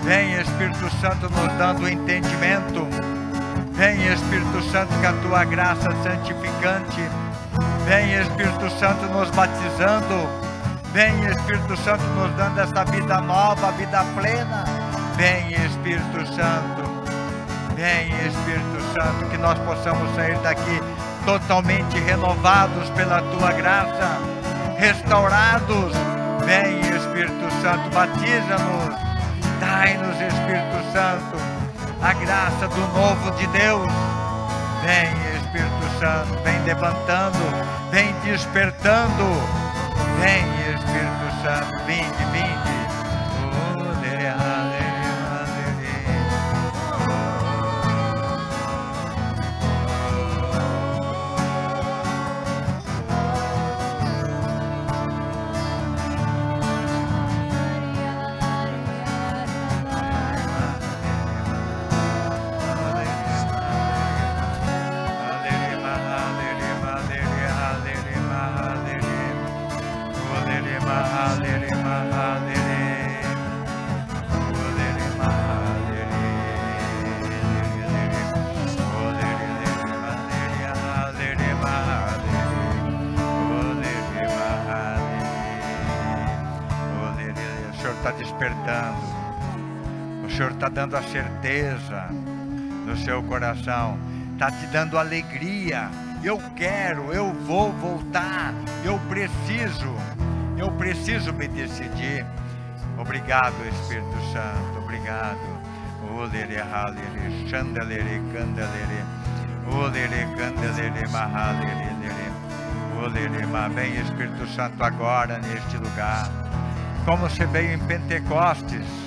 Vem, 0.05 0.39
Espírito 0.39 0.89
Santo, 1.01 1.29
nos 1.29 1.53
dando 1.57 1.89
entendimento. 1.89 2.87
Vem, 3.73 4.07
Espírito 4.13 4.61
Santo, 4.71 4.93
com 4.93 5.07
a 5.07 5.13
tua 5.21 5.43
graça 5.43 5.91
santificante. 6.03 7.01
Vem, 7.85 8.13
Espírito 8.13 8.69
Santo, 8.79 9.05
nos 9.07 9.29
batizando. 9.31 10.29
Vem, 10.93 11.25
Espírito 11.25 11.75
Santo, 11.75 12.03
nos 12.15 12.31
dando 12.37 12.61
essa 12.61 12.85
vida 12.85 13.19
nova, 13.19 13.73
vida 13.73 14.05
plena. 14.15 14.63
Vem, 15.17 15.51
Espírito 15.65 16.25
Santo. 16.33 17.03
Vem, 17.75 18.07
Espírito 18.25 18.81
Santo, 18.93 19.29
que 19.29 19.37
nós 19.37 19.59
possamos 19.59 20.15
sair 20.15 20.37
daqui 20.37 20.92
totalmente 21.25 21.99
renovados 21.99 22.89
pela 22.91 23.21
tua 23.21 23.51
graça, 23.51 24.17
restaurados. 24.77 25.93
Vem, 26.45 26.79
Espírito 26.81 27.51
Santo, 27.61 27.89
batiza-nos, 27.93 28.95
dai-nos, 29.59 30.19
Espírito 30.19 30.91
Santo, 30.91 31.37
a 32.01 32.13
graça 32.13 32.67
do 32.67 32.81
novo 32.93 33.31
de 33.31 33.47
Deus. 33.47 33.87
Vem, 34.83 35.37
Espírito 35.37 35.99
Santo, 35.99 36.43
vem 36.43 36.61
levantando, 36.63 37.39
vem 37.91 38.13
despertando. 38.23 39.63
Vem, 40.19 40.43
Espírito 40.73 41.41
Santo, 41.41 41.85
vinde, 41.85 42.25
vinde. 42.31 42.62
Dando 91.43 91.67
a 91.67 91.73
certeza 91.73 92.07
no 92.85 92.95
seu 92.97 93.21
coração, 93.23 93.97
está 94.33 94.49
te 94.49 94.65
dando 94.67 94.97
alegria. 94.97 95.89
Eu 96.23 96.39
quero, 96.55 97.11
eu 97.11 97.33
vou 97.33 97.71
voltar, 97.73 98.53
eu 98.83 98.97
preciso, 99.09 99.93
eu 100.57 100.71
preciso 100.71 101.33
me 101.33 101.47
decidir. 101.47 102.25
Obrigado, 102.97 103.55
Espírito 103.67 104.31
Santo, 104.31 104.79
obrigado. 104.81 105.53
Vem 113.75 113.99
Espírito 113.99 114.47
Santo 114.47 114.81
agora 114.83 115.39
neste 115.39 115.77
lugar. 115.77 116.29
Como 117.05 117.27
você 117.27 117.45
veio 117.45 117.73
em 117.73 117.79
Pentecostes, 117.79 119.02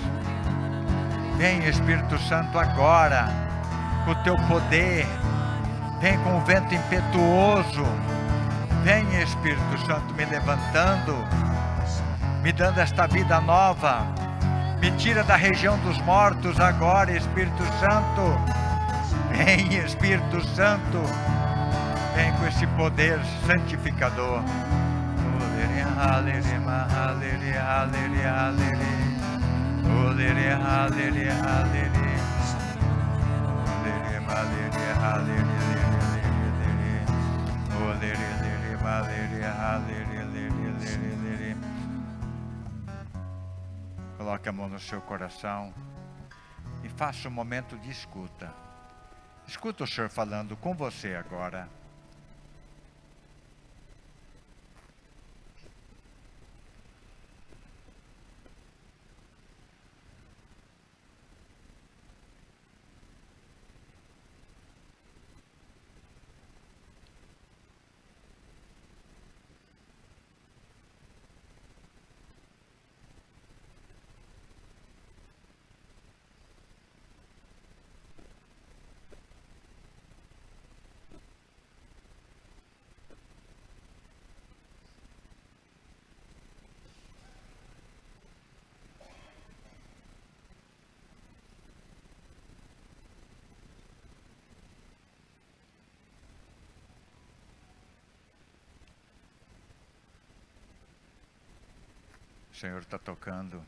Vem 1.37 1.69
Espírito 1.69 2.19
Santo 2.19 2.59
agora, 2.59 3.29
com 4.05 4.13
o 4.13 4.15
teu 4.17 4.35
poder, 4.49 5.07
vem 6.01 6.19
com 6.21 6.39
o 6.39 6.41
vento 6.41 6.75
impetuoso, 6.75 7.85
vem 8.83 9.05
Espírito 9.21 9.87
Santo 9.87 10.15
me 10.15 10.25
levantando, 10.25 11.15
me 12.43 12.53
dando 12.53 12.81
esta 12.81 13.07
vida 13.07 13.39
nova, 13.41 14.07
me 14.81 14.91
tira 14.93 15.23
da 15.23 15.37
região 15.37 15.79
dos 15.81 15.99
mortos 15.99 16.59
agora, 16.59 17.13
Espírito 17.13 17.65
Santo, 17.81 18.41
vem 19.31 19.75
Espírito 19.85 20.41
Santo, 20.55 21.03
vem 22.15 22.33
com 22.33 22.47
esse 22.47 22.67
poder 22.69 23.21
santificador. 23.47 24.43
Halere, 25.99 26.45
halere, 26.45 27.57
halere, 27.59 28.27
halere. 28.27 28.96
Lere, 30.17 30.33
lere. 30.33 32.07
Olere, 37.85 38.29
lere, 38.41 38.77
malere, 38.83 39.45
halere, 39.45 40.25
lere, 40.33 40.73
lere, 40.81 41.17
lere. 41.23 41.57
Coloque 44.17 44.49
a 44.49 44.53
mão 44.53 44.71
no 44.71 44.81
seu 44.81 45.03
coração 45.03 45.75
e 46.83 46.89
faça 46.89 47.29
um 47.29 47.33
momento 47.33 47.77
de 47.77 47.91
escuta. 47.91 48.51
Escuta 49.47 49.85
o 49.85 49.87
Senhor 49.87 50.09
falando 50.09 50.57
com 50.57 50.75
você 50.75 51.15
agora. 51.15 51.69
O 102.57 102.59
Senhor 102.59 102.81
está 102.81 102.99
tocando 102.99 103.63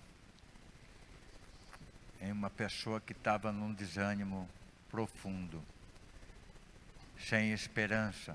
em 2.22 2.32
uma 2.32 2.49
pessoa 2.49 2.99
que 3.03 3.12
estava 3.12 3.53
num 3.53 3.70
desânimo 3.70 4.49
profundo, 4.89 5.62
sem 7.18 7.53
esperança. 7.53 8.34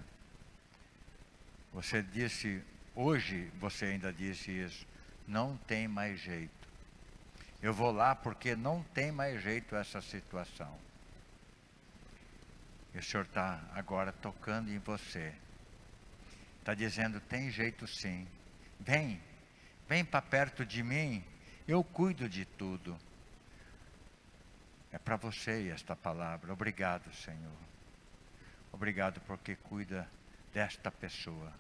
Você 1.74 2.04
disse, 2.04 2.64
hoje 2.94 3.52
você 3.56 3.86
ainda 3.86 4.14
disse 4.14 4.52
isso, 4.52 4.86
não 5.28 5.58
tem 5.58 5.88
mais 5.88 6.20
jeito. 6.20 6.70
Eu 7.60 7.74
vou 7.74 7.92
lá 7.92 8.14
porque 8.14 8.56
não 8.56 8.84
tem 8.94 9.12
mais 9.12 9.42
jeito 9.42 9.76
essa 9.76 10.04
situação. 10.04 10.78
E 12.94 13.00
o 13.00 13.04
Senhor 13.04 13.26
está 13.26 13.60
agora 13.74 14.12
tocando 14.12 14.70
em 14.70 14.78
você. 14.78 15.34
Está 16.60 16.76
dizendo, 16.76 17.20
tem 17.20 17.50
jeito 17.50 17.88
sim. 17.88 18.28
Vem, 18.80 19.20
Vem 19.88 20.04
para 20.04 20.22
perto 20.22 20.66
de 20.66 20.82
mim, 20.82 21.24
eu 21.68 21.84
cuido 21.84 22.28
de 22.30 22.46
tudo. 22.46 22.98
É 24.92 24.98
para 24.98 25.16
você 25.16 25.70
esta 25.74 25.96
palavra. 25.96 26.54
Obrigado, 26.54 27.14
Senhor. 27.14 27.58
Obrigado 28.72 29.20
porque 29.22 29.56
cuida 29.56 30.10
desta 30.54 30.92
pessoa. 30.92 31.52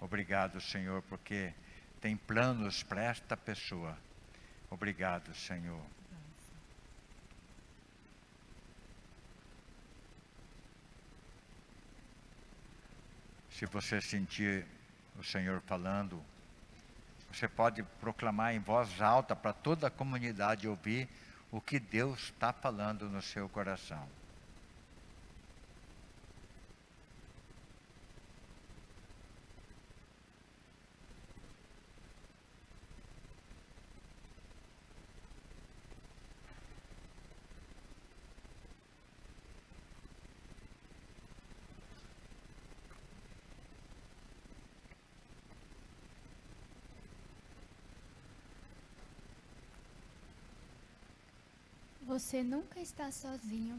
Obrigado, 0.00 0.60
Senhor, 0.60 1.02
porque 1.02 1.52
tem 2.00 2.16
planos 2.16 2.82
para 2.82 3.02
esta 3.04 3.36
pessoa. 3.36 3.96
Obrigado, 4.70 5.34
Senhor. 5.34 5.82
Se 13.50 13.64
você 13.64 14.02
sentir 14.02 14.66
o 15.18 15.24
Senhor 15.24 15.62
falando, 15.62 16.22
você 17.36 17.46
pode 17.46 17.82
proclamar 18.00 18.54
em 18.54 18.58
voz 18.58 19.02
alta 19.02 19.36
para 19.36 19.52
toda 19.52 19.88
a 19.88 19.90
comunidade 19.90 20.66
ouvir 20.66 21.06
o 21.52 21.60
que 21.60 21.78
Deus 21.78 22.24
está 22.24 22.50
falando 22.50 23.10
no 23.10 23.20
seu 23.20 23.46
coração. 23.46 24.08
Você 52.16 52.42
nunca 52.42 52.80
está 52.80 53.12
sozinho. 53.12 53.78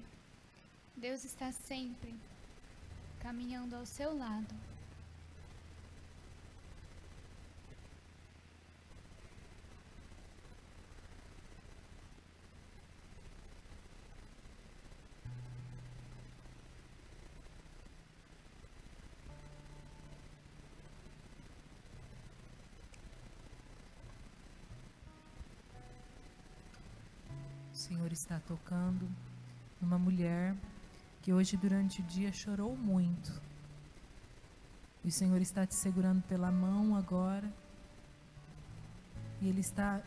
Deus 0.96 1.26
está 1.26 1.52
sempre 1.52 2.14
caminhando 3.20 3.76
ao 3.76 3.84
seu 3.84 4.16
lado. 4.16 4.54
Está 28.18 28.40
tocando 28.40 29.08
numa 29.80 29.98
mulher 29.98 30.56
que 31.22 31.32
hoje 31.32 31.56
durante 31.56 32.02
o 32.02 32.04
dia 32.04 32.32
chorou 32.32 32.76
muito. 32.76 33.32
E 35.04 35.10
o 35.10 35.12
Senhor 35.12 35.40
está 35.40 35.66
te 35.66 35.76
segurando 35.76 36.22
pela 36.24 36.52
mão 36.52 36.96
agora. 36.96 37.48
E 39.42 39.48
Ele 39.48 39.62
está 39.62 40.02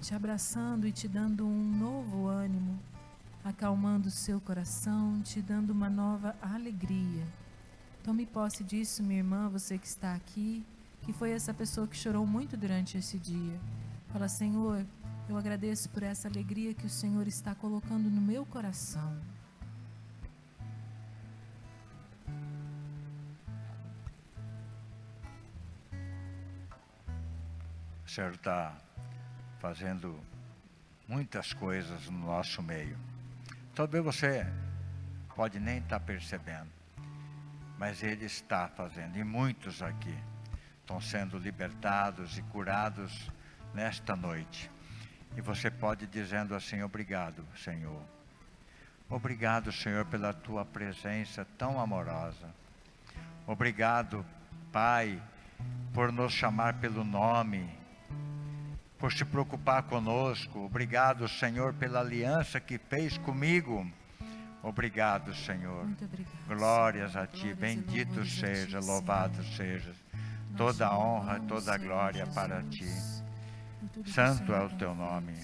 te 0.00 0.14
abraçando 0.14 0.86
e 0.86 0.92
te 0.92 1.06
dando 1.06 1.46
um 1.46 1.78
novo 1.78 2.26
ânimo, 2.26 2.78
acalmando 3.44 4.08
o 4.08 4.10
seu 4.10 4.40
coração, 4.40 5.20
te 5.22 5.40
dando 5.42 5.70
uma 5.70 5.90
nova 5.90 6.34
alegria. 6.40 7.24
Tome 8.02 8.26
posse 8.26 8.64
disso, 8.64 9.02
minha 9.02 9.18
irmã, 9.18 9.48
você 9.48 9.78
que 9.78 9.86
está 9.86 10.14
aqui, 10.14 10.64
que 11.02 11.12
foi 11.12 11.30
essa 11.30 11.52
pessoa 11.52 11.86
que 11.86 11.96
chorou 11.96 12.26
muito 12.26 12.56
durante 12.56 12.96
esse 12.96 13.18
dia. 13.18 13.60
Fala, 14.12 14.26
Senhor, 14.26 14.84
eu 15.28 15.36
agradeço 15.36 15.88
por 15.90 16.02
essa 16.02 16.28
alegria 16.28 16.74
que 16.74 16.86
o 16.86 16.90
Senhor 16.90 17.26
está 17.26 17.54
colocando 17.54 18.10
no 18.10 18.20
meu 18.20 18.44
coração. 18.44 19.16
O 28.04 28.08
Senhor 28.08 28.34
está 28.34 28.76
fazendo 29.58 30.18
muitas 31.08 31.52
coisas 31.52 32.08
no 32.08 32.18
nosso 32.18 32.62
meio. 32.62 32.98
Talvez 33.74 34.04
você 34.04 34.46
pode 35.34 35.58
nem 35.58 35.78
estar 35.78 35.98
tá 35.98 36.04
percebendo, 36.04 36.70
mas 37.78 38.02
Ele 38.02 38.24
está 38.24 38.68
fazendo, 38.68 39.16
e 39.16 39.24
muitos 39.24 39.82
aqui 39.82 40.16
estão 40.80 41.00
sendo 41.00 41.38
libertados 41.38 42.36
e 42.36 42.42
curados 42.42 43.30
nesta 43.72 44.14
noite. 44.14 44.71
E 45.36 45.40
você 45.40 45.70
pode 45.70 46.06
dizendo 46.06 46.54
assim: 46.54 46.82
Obrigado, 46.82 47.44
Senhor. 47.56 48.02
Obrigado, 49.08 49.70
Senhor, 49.70 50.06
pela 50.06 50.32
tua 50.32 50.64
presença 50.64 51.46
tão 51.58 51.78
amorosa. 51.78 52.48
Obrigado, 53.46 54.24
Pai, 54.72 55.20
por 55.92 56.10
nos 56.10 56.32
chamar 56.32 56.74
pelo 56.74 57.04
nome, 57.04 57.68
por 58.98 59.12
se 59.12 59.24
preocupar 59.24 59.82
conosco. 59.82 60.60
Obrigado, 60.60 61.28
Senhor, 61.28 61.74
pela 61.74 62.00
aliança 62.00 62.58
que 62.58 62.78
fez 62.78 63.18
comigo. 63.18 63.86
Obrigado, 64.62 65.34
Senhor. 65.34 65.86
Glórias 66.46 67.16
a 67.16 67.26
Ti. 67.26 67.52
Bendito 67.52 68.24
seja, 68.24 68.78
louvado 68.78 69.42
seja. 69.56 69.92
Toda 70.56 70.86
a 70.86 70.96
honra, 70.96 71.40
toda 71.40 71.74
a 71.74 71.78
glória 71.78 72.26
para 72.28 72.62
Ti. 72.62 73.11
Santo 74.06 74.52
é 74.52 74.64
o 74.64 74.68
teu 74.70 74.94
nome. 74.94 75.34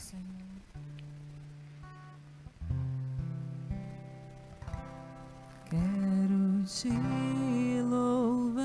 Quero 5.70 6.64
te 6.64 6.90
louvar, 7.82 8.64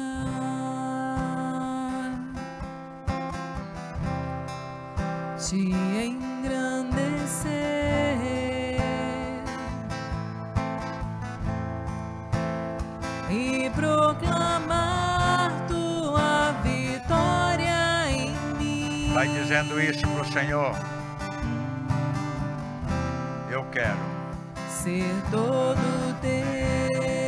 te 5.38 5.58
engrandecer 6.06 7.52
e 13.30 13.70
proclamar 13.72 15.03
Vai 19.24 19.32
dizendo 19.32 19.80
isso 19.80 20.06
para 20.06 20.22
o 20.22 20.26
Senhor. 20.26 20.76
Eu 23.50 23.64
quero 23.72 23.98
ser 24.68 25.06
todo 25.32 26.20
teu. 26.20 27.23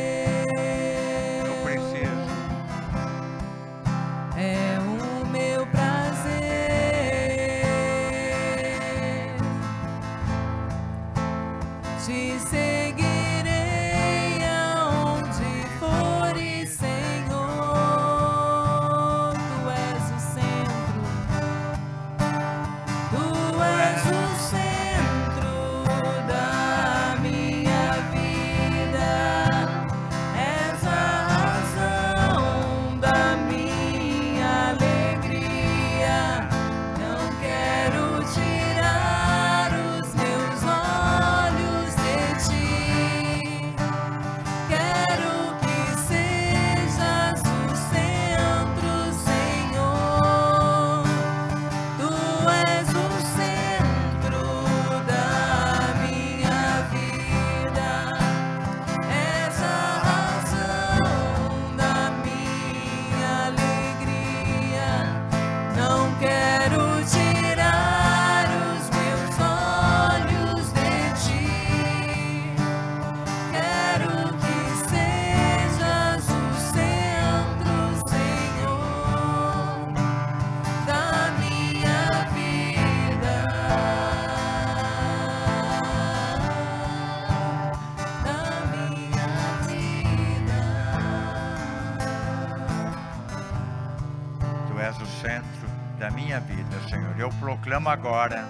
Proclamo 97.66 97.88
agora 97.88 98.44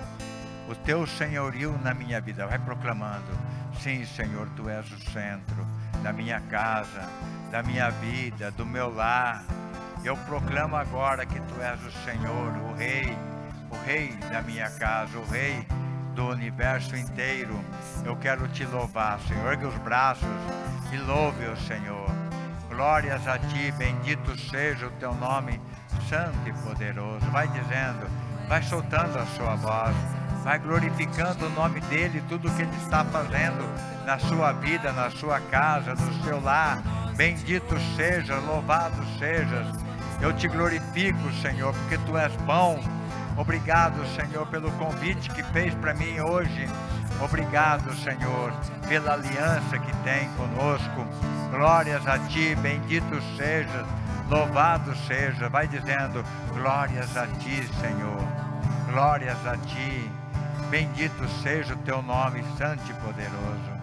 o 0.68 0.74
teu 0.74 1.06
senhorio 1.06 1.80
na 1.82 1.94
minha 1.94 2.20
vida. 2.20 2.46
Vai 2.46 2.58
proclamando. 2.58 3.24
Sim, 3.80 4.04
Senhor, 4.04 4.46
tu 4.54 4.68
és 4.68 4.84
o 4.92 5.10
centro 5.10 5.66
da 6.02 6.12
minha 6.12 6.38
casa, 6.38 7.00
da 7.50 7.62
minha 7.62 7.88
vida, 7.88 8.50
do 8.50 8.66
meu 8.66 8.94
lar. 8.94 9.42
Eu 10.04 10.18
proclamo 10.18 10.76
agora 10.76 11.24
que 11.24 11.40
tu 11.40 11.62
és 11.62 11.82
o 11.82 11.90
Senhor, 12.04 12.52
o 12.58 12.74
Rei, 12.74 13.16
o 13.70 13.86
Rei 13.86 14.14
da 14.30 14.42
minha 14.42 14.68
casa, 14.68 15.16
o 15.16 15.24
Rei 15.24 15.66
do 16.14 16.28
universo 16.28 16.94
inteiro. 16.94 17.58
Eu 18.04 18.16
quero 18.16 18.46
te 18.48 18.66
louvar, 18.66 19.18
Senhor. 19.20 19.50
Ergue 19.50 19.64
os 19.64 19.78
braços 19.78 20.28
e 20.92 20.98
louve 20.98 21.46
o 21.46 21.56
Senhor. 21.56 22.10
Glórias 22.68 23.26
a 23.26 23.38
ti, 23.38 23.72
bendito 23.78 24.38
seja 24.38 24.88
o 24.88 24.90
teu 25.00 25.14
nome, 25.14 25.58
santo 26.06 26.46
e 26.46 26.52
poderoso. 26.68 27.24
Vai 27.30 27.48
dizendo, 27.48 28.06
vai 28.48 28.62
soltando 28.62 29.18
a 29.18 29.26
sua 29.26 29.54
voz, 29.56 29.96
vai 30.44 30.58
glorificando 30.58 31.46
o 31.46 31.50
nome 31.50 31.80
dele, 31.82 32.22
tudo 32.28 32.50
que 32.50 32.62
ele 32.62 32.76
está 32.82 33.04
fazendo 33.04 33.64
na 34.04 34.18
sua 34.18 34.52
vida, 34.52 34.92
na 34.92 35.10
sua 35.10 35.40
casa, 35.40 35.94
no 35.94 36.24
seu 36.24 36.40
lar. 36.40 36.80
Bendito 37.16 37.76
seja, 37.96 38.36
louvado 38.36 39.02
sejas. 39.18 39.66
Eu 40.20 40.32
te 40.32 40.46
glorifico, 40.48 41.32
Senhor, 41.42 41.74
porque 41.74 41.98
tu 41.98 42.16
és 42.16 42.34
bom. 42.42 42.78
Obrigado, 43.36 44.06
Senhor, 44.14 44.46
pelo 44.46 44.70
convite 44.72 45.28
que 45.30 45.42
fez 45.42 45.74
para 45.74 45.92
mim 45.92 46.20
hoje. 46.20 46.68
Obrigado, 47.20 47.94
Senhor, 47.96 48.52
pela 48.88 49.14
aliança 49.14 49.78
que 49.78 49.96
tem 50.04 50.28
conosco. 50.30 51.06
Glórias 51.50 52.06
a 52.06 52.18
ti, 52.18 52.54
bendito 52.56 53.20
sejas, 53.36 53.86
louvado 54.28 54.94
seja. 55.06 55.48
Vai 55.48 55.66
dizendo, 55.66 56.24
glórias 56.54 57.16
a 57.16 57.26
ti, 57.26 57.66
Senhor. 57.80 58.35
Glórias 58.86 59.44
a 59.46 59.56
ti. 59.56 60.10
Bendito 60.70 61.28
seja 61.42 61.74
o 61.74 61.78
teu 61.78 62.02
nome, 62.02 62.42
santo 62.56 62.82
e 62.90 62.94
poderoso. 62.94 63.75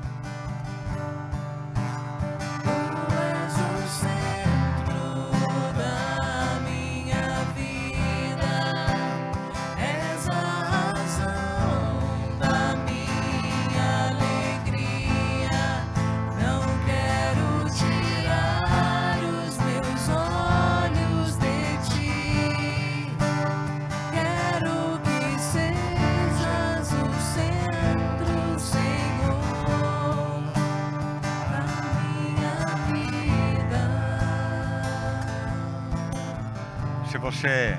Você 37.18 37.78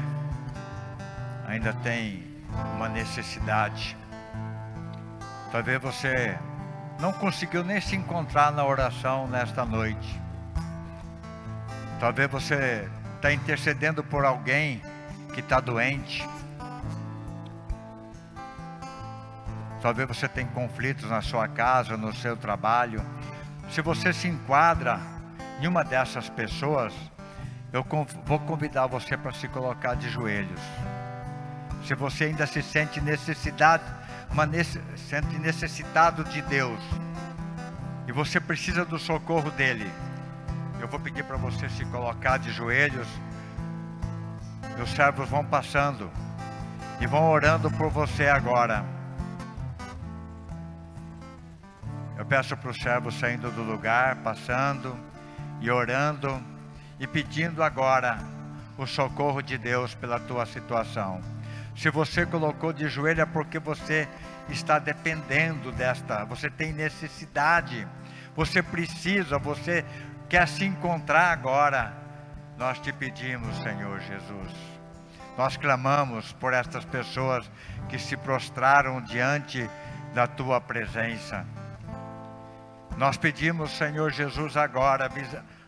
ainda 1.47 1.73
tem 1.73 2.25
uma 2.77 2.89
necessidade, 2.89 3.97
talvez 5.51 5.81
você 5.81 6.39
não 7.01 7.13
conseguiu 7.13 7.65
nem 7.65 7.81
se 7.81 7.97
encontrar 7.97 8.53
na 8.53 8.65
oração 8.65 9.27
nesta 9.27 9.65
noite. 9.65 10.21
Talvez 11.99 12.31
você 12.31 12.89
está 13.17 13.33
intercedendo 13.33 14.05
por 14.05 14.25
alguém 14.25 14.83
que 15.33 15.41
está 15.41 15.61
doente. 15.61 16.27
Talvez 19.81 20.09
você 20.09 20.29
tenha 20.29 20.49
conflitos 20.49 21.11
na 21.11 21.21
sua 21.21 21.49
casa, 21.49 21.97
no 21.97 22.15
seu 22.15 22.37
trabalho. 22.37 23.03
Se 23.71 23.83
você 23.83 24.13
se 24.13 24.29
enquadra 24.29 24.99
em 25.61 25.67
uma 25.67 25.85
dessas 25.85 26.29
pessoas, 26.29 26.95
eu 27.75 27.85
vou 28.25 28.39
convidar 28.39 28.87
você 28.87 29.17
para 29.17 29.33
se 29.33 29.49
colocar 29.49 29.97
de 29.97 30.09
joelhos. 30.09 30.61
Se 31.85 31.93
você 31.97 32.27
ainda 32.27 32.47
se 32.47 32.63
sente 32.63 33.01
necessidade, 33.01 33.83
uma 34.31 34.47
sente 34.97 35.37
necessitado 35.41 36.23
de 36.23 36.41
Deus, 36.43 36.79
e 38.07 38.13
você 38.13 38.41
precisa 38.41 38.85
do 38.85 38.97
socorro 38.97 39.51
dele, 39.51 39.91
eu 40.81 40.87
vou 40.87 41.01
pedir 41.01 41.25
para 41.25 41.37
você 41.37 41.69
se 41.69 41.85
colocar 41.87 42.37
de 42.39 42.53
joelhos. 42.53 43.09
Meus 44.77 44.91
servos 44.91 45.29
vão 45.29 45.45
passando 45.45 46.09
e 47.01 47.09
vão 47.09 47.29
orando 47.29 47.69
por 47.73 47.91
você 47.91 48.29
agora. 48.29 48.85
Eu 52.17 52.25
peço 52.25 52.57
para 52.57 52.71
os 52.71 52.79
servos 52.79 53.19
saindo 53.19 53.51
do 53.51 53.65
lugar, 53.65 54.15
passando 54.17 54.97
e 55.61 55.69
orando 55.69 56.54
e 56.99 57.07
pedindo 57.07 57.63
agora 57.63 58.19
o 58.77 58.87
socorro 58.87 59.43
de 59.43 59.57
Deus 59.57 59.95
pela 59.95 60.19
tua 60.19 60.47
situação. 60.47 61.21
Se 61.77 61.91
você 61.91 62.25
colocou 62.25 62.73
de 62.73 62.89
joelho 62.89 63.23
é 63.23 63.27
porque 63.27 63.59
você 63.59 64.09
está 64.49 64.79
dependendo 64.79 65.73
desta, 65.73 66.25
você 66.25 66.49
tem 66.49 66.73
necessidade, 66.73 67.87
você 68.37 68.63
precisa, 68.63 69.39
você 69.39 69.85
quer 70.29 70.47
se 70.47 70.65
encontrar 70.65 71.33
agora. 71.33 71.93
Nós 72.57 72.79
te 72.79 72.93
pedimos, 72.93 73.57
Senhor 73.59 74.01
Jesus. 74.01 74.53
Nós 75.37 75.57
clamamos 75.57 76.33
por 76.35 76.53
estas 76.53 76.85
pessoas 76.85 77.51
que 77.89 77.99
se 77.99 78.17
prostraram 78.17 79.01
diante 79.01 79.69
da 80.15 80.29
tua 80.29 80.61
presença. 80.61 81.45
Nós 82.97 83.17
pedimos, 83.17 83.73
Senhor 83.77 84.13
Jesus, 84.13 84.57
agora 84.57 85.11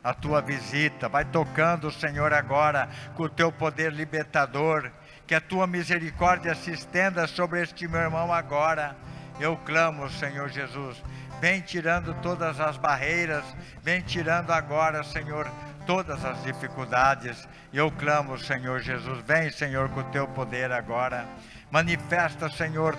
a 0.06 0.14
tua 0.14 0.40
visita. 0.40 1.08
Vai 1.08 1.24
tocando, 1.24 1.90
Senhor, 1.90 2.32
agora 2.32 2.88
com 3.16 3.24
o 3.24 3.28
teu 3.28 3.50
poder 3.50 3.92
libertador. 3.92 4.88
Que 5.26 5.34
a 5.34 5.40
tua 5.40 5.66
misericórdia 5.66 6.54
se 6.54 6.70
estenda 6.70 7.26
sobre 7.26 7.60
este 7.60 7.88
meu 7.88 8.00
irmão 8.00 8.32
agora. 8.32 8.96
Eu 9.40 9.56
clamo, 9.56 10.08
Senhor 10.08 10.48
Jesus. 10.48 11.02
Vem 11.40 11.60
tirando 11.60 12.14
todas 12.22 12.60
as 12.60 12.76
barreiras. 12.76 13.44
Vem 13.82 14.00
tirando 14.00 14.52
agora, 14.52 15.02
Senhor, 15.02 15.50
todas 15.84 16.24
as 16.24 16.40
dificuldades. 16.44 17.48
Eu 17.72 17.90
clamo, 17.90 18.38
Senhor 18.38 18.78
Jesus. 18.78 19.20
Vem, 19.26 19.50
Senhor, 19.50 19.88
com 19.88 20.00
o 20.00 20.04
teu 20.04 20.28
poder 20.28 20.70
agora. 20.70 21.26
Manifesta, 21.68 22.48
Senhor, 22.48 22.96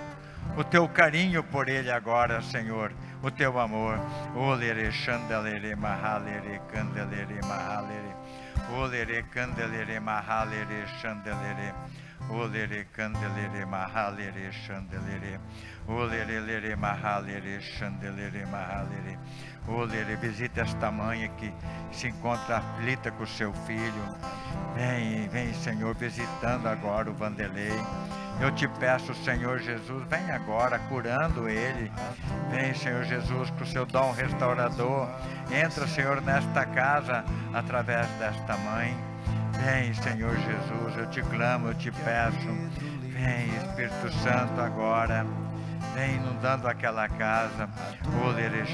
o 0.58 0.62
teu 0.62 0.86
carinho 0.86 1.42
por 1.42 1.70
ele 1.70 1.90
agora, 1.90 2.42
Senhor 2.42 2.92
o 3.22 3.30
teu 3.30 3.58
amor. 3.58 3.98
Olere 4.36 4.90
chandelere 4.90 5.74
mahalere 5.74 6.60
candelere 6.72 7.40
mahalere. 7.42 8.14
Olere 8.76 9.24
candelere 9.32 10.00
mahalere 10.00 10.86
chandelere. 11.00 11.74
Olere 12.30 12.86
candelere 12.92 13.64
mahalere 13.64 14.50
chandelere. 14.66 15.40
Olere 15.88 16.76
mahalere 16.76 17.60
chandelere 17.60 18.44
mahalere. 18.46 19.18
Olere, 19.68 20.16
visita 20.16 20.62
esta 20.62 20.90
mãe 20.90 21.30
que 21.36 21.52
se 21.92 22.08
encontra 22.08 22.56
aflita 22.56 23.10
com 23.10 23.26
seu 23.26 23.52
filho. 23.52 24.04
Vem, 24.74 25.28
vem, 25.28 25.52
Senhor, 25.54 25.94
visitando 25.94 26.66
agora 26.66 27.10
o 27.10 27.14
Vanderlei. 27.14 27.72
Eu 28.40 28.50
te 28.52 28.68
peço, 28.68 29.12
Senhor 29.14 29.58
Jesus, 29.58 30.06
vem 30.08 30.30
agora 30.30 30.78
curando 30.78 31.48
ele. 31.48 31.90
Vem, 32.50 32.72
Senhor 32.72 33.04
Jesus, 33.04 33.50
com 33.50 33.64
o 33.64 33.66
seu 33.66 33.84
dom 33.84 34.12
restaurador. 34.12 35.08
Entra, 35.50 35.86
Senhor, 35.86 36.22
nesta 36.22 36.64
casa 36.64 37.24
através 37.52 38.06
desta 38.18 38.56
mãe. 38.58 38.96
Vem, 39.64 39.92
Senhor 39.92 40.36
Jesus, 40.36 40.96
eu 40.96 41.10
te 41.10 41.20
clamo, 41.22 41.68
eu 41.68 41.74
te 41.74 41.90
peço. 41.90 42.48
Vem, 43.02 43.48
Espírito 43.56 44.12
Santo, 44.22 44.60
agora. 44.60 45.26
Vem 45.98 46.14
inundando 46.14 46.68
aquela 46.68 47.08
casa. 47.08 47.68
Olere 48.24 48.64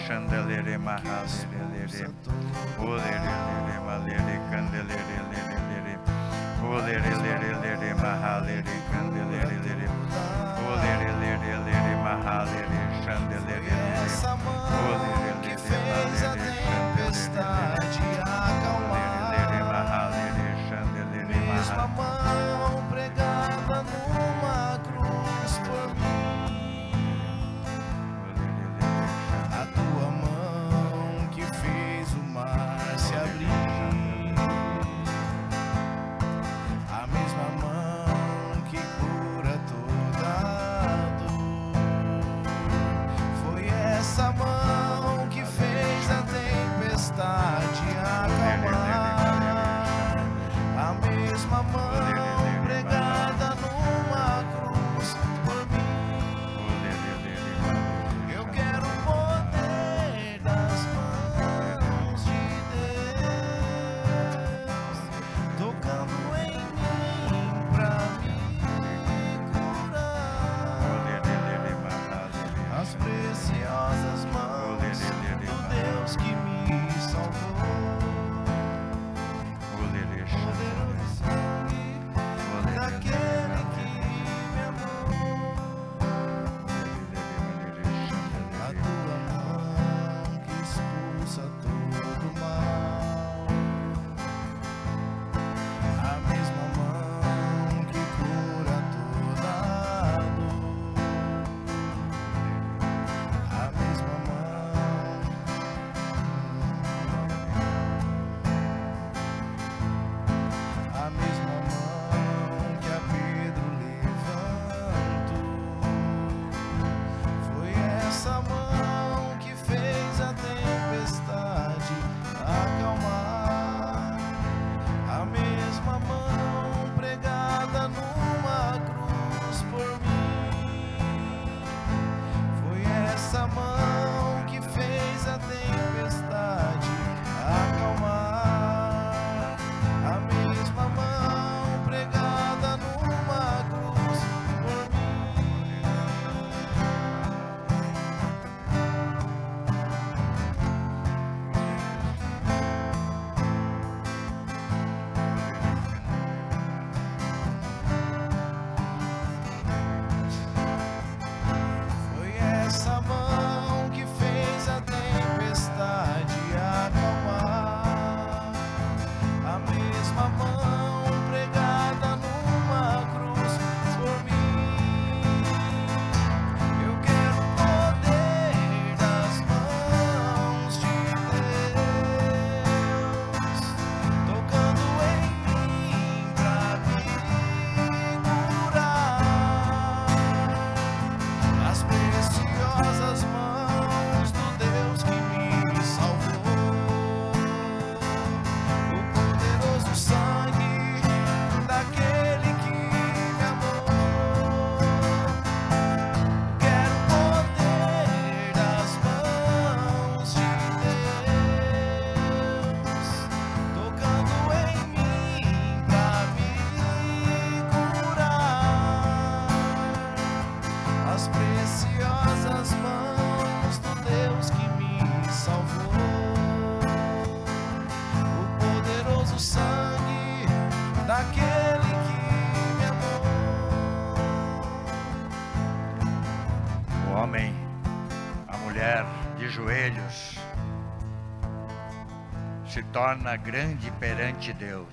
torna 243.04 243.36
grande 243.36 243.90
perante 244.00 244.50
Deus. 244.54 244.88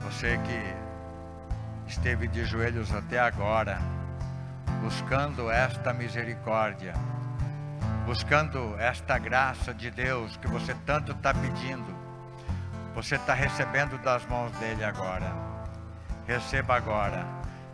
Você 0.00 0.38
que 0.38 1.90
esteve 1.90 2.26
de 2.26 2.42
joelhos 2.46 2.90
até 2.94 3.18
agora, 3.18 3.78
buscando 4.82 5.50
esta 5.50 5.92
misericórdia, 5.92 6.94
buscando 8.06 8.76
esta 8.78 9.18
graça 9.18 9.74
de 9.74 9.90
Deus 9.90 10.38
que 10.38 10.48
você 10.48 10.74
tanto 10.86 11.12
está 11.12 11.34
pedindo, 11.34 11.94
você 12.94 13.16
está 13.16 13.34
recebendo 13.34 13.98
das 13.98 14.24
mãos 14.24 14.50
dele 14.52 14.82
agora. 14.82 15.30
Receba 16.26 16.76
agora 16.76 17.26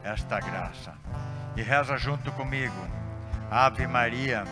esta 0.03 0.41
graça. 0.41 0.95
E 1.55 1.63
reza 1.63 1.97
junto 1.97 2.33
comigo. 2.33 2.89
Ave 3.53 3.87
Maria, 3.87 4.43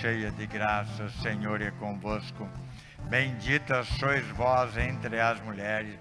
cheia 0.00 0.30
de 0.30 0.46
graça, 0.46 1.04
o 1.04 1.10
Senhor 1.10 1.60
é 1.62 1.70
convosco. 1.72 2.48
Bendita 3.08 3.82
sois 3.84 4.26
vós 4.28 4.76
entre 4.76 5.20
as 5.20 5.40
mulheres, 5.40 5.98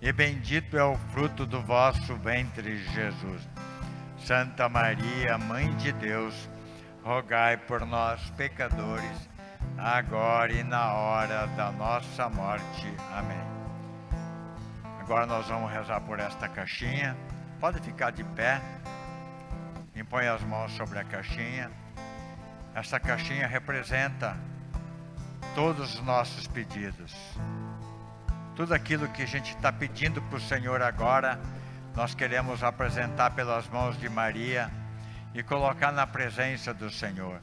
e 0.00 0.12
bendito 0.12 0.76
é 0.76 0.84
o 0.84 0.96
fruto 1.12 1.44
do 1.44 1.60
vosso 1.62 2.14
ventre, 2.16 2.78
Jesus. 2.92 3.48
Santa 4.18 4.68
Maria, 4.68 5.38
Mãe 5.38 5.74
de 5.76 5.92
Deus, 5.92 6.48
rogai 7.04 7.56
por 7.56 7.84
nós, 7.84 8.30
pecadores, 8.30 9.28
agora 9.78 10.52
e 10.52 10.62
na 10.62 10.92
hora 10.92 11.46
da 11.48 11.70
nossa 11.72 12.28
morte. 12.28 12.92
Amém. 13.12 13.56
Agora 15.00 15.26
nós 15.26 15.46
vamos 15.46 15.70
rezar 15.70 16.00
por 16.00 16.18
esta 16.18 16.48
caixinha. 16.48 17.16
Pode 17.60 17.80
ficar 17.80 18.10
de 18.10 18.24
pé. 18.24 18.60
Impõe 19.94 20.26
as 20.26 20.42
mãos 20.42 20.72
sobre 20.72 20.98
a 20.98 21.04
caixinha. 21.04 21.70
Esta 22.76 23.00
caixinha 23.00 23.46
representa 23.46 24.36
todos 25.54 25.94
os 25.94 26.02
nossos 26.02 26.46
pedidos. 26.46 27.10
Tudo 28.54 28.74
aquilo 28.74 29.08
que 29.08 29.22
a 29.22 29.26
gente 29.26 29.56
está 29.56 29.72
pedindo 29.72 30.20
para 30.20 30.36
o 30.36 30.40
Senhor 30.42 30.82
agora, 30.82 31.40
nós 31.94 32.14
queremos 32.14 32.62
apresentar 32.62 33.30
pelas 33.30 33.66
mãos 33.70 33.98
de 33.98 34.10
Maria 34.10 34.70
e 35.32 35.42
colocar 35.42 35.90
na 35.90 36.06
presença 36.06 36.74
do 36.74 36.90
Senhor. 36.90 37.40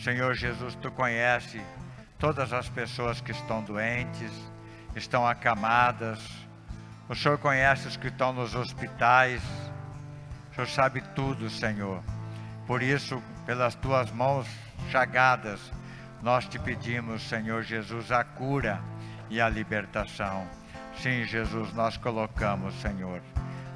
Senhor 0.00 0.34
Jesus, 0.34 0.74
tu 0.74 0.90
conhece 0.90 1.62
todas 2.18 2.52
as 2.52 2.68
pessoas 2.68 3.20
que 3.20 3.30
estão 3.30 3.62
doentes, 3.62 4.32
estão 4.96 5.24
acamadas. 5.24 6.18
O 7.08 7.14
Senhor 7.14 7.38
conhece 7.38 7.86
os 7.86 7.96
que 7.96 8.08
estão 8.08 8.32
nos 8.32 8.56
hospitais. 8.56 9.40
O 10.50 10.54
Senhor 10.56 10.66
sabe 10.66 11.02
tudo, 11.14 11.48
Senhor. 11.48 12.02
Por 12.66 12.82
isso, 12.82 13.22
pelas 13.46 13.76
tuas 13.76 14.10
mãos 14.10 14.48
chagadas, 14.90 15.60
nós 16.22 16.46
te 16.46 16.58
pedimos, 16.58 17.22
Senhor 17.22 17.62
Jesus, 17.62 18.12
a 18.12 18.22
cura 18.22 18.80
e 19.28 19.40
a 19.40 19.48
libertação. 19.48 20.46
Sim, 20.98 21.24
Jesus, 21.24 21.72
nós 21.72 21.96
colocamos, 21.96 22.74
Senhor. 22.80 23.20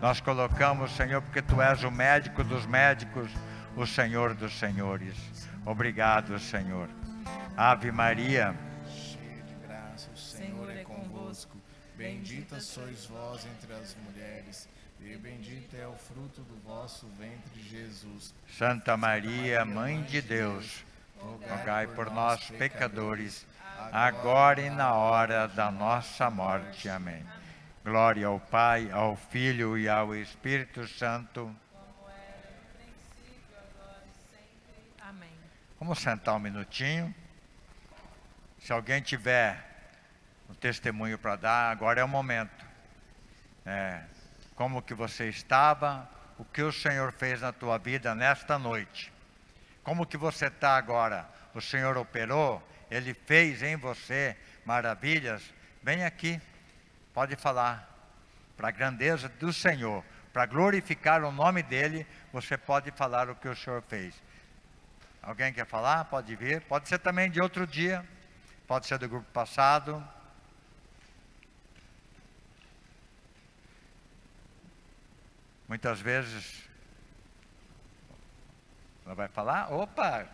Nós 0.00 0.20
colocamos, 0.20 0.94
Senhor, 0.94 1.22
porque 1.22 1.42
tu 1.42 1.60
és 1.60 1.82
o 1.82 1.90
médico 1.90 2.44
dos 2.44 2.66
médicos, 2.66 3.30
o 3.74 3.86
Senhor 3.86 4.34
dos 4.34 4.56
senhores. 4.58 5.16
Obrigado, 5.64 6.38
Senhor. 6.38 6.88
Ave 7.56 7.90
Maria, 7.90 8.54
Cheia 8.88 9.42
de 9.42 9.54
graça, 9.66 10.10
o 10.14 10.16
Senhor 10.16 10.70
é 10.70 10.84
convosco. 10.84 11.56
Bendita 11.96 12.60
sois 12.60 13.06
vós 13.06 13.46
entre 13.46 13.72
as 13.72 13.96
mulheres, 14.04 14.68
e 15.00 15.16
bendito 15.16 15.74
é 15.76 15.86
o 15.86 15.94
fruto 15.94 16.42
do 16.42 16.56
vosso 16.62 17.08
ventre, 17.18 17.60
Jesus. 17.62 18.34
Santa 18.56 18.96
Maria, 18.96 19.64
Mãe 19.64 20.02
de 20.02 20.20
Deus, 20.20 20.84
rogai 21.20 21.86
por 21.86 22.10
nós, 22.10 22.50
pecadores, 22.50 23.46
agora 23.92 24.60
e 24.60 24.70
na 24.70 24.94
hora 24.94 25.48
da 25.48 25.70
nossa 25.70 26.30
morte. 26.30 26.88
Amém. 26.88 27.24
Glória 27.84 28.26
ao 28.26 28.40
Pai, 28.40 28.90
ao 28.90 29.16
Filho 29.16 29.78
e 29.78 29.88
ao 29.88 30.14
Espírito 30.14 30.86
Santo. 30.88 31.54
Amém. 35.00 35.30
Vamos 35.78 35.98
sentar 35.98 36.34
um 36.34 36.40
minutinho. 36.40 37.14
Se 38.58 38.72
alguém 38.72 39.00
tiver 39.00 39.64
um 40.50 40.54
testemunho 40.54 41.18
para 41.18 41.36
dar, 41.36 41.70
agora 41.70 42.00
é 42.00 42.04
o 42.04 42.08
momento. 42.08 42.64
É, 43.64 44.02
como 44.54 44.82
que 44.82 44.94
você 44.94 45.28
estava, 45.28 46.08
o 46.38 46.44
que 46.44 46.62
o 46.62 46.72
Senhor 46.72 47.12
fez 47.12 47.40
na 47.40 47.52
tua 47.52 47.78
vida 47.78 48.14
nesta 48.14 48.58
noite. 48.58 49.12
Como 49.86 50.04
que 50.04 50.16
você 50.16 50.46
está 50.46 50.76
agora? 50.76 51.28
O 51.54 51.60
Senhor 51.60 51.96
operou, 51.96 52.60
Ele 52.90 53.14
fez 53.14 53.62
em 53.62 53.76
você 53.76 54.36
maravilhas. 54.64 55.40
Vem 55.80 56.04
aqui, 56.04 56.40
pode 57.14 57.36
falar. 57.36 57.88
Para 58.56 58.66
a 58.66 58.72
grandeza 58.72 59.28
do 59.28 59.52
Senhor, 59.52 60.02
para 60.32 60.44
glorificar 60.44 61.22
o 61.22 61.30
nome 61.30 61.62
dEle, 61.62 62.04
você 62.32 62.58
pode 62.58 62.90
falar 62.90 63.30
o 63.30 63.36
que 63.36 63.46
o 63.46 63.54
Senhor 63.54 63.80
fez. 63.82 64.20
Alguém 65.22 65.52
quer 65.52 65.66
falar? 65.66 66.06
Pode 66.06 66.34
vir. 66.34 66.62
Pode 66.62 66.88
ser 66.88 66.98
também 66.98 67.30
de 67.30 67.40
outro 67.40 67.64
dia. 67.64 68.04
Pode 68.66 68.86
ser 68.86 68.98
do 68.98 69.08
grupo 69.08 69.30
passado. 69.30 70.04
Muitas 75.68 76.00
vezes. 76.00 76.65
Ela 79.06 79.14
vai 79.14 79.28
falar? 79.28 79.72
Opa! 79.72 80.26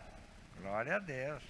Glória 0.58 0.96
a 0.96 0.98
Deus. 0.98 1.42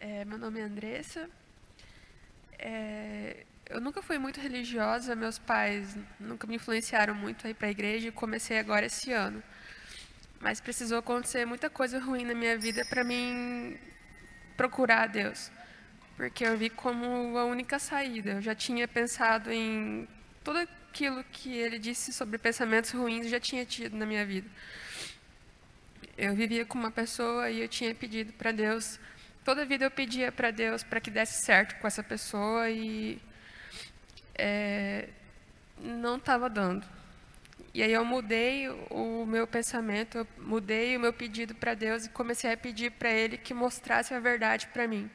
É, 0.00 0.24
meu 0.24 0.38
nome 0.38 0.60
é 0.60 0.62
Andressa. 0.62 1.28
É, 2.58 3.44
eu 3.68 3.82
nunca 3.82 4.00
fui 4.00 4.18
muito 4.18 4.40
religiosa, 4.40 5.14
meus 5.14 5.38
pais 5.38 5.94
nunca 6.18 6.46
me 6.46 6.56
influenciaram 6.56 7.14
muito 7.14 7.46
a 7.46 7.50
ir 7.50 7.54
para 7.54 7.68
a 7.68 7.70
igreja 7.70 8.08
e 8.08 8.12
comecei 8.12 8.58
agora 8.58 8.86
esse 8.86 9.12
ano. 9.12 9.42
Mas 10.40 10.58
precisou 10.58 10.98
acontecer 10.98 11.44
muita 11.44 11.68
coisa 11.68 12.00
ruim 12.00 12.24
na 12.24 12.34
minha 12.34 12.56
vida 12.56 12.84
para 12.86 13.04
mim 13.04 13.78
procurar 14.56 15.02
a 15.02 15.06
Deus, 15.06 15.50
porque 16.16 16.44
eu 16.44 16.56
vi 16.56 16.70
como 16.70 17.36
a 17.38 17.44
única 17.44 17.78
saída. 17.78 18.32
Eu 18.32 18.42
já 18.42 18.54
tinha 18.54 18.86
pensado 18.86 19.50
em 19.50 20.08
tudo 20.44 20.58
aquilo 20.58 21.24
que 21.32 21.52
ele 21.56 21.78
disse 21.78 22.12
sobre 22.12 22.38
pensamentos 22.38 22.90
ruins, 22.90 23.24
eu 23.24 23.30
já 23.30 23.40
tinha 23.40 23.64
tido 23.64 23.96
na 23.96 24.06
minha 24.06 24.24
vida. 24.24 24.48
Eu 26.16 26.34
vivia 26.34 26.64
com 26.64 26.78
uma 26.78 26.90
pessoa 26.90 27.50
e 27.50 27.60
eu 27.60 27.68
tinha 27.68 27.94
pedido 27.94 28.32
para 28.34 28.52
Deus 28.52 29.00
toda 29.44 29.64
vida 29.64 29.84
eu 29.84 29.90
pedia 29.90 30.30
para 30.30 30.50
Deus 30.50 30.82
para 30.82 31.00
que 31.00 31.10
desse 31.10 31.42
certo 31.42 31.78
com 31.80 31.86
essa 31.86 32.02
pessoa 32.02 32.70
e 32.70 33.20
é, 34.34 35.08
não 35.78 36.16
estava 36.16 36.48
dando. 36.48 36.86
E 37.74 37.82
aí 37.82 37.92
eu 37.92 38.04
mudei 38.04 38.68
o 38.90 39.24
meu 39.26 39.46
pensamento, 39.46 40.18
eu 40.18 40.26
mudei 40.38 40.96
o 40.96 41.00
meu 41.00 41.12
pedido 41.12 41.54
para 41.54 41.74
Deus 41.74 42.04
e 42.04 42.10
comecei 42.10 42.52
a 42.52 42.56
pedir 42.56 42.90
para 42.92 43.10
Ele 43.10 43.38
que 43.38 43.54
mostrasse 43.54 44.12
a 44.12 44.20
verdade 44.20 44.66
para 44.68 44.86
mim. 44.86 45.10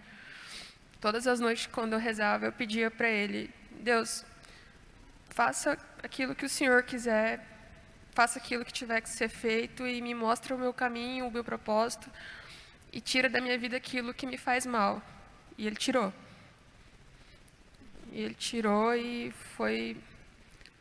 Todas 0.99 1.27
as 1.27 1.39
noites, 1.39 1.67
quando 1.67 1.93
eu 1.93 1.99
rezava, 1.99 2.45
eu 2.45 2.51
pedia 2.51 2.89
para 2.89 3.09
Ele: 3.09 3.51
Deus, 3.79 4.25
faça 5.29 5.77
aquilo 6.01 6.33
que 6.33 6.45
o 6.45 6.49
Senhor 6.49 6.81
quiser, 6.83 7.45
faça 8.11 8.39
aquilo 8.39 8.65
que 8.65 8.73
tiver 8.73 9.01
que 9.01 9.09
ser 9.09 9.29
feito 9.29 9.85
e 9.85 10.01
me 10.01 10.15
mostre 10.15 10.53
o 10.53 10.57
meu 10.57 10.73
caminho, 10.73 11.27
o 11.27 11.31
meu 11.31 11.43
propósito 11.43 12.09
e 12.91 13.01
tira 13.01 13.29
da 13.29 13.39
minha 13.39 13.57
vida 13.57 13.77
aquilo 13.77 14.13
que 14.13 14.25
me 14.25 14.37
faz 14.37 14.65
mal. 14.65 15.01
E 15.57 15.67
ele 15.67 15.75
tirou. 15.75 16.13
E 18.11 18.21
ele 18.21 18.33
tirou 18.33 18.95
e 18.95 19.31
foi 19.55 19.97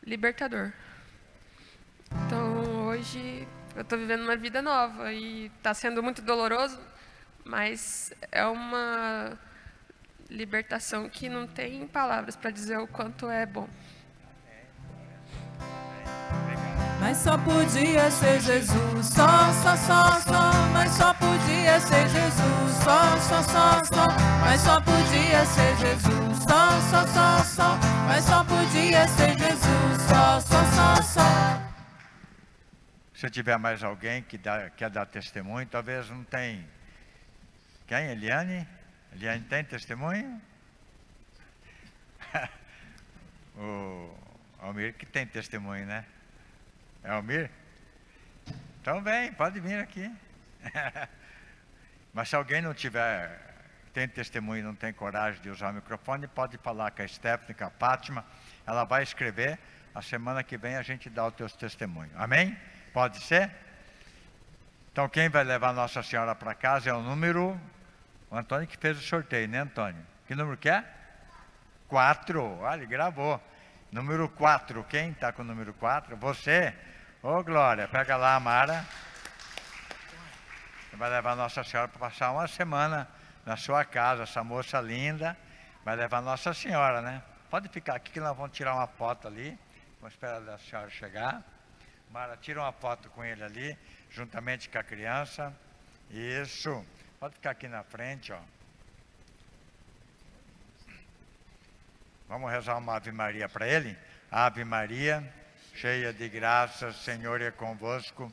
libertador. 0.03 0.71
Então 2.11 2.85
hoje 2.87 3.47
eu 3.75 3.81
estou 3.81 3.97
vivendo 3.97 4.23
uma 4.23 4.35
vida 4.35 4.61
nova 4.61 5.11
e 5.13 5.51
está 5.57 5.73
sendo 5.73 6.01
muito 6.01 6.21
doloroso, 6.21 6.79
mas 7.45 8.13
é 8.31 8.45
uma 8.45 9.37
libertação 10.29 11.07
que 11.09 11.29
não 11.29 11.47
tem 11.47 11.87
palavras 11.87 12.35
para 12.35 12.51
dizer 12.51 12.77
o 12.77 12.87
quanto 12.87 13.29
é 13.29 13.45
bom. 13.45 13.67
Mas 16.99 17.17
só 17.17 17.37
podia 17.37 18.09
ser 18.09 18.41
Jesus, 18.41 19.05
só, 19.05 19.53
só, 19.61 19.75
só, 19.77 20.19
só. 20.19 20.51
Mas 20.73 20.91
só 20.93 21.13
podia 21.13 21.79
ser 21.79 22.09
Jesus, 22.09 22.73
só, 22.83 23.17
só, 23.19 23.43
só, 23.43 23.83
só. 23.83 24.05
Mas 24.41 24.61
só 24.61 24.81
podia 24.81 25.45
ser 25.45 25.77
Jesus, 25.77 26.37
só, 26.47 26.81
só, 26.89 27.05
só, 27.07 27.43
só. 27.43 27.77
Mas 28.07 28.23
só 28.25 28.43
podia 28.43 29.07
ser 29.07 29.37
Jesus, 29.37 30.01
só, 30.09 30.39
só, 30.39 30.63
só, 30.75 31.03
só. 31.03 31.66
Se 33.17 33.27
tiver 33.31 33.57
mais 33.57 33.83
alguém 33.83 34.21
que 34.21 34.37
dá, 34.37 34.69
quer 34.69 34.91
dar 34.91 35.07
testemunho, 35.07 35.65
talvez 35.65 36.07
não 36.07 36.23
tem 36.23 36.63
Quem? 37.87 38.09
Eliane? 38.09 38.67
Eliane 39.11 39.43
tem 39.45 39.63
testemunho? 39.63 40.39
o 43.57 44.15
Almir 44.59 44.93
que 44.93 45.07
tem 45.07 45.25
testemunho, 45.25 45.87
né? 45.87 46.05
É 47.03 47.09
Almir? 47.09 47.49
Então 48.81 49.01
vem, 49.01 49.33
pode 49.33 49.59
vir 49.61 49.79
aqui. 49.79 50.15
Mas 52.13 52.29
se 52.29 52.35
alguém 52.35 52.61
não 52.61 52.75
tiver, 52.75 53.35
tem 53.95 54.07
testemunho 54.07 54.63
não 54.63 54.75
tem 54.75 54.93
coragem 54.93 55.41
de 55.41 55.49
usar 55.49 55.71
o 55.71 55.73
microfone, 55.73 56.27
pode 56.27 56.55
falar 56.59 56.91
com 56.91 57.01
a 57.01 57.07
Stephanie, 57.07 57.55
com 57.55 57.65
a 57.65 57.71
Fátima. 57.71 58.23
Ela 58.63 58.83
vai 58.83 59.01
escrever. 59.01 59.57
A 59.95 60.03
semana 60.03 60.43
que 60.43 60.55
vem 60.55 60.75
a 60.75 60.83
gente 60.83 61.09
dá 61.09 61.25
o 61.25 61.31
teu 61.31 61.49
testemunho. 61.49 62.11
Amém? 62.15 62.55
Pode 62.93 63.19
ser? 63.21 63.51
Então 64.91 65.07
quem 65.07 65.29
vai 65.29 65.43
levar 65.43 65.73
Nossa 65.73 66.01
Senhora 66.01 66.33
para 66.33 66.55
casa 66.55 66.89
é 66.89 66.93
o 66.93 67.01
número. 67.01 67.59
O 68.29 68.35
Antônio 68.35 68.67
que 68.67 68.77
fez 68.77 68.97
o 68.97 69.01
sorteio, 69.01 69.47
né, 69.47 69.59
Antônio? 69.59 70.03
Que 70.27 70.35
número 70.35 70.57
que 70.57 70.69
é? 70.69 70.83
Quatro. 71.87 72.59
Olha, 72.59 72.85
gravou. 72.85 73.41
Número 73.91 74.27
quatro. 74.27 74.83
Quem 74.83 75.11
está 75.11 75.31
com 75.31 75.43
o 75.43 75.45
número 75.45 75.73
quatro? 75.73 76.17
Você. 76.17 76.73
Ô, 77.21 77.37
oh, 77.37 77.43
Glória, 77.43 77.87
pega 77.87 78.17
lá 78.17 78.35
a 78.35 78.39
Mara. 78.39 78.85
Vai 80.93 81.09
levar 81.09 81.35
Nossa 81.35 81.63
Senhora 81.63 81.87
para 81.87 82.09
passar 82.09 82.31
uma 82.31 82.47
semana 82.47 83.07
na 83.45 83.55
sua 83.55 83.85
casa, 83.85 84.23
essa 84.23 84.43
moça 84.43 84.81
linda. 84.81 85.37
Vai 85.85 85.95
levar 85.95 86.21
Nossa 86.21 86.53
Senhora, 86.53 87.01
né? 87.01 87.21
Pode 87.49 87.69
ficar 87.69 87.95
aqui 87.95 88.11
que 88.11 88.19
nós 88.19 88.35
vamos 88.35 88.51
tirar 88.51 88.73
uma 88.73 88.87
foto 88.87 89.27
ali. 89.27 89.57
Vamos 90.01 90.13
esperar 90.13 90.41
a 90.49 90.57
senhora 90.57 90.89
chegar. 90.89 91.43
Mara, 92.11 92.37
tira 92.37 92.61
uma 92.61 92.71
foto 92.71 93.09
com 93.09 93.23
ele 93.23 93.43
ali, 93.43 93.77
juntamente 94.09 94.69
com 94.69 94.77
a 94.77 94.83
criança. 94.83 95.53
Isso. 96.09 96.85
Pode 97.19 97.35
ficar 97.35 97.51
aqui 97.51 97.67
na 97.67 97.83
frente, 97.83 98.31
ó. 98.31 98.39
Vamos 102.27 102.51
rezar 102.51 102.77
uma 102.77 102.95
Ave 102.95 103.11
Maria 103.11 103.47
para 103.47 103.67
ele? 103.67 103.97
Ave 104.29 104.63
Maria, 104.65 105.23
cheia 105.73 106.11
de 106.11 106.27
graça, 106.27 106.91
Senhor 106.91 107.41
é 107.41 107.51
convosco. 107.51 108.31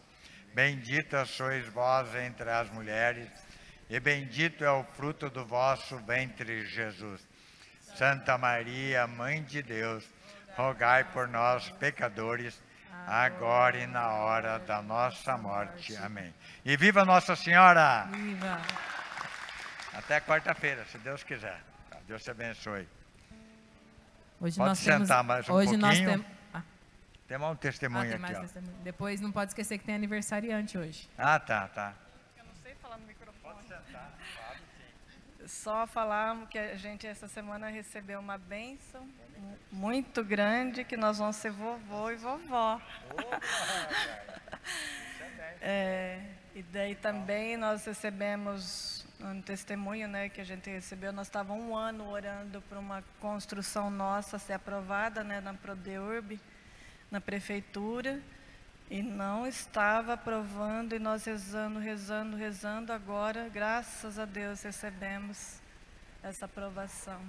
Bendita 0.53 1.25
sois 1.25 1.67
vós 1.69 2.15
entre 2.15 2.49
as 2.51 2.71
mulheres, 2.71 3.29
e 3.91 3.99
bendito 3.99 4.65
é 4.65 4.71
o 4.71 4.85
fruto 4.85 5.29
do 5.29 5.45
vosso 5.45 5.97
ventre, 5.99 6.65
Jesus. 6.67 7.27
Santa 7.97 8.37
Maria, 8.39 9.07
Mãe 9.07 9.43
de 9.43 9.63
Deus, 9.63 10.05
rogai 10.57 11.05
por 11.05 11.29
nós, 11.29 11.71
pecadores, 11.71 12.61
agora 13.07 13.79
e 13.79 13.87
na 13.87 14.09
hora 14.11 14.59
da 14.61 14.83
nossa 14.83 15.37
morte. 15.37 15.97
Amém. 15.97 16.35
E 16.65 16.77
viva 16.77 17.05
Nossa 17.05 17.37
Senhora! 17.37 18.09
Viva! 18.11 18.61
Até 19.93 20.21
quarta-feira, 20.21 20.85
se 20.87 20.99
Deus 20.99 21.23
quiser. 21.23 21.61
Deus 22.07 22.23
te 22.23 22.31
abençoe. 22.31 22.89
Hoje 24.41 24.57
Pode 24.57 24.69
nós 24.69 24.79
sentar 24.79 25.07
temos, 25.07 25.27
mais 25.27 25.49
um 25.49 25.53
hoje 25.53 25.69
pouquinho. 25.71 25.81
nós 25.87 25.99
temos. 25.99 26.27
Ah, 26.53 26.63
Tem 27.27 27.39
um 27.39 27.51
ah, 27.51 27.57
testemunho 27.57 28.03
tem 28.05 28.13
aqui, 28.13 28.21
mais 28.23 28.39
ó. 28.39 28.41
testemunho. 28.41 28.77
Depois 28.83 29.21
não 29.21 29.33
pode 29.33 29.51
esquecer 29.51 29.79
que 29.79 29.85
tem 29.85 29.95
aniversariante 29.95 30.77
hoje. 30.77 31.09
Ah, 31.17 31.39
tá, 31.39 31.69
tá. 31.69 31.95
Eu 32.37 32.45
não 32.45 32.55
sei 32.63 32.75
falar 32.75 32.99
no 32.99 33.07
microfone. 33.07 33.25
Só 35.47 35.87
falar 35.87 36.47
que 36.47 36.59
a 36.59 36.75
gente 36.75 37.07
essa 37.07 37.29
semana 37.29 37.69
recebeu 37.69 38.19
uma 38.19 38.39
bênção 38.39 39.07
muito 39.71 40.23
grande, 40.23 40.85
que 40.85 40.97
nós 40.97 41.19
vamos 41.19 41.37
ser 41.37 41.51
vovô 41.51 42.11
e 42.11 42.17
vovó. 42.17 42.81
É, 45.67 46.21
e 46.55 46.63
daí 46.63 46.95
também 46.95 47.57
nós 47.57 47.87
recebemos 47.87 49.07
um 49.19 49.41
testemunho 49.41 50.07
né, 50.07 50.29
que 50.29 50.41
a 50.41 50.45
gente 50.45 50.69
recebeu. 50.69 51.11
Nós 51.11 51.27
estávamos 51.27 51.65
um 51.65 51.75
ano 51.75 52.11
orando 52.11 52.61
por 52.69 52.77
uma 52.77 53.03
construção 53.19 53.89
nossa 53.89 54.39
ser 54.39 54.53
aprovada 54.53 55.25
né, 55.25 55.41
na 55.41 55.55
Prodeurb, 55.55 56.39
na 57.11 57.19
prefeitura, 57.19 58.21
e 58.91 59.03
não 59.03 59.47
estava 59.47 60.13
aprovando, 60.13 60.95
e 60.95 60.99
nós 60.99 61.25
rezando, 61.25 61.79
rezando, 61.79 62.37
rezando. 62.37 62.93
Agora, 62.93 63.49
graças 63.49 64.19
a 64.19 64.27
Deus, 64.27 64.63
recebemos 64.63 65.61
essa 66.23 66.45
aprovação. 66.45 67.21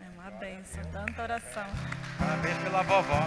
É 0.00 0.20
uma 0.20 0.30
benção, 0.38 0.82
tanta 0.92 1.22
oração. 1.22 1.66
Parabéns 2.18 2.58
pela 2.58 2.82
vovó. 2.82 3.26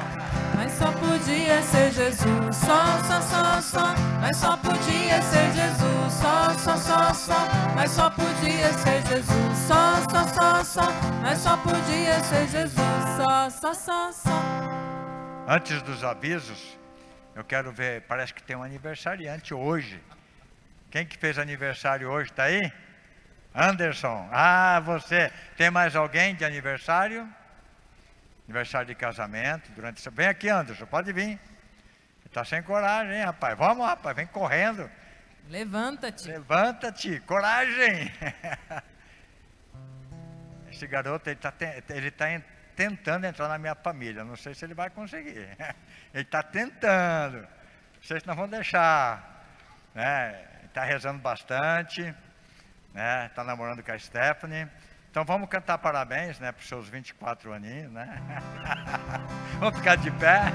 Mas 0.56 0.72
só 0.73 0.91
podia 0.91 1.61
ser 1.61 1.91
Jesus, 1.91 2.56
só, 2.56 3.03
só, 3.03 3.22
só, 3.22 3.61
só. 3.61 3.95
Mas 4.19 4.38
só 4.38 4.57
podia 4.57 5.22
ser 5.22 5.52
Jesus, 5.53 6.14
só, 6.14 6.53
só, 6.53 6.77
só, 6.77 7.14
só. 7.14 7.48
Mas 7.76 7.91
só 7.91 8.10
podia 8.10 8.73
ser 8.73 9.02
Jesus, 9.07 9.57
só, 9.68 10.02
só, 10.10 10.27
só, 10.27 10.64
só. 10.64 10.91
Mas 11.22 11.39
só 11.39 11.57
podia 11.57 12.19
ser 12.23 12.48
Jesus, 12.48 12.76
só, 13.18 13.49
só, 13.49 13.73
só, 13.73 14.11
só. 14.11 14.41
Antes 15.48 15.81
dos 15.81 16.03
avisos, 16.03 16.77
eu 17.35 17.44
quero 17.44 17.72
ver, 17.72 18.02
parece 18.02 18.34
que 18.34 18.44
tem 18.44 18.56
um 18.56 18.64
aniversariante 18.64 19.53
hoje. 19.53 20.02
Quem 20.89 21.06
que 21.06 21.18
fez 21.18 21.38
aniversário 21.38 22.10
hoje? 22.10 22.31
Está 22.31 22.44
aí? 22.44 22.72
Anderson. 23.58 24.30
Ah, 24.32 24.80
você. 24.80 25.32
Tem 25.58 25.72
mais 25.72 25.96
alguém 25.96 26.36
de 26.36 26.46
aniversário? 26.46 27.28
Aniversário 28.46 28.88
de 28.88 28.96
casamento. 28.96 29.72
Durante 29.72 30.00
essa... 30.00 30.12
Vem 30.12 30.28
aqui, 30.28 30.48
Anderson, 30.48 30.86
pode 30.86 31.12
vir. 31.12 31.40
Está 32.26 32.46
sem 32.46 32.62
coragem, 32.62 33.18
hein, 33.18 33.26
rapaz? 33.26 33.58
Vamos, 33.58 33.86
rapaz, 33.86 34.16
vem 34.16 34.28
correndo. 34.28 34.90
Levanta-te. 35.50 36.28
Levanta-te, 36.28 37.20
coragem! 37.22 38.12
Esse 40.70 40.86
garoto, 40.86 41.30
ele 41.30 41.40
está 41.40 41.54
ele 41.90 42.12
tá 42.12 42.32
en- 42.32 42.44
tentando 42.76 43.26
entrar 43.26 43.48
na 43.48 43.58
minha 43.58 43.74
família. 43.74 44.24
Não 44.24 44.36
sei 44.36 44.54
se 44.54 44.66
ele 44.66 44.76
vai 44.76 44.90
conseguir. 44.90 45.48
Ele 46.14 46.24
está 46.24 46.44
tentando. 46.44 47.40
Não 47.40 48.04
sei 48.04 48.20
se 48.20 48.28
nós 48.28 48.36
vamos 48.36 48.52
deixar. 48.52 49.46
Né? 49.96 50.46
Está 50.66 50.84
rezando 50.84 51.20
bastante. 51.20 52.14
Né? 52.98 53.28
Está 53.28 53.44
namorando 53.44 53.84
com 53.84 53.91
a 53.91 53.99
Stephanie. 53.99 54.68
Então 55.11 55.24
vamos 55.24 55.48
cantar 55.49 55.78
parabéns 55.78 56.40
né, 56.40 56.52
para 56.52 56.60
os 56.60 56.68
seus 56.68 56.90
24 56.90 57.53
aninhos. 57.53 57.91
Né? 57.91 58.19
vamos 59.61 59.78
ficar 59.78 59.98
de 59.98 60.10
pé. 60.10 60.52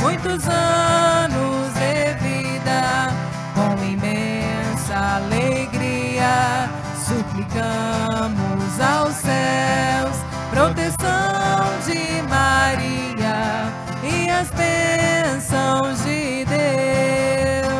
muitos 0.00 0.48
anos 0.48 1.72
de 1.74 2.14
vida. 2.14 3.12
Com 3.54 3.74
imensa 3.84 4.96
alegria, 5.18 6.68
suplicamos 7.06 8.43
aos 8.80 9.14
céus 9.14 10.16
proteção 10.54 11.80
de 11.84 12.22
Maria 12.28 13.66
e 14.02 14.30
as 14.30 14.48
bênçãos 14.50 15.98
de 16.04 16.44
Deus. 16.44 17.72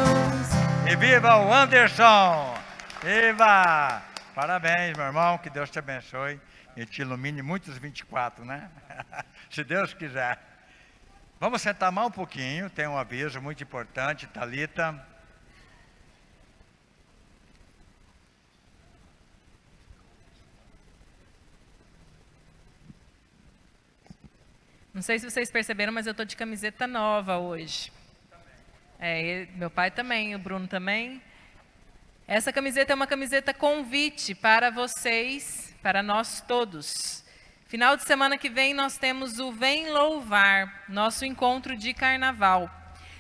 E 0.91 0.97
viva 0.97 1.37
o 1.37 1.53
Anderson! 1.53 2.59
Viva! 3.01 4.03
Parabéns, 4.35 4.97
meu 4.97 5.07
irmão, 5.07 5.39
que 5.39 5.49
Deus 5.49 5.71
te 5.71 5.79
abençoe 5.79 6.41
e 6.77 6.85
te 6.85 7.03
ilumine 7.03 7.43
muitos 7.43 7.79
24, 7.79 8.45
né? 8.45 8.69
Se 9.49 9.62
Deus 9.62 9.95
quiser. 9.95 10.37
Vamos 11.39 11.62
sentar 11.62 11.93
mais 11.93 12.09
um 12.09 12.11
pouquinho, 12.11 12.69
tem 12.69 12.89
um 12.89 12.99
aviso 12.99 13.41
muito 13.41 13.62
importante, 13.62 14.27
Talita. 14.27 15.14
Não 24.95 25.03
sei 25.03 25.19
se 25.19 25.29
vocês 25.29 25.51
perceberam, 25.51 25.93
mas 25.93 26.07
eu 26.07 26.12
estou 26.12 26.25
de 26.25 26.37
camiseta 26.37 26.87
nova 26.87 27.37
hoje. 27.37 27.91
É, 29.01 29.49
meu 29.57 29.69
pai 29.69 29.91
também, 29.91 30.37
o 30.37 30.39
Bruno 30.39 30.69
também. 30.69 31.21
Essa 32.29 32.53
camiseta 32.53 32.93
é 32.93 32.95
uma 32.95 33.07
camiseta 33.09 33.53
convite 33.53 34.37
para 34.37 34.71
vocês, 34.71 35.75
para 35.83 36.01
nós 36.01 36.41
todos. 36.47 37.25
Final 37.66 37.97
de 37.97 38.05
semana 38.05 38.39
que 38.39 38.49
vem 38.49 38.73
nós 38.73 38.97
temos 38.97 39.41
o 39.41 39.51
Vem 39.51 39.91
Louvar, 39.91 40.85
nosso 40.89 41.25
encontro 41.25 41.77
de 41.77 41.93
carnaval. 41.93 42.71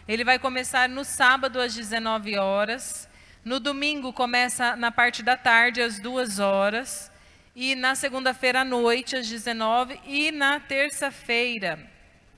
Ele 0.06 0.22
vai 0.22 0.38
começar 0.38 0.88
no 0.88 1.04
sábado 1.04 1.60
às 1.60 1.74
19 1.74 2.38
horas. 2.38 3.08
No 3.44 3.58
domingo 3.58 4.12
começa 4.12 4.76
na 4.76 4.92
parte 4.92 5.24
da 5.24 5.36
tarde 5.36 5.82
às 5.82 5.98
2 5.98 6.38
horas 6.38 7.10
e 7.54 7.74
na 7.74 7.94
segunda-feira 7.94 8.62
à 8.62 8.64
noite 8.64 9.16
às 9.16 9.28
19 9.28 10.00
e 10.04 10.32
na 10.32 10.58
terça-feira 10.58 11.78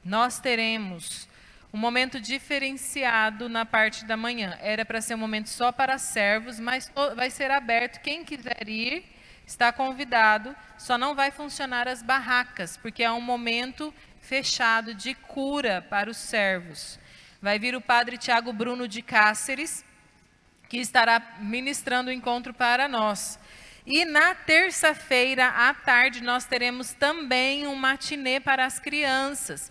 nós 0.04 0.38
teremos 0.38 1.26
um 1.72 1.78
momento 1.78 2.20
diferenciado 2.20 3.48
na 3.48 3.66
parte 3.66 4.04
da 4.04 4.16
manhã. 4.16 4.56
Era 4.60 4.84
para 4.84 5.00
ser 5.00 5.14
um 5.14 5.18
momento 5.18 5.48
só 5.48 5.72
para 5.72 5.98
servos, 5.98 6.60
mas 6.60 6.90
vai 7.14 7.28
ser 7.28 7.50
aberto 7.50 8.00
quem 8.00 8.24
quiser 8.24 8.68
ir, 8.68 9.04
está 9.46 9.72
convidado, 9.72 10.54
só 10.78 10.96
não 10.96 11.14
vai 11.14 11.30
funcionar 11.30 11.88
as 11.88 12.02
barracas, 12.02 12.76
porque 12.76 13.02
é 13.02 13.10
um 13.10 13.20
momento 13.20 13.92
fechado 14.20 14.94
de 14.94 15.14
cura 15.14 15.82
para 15.82 16.10
os 16.10 16.16
servos. 16.16 16.98
Vai 17.42 17.58
vir 17.58 17.76
o 17.76 17.80
padre 17.80 18.16
Tiago 18.16 18.52
Bruno 18.52 18.88
de 18.88 19.02
Cáceres, 19.02 19.84
que 20.68 20.78
estará 20.78 21.36
ministrando 21.40 22.10
o 22.10 22.12
encontro 22.12 22.54
para 22.54 22.88
nós. 22.88 23.38
E 23.86 24.04
na 24.04 24.34
terça-feira 24.34 25.46
à 25.46 25.72
tarde 25.72 26.20
nós 26.20 26.44
teremos 26.44 26.92
também 26.92 27.68
um 27.68 27.76
matinê 27.76 28.40
para 28.40 28.66
as 28.66 28.80
crianças. 28.80 29.70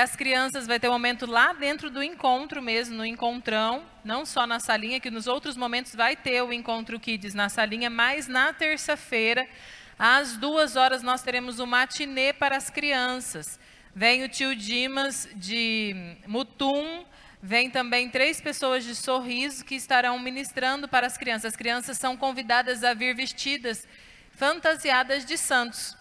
As 0.00 0.16
crianças 0.16 0.66
vai 0.66 0.80
ter 0.80 0.88
um 0.88 0.92
momento 0.92 1.26
lá 1.26 1.52
dentro 1.52 1.88
do 1.88 2.02
encontro 2.02 2.60
mesmo, 2.60 2.96
no 2.96 3.06
encontrão, 3.06 3.84
não 4.04 4.26
só 4.26 4.48
na 4.48 4.58
salinha, 4.58 4.98
que 4.98 5.12
nos 5.12 5.28
outros 5.28 5.56
momentos 5.56 5.94
vai 5.94 6.16
ter 6.16 6.42
o 6.42 6.52
encontro 6.52 6.98
Kids 6.98 7.34
na 7.34 7.48
salinha, 7.48 7.88
mas 7.88 8.26
na 8.26 8.52
terça-feira, 8.52 9.48
às 9.96 10.36
duas 10.36 10.74
horas, 10.74 11.00
nós 11.00 11.22
teremos 11.22 11.60
o 11.60 11.66
matinê 11.66 12.32
para 12.32 12.56
as 12.56 12.68
crianças. 12.68 13.60
Vem 13.94 14.24
o 14.24 14.28
tio 14.28 14.56
Dimas 14.56 15.28
de 15.36 16.16
Mutum, 16.26 17.04
Vem 17.44 17.68
também 17.68 18.08
três 18.08 18.40
pessoas 18.40 18.84
de 18.84 18.94
sorriso 18.94 19.64
que 19.64 19.74
estarão 19.74 20.16
ministrando 20.16 20.86
para 20.86 21.08
as 21.08 21.18
crianças. 21.18 21.46
As 21.46 21.56
crianças 21.56 21.98
são 21.98 22.16
convidadas 22.16 22.84
a 22.84 22.94
vir 22.94 23.16
vestidas, 23.16 23.88
fantasiadas 24.30 25.24
de 25.24 25.36
santos. 25.36 25.96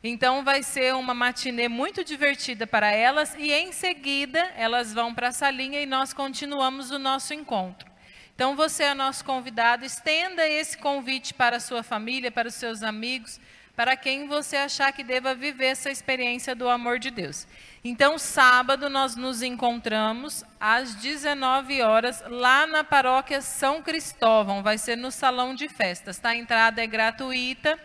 Então 0.00 0.44
vai 0.44 0.62
ser 0.62 0.94
uma 0.94 1.12
matinê 1.12 1.68
muito 1.68 2.04
divertida 2.04 2.68
para 2.68 2.92
elas 2.92 3.34
e 3.36 3.52
em 3.52 3.72
seguida 3.72 4.38
elas 4.56 4.94
vão 4.94 5.12
para 5.12 5.28
a 5.28 5.32
salinha 5.32 5.80
e 5.80 5.86
nós 5.86 6.12
continuamos 6.12 6.92
o 6.92 7.00
nosso 7.00 7.34
encontro. 7.34 7.90
Então 8.36 8.54
você 8.54 8.84
é 8.84 8.94
nosso 8.94 9.24
convidado, 9.24 9.84
estenda 9.84 10.46
esse 10.46 10.78
convite 10.78 11.34
para 11.34 11.56
a 11.56 11.60
sua 11.60 11.82
família, 11.82 12.30
para 12.30 12.46
os 12.46 12.54
seus 12.54 12.84
amigos, 12.84 13.40
para 13.76 13.94
quem 13.94 14.26
você 14.26 14.56
achar 14.56 14.90
que 14.90 15.04
deva 15.04 15.34
viver 15.34 15.66
essa 15.66 15.90
experiência 15.90 16.54
do 16.54 16.68
amor 16.68 16.98
de 16.98 17.10
Deus. 17.10 17.46
Então, 17.84 18.18
sábado, 18.18 18.88
nós 18.88 19.14
nos 19.14 19.42
encontramos 19.42 20.42
às 20.58 20.94
19 20.94 21.82
horas 21.82 22.24
lá 22.26 22.66
na 22.66 22.82
paróquia 22.82 23.42
São 23.42 23.82
Cristóvão. 23.82 24.62
Vai 24.62 24.78
ser 24.78 24.96
no 24.96 25.10
salão 25.10 25.54
de 25.54 25.68
festas, 25.68 26.18
tá? 26.18 26.30
A 26.30 26.36
entrada 26.36 26.82
é 26.82 26.86
gratuita. 26.86 27.78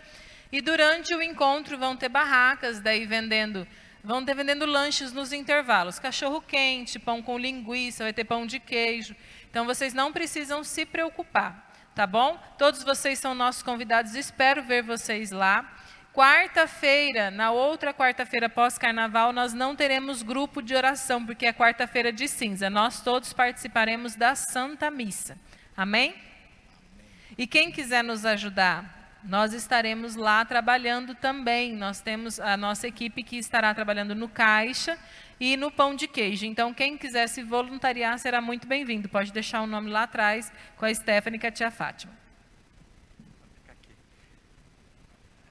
E 0.51 0.61
durante 0.61 1.13
o 1.13 1.21
encontro 1.21 1.77
vão 1.77 1.95
ter 1.95 2.09
barracas, 2.09 2.79
daí 2.79 3.05
vendendo, 3.05 3.65
vão 4.03 4.23
ter 4.23 4.33
vendendo 4.33 4.65
lanches 4.65 5.13
nos 5.13 5.31
intervalos, 5.31 5.97
cachorro 5.97 6.41
quente, 6.41 6.99
pão 6.99 7.21
com 7.21 7.37
linguiça, 7.37 8.03
vai 8.03 8.11
ter 8.11 8.25
pão 8.25 8.45
de 8.45 8.59
queijo. 8.59 9.15
Então 9.49 9.65
vocês 9.65 9.93
não 9.93 10.11
precisam 10.11 10.61
se 10.61 10.85
preocupar, 10.85 11.70
tá 11.95 12.07
bom? 12.07 12.37
Todos 12.57 12.83
vocês 12.83 13.19
são 13.19 13.33
nossos 13.35 13.63
convidados, 13.63 14.15
espero 14.15 14.63
ver 14.63 14.81
vocês 14.83 15.31
lá. 15.31 15.69
Quarta-feira, 16.13 17.31
na 17.31 17.51
outra 17.51 17.93
quarta-feira 17.93 18.49
pós-carnaval, 18.49 19.31
nós 19.31 19.53
não 19.53 19.75
teremos 19.75 20.21
grupo 20.21 20.61
de 20.61 20.75
oração, 20.75 21.25
porque 21.25 21.45
é 21.45 21.53
quarta-feira 21.53 22.11
de 22.11 22.27
cinza. 22.27 22.69
Nós 22.69 23.01
todos 23.01 23.31
participaremos 23.31 24.15
da 24.15 24.35
Santa 24.35 24.91
Missa. 24.91 25.37
Amém? 25.75 26.13
E 27.37 27.47
quem 27.47 27.71
quiser 27.71 28.03
nos 28.03 28.25
ajudar, 28.25 29.19
nós 29.23 29.53
estaremos 29.53 30.15
lá 30.15 30.43
trabalhando 30.43 31.15
também. 31.15 31.73
Nós 31.73 32.01
temos 32.01 32.39
a 32.39 32.57
nossa 32.57 32.87
equipe 32.87 33.23
que 33.23 33.37
estará 33.37 33.73
trabalhando 33.73 34.13
no 34.13 34.27
caixa 34.27 34.97
e 35.41 35.57
no 35.57 35.71
pão 35.71 35.95
de 35.95 36.07
queijo. 36.07 36.45
Então, 36.45 36.71
quem 36.71 36.95
quiser 36.95 37.25
se 37.27 37.41
voluntariar 37.41 38.19
será 38.19 38.39
muito 38.39 38.67
bem-vindo. 38.67 39.09
Pode 39.09 39.33
deixar 39.33 39.63
o 39.63 39.65
nome 39.65 39.89
lá 39.89 40.03
atrás 40.03 40.53
com 40.77 40.85
a 40.85 40.93
Stephanie 40.93 41.39
e 41.41 41.47
a 41.47 41.51
tia 41.51 41.71
Fátima. 41.71 42.13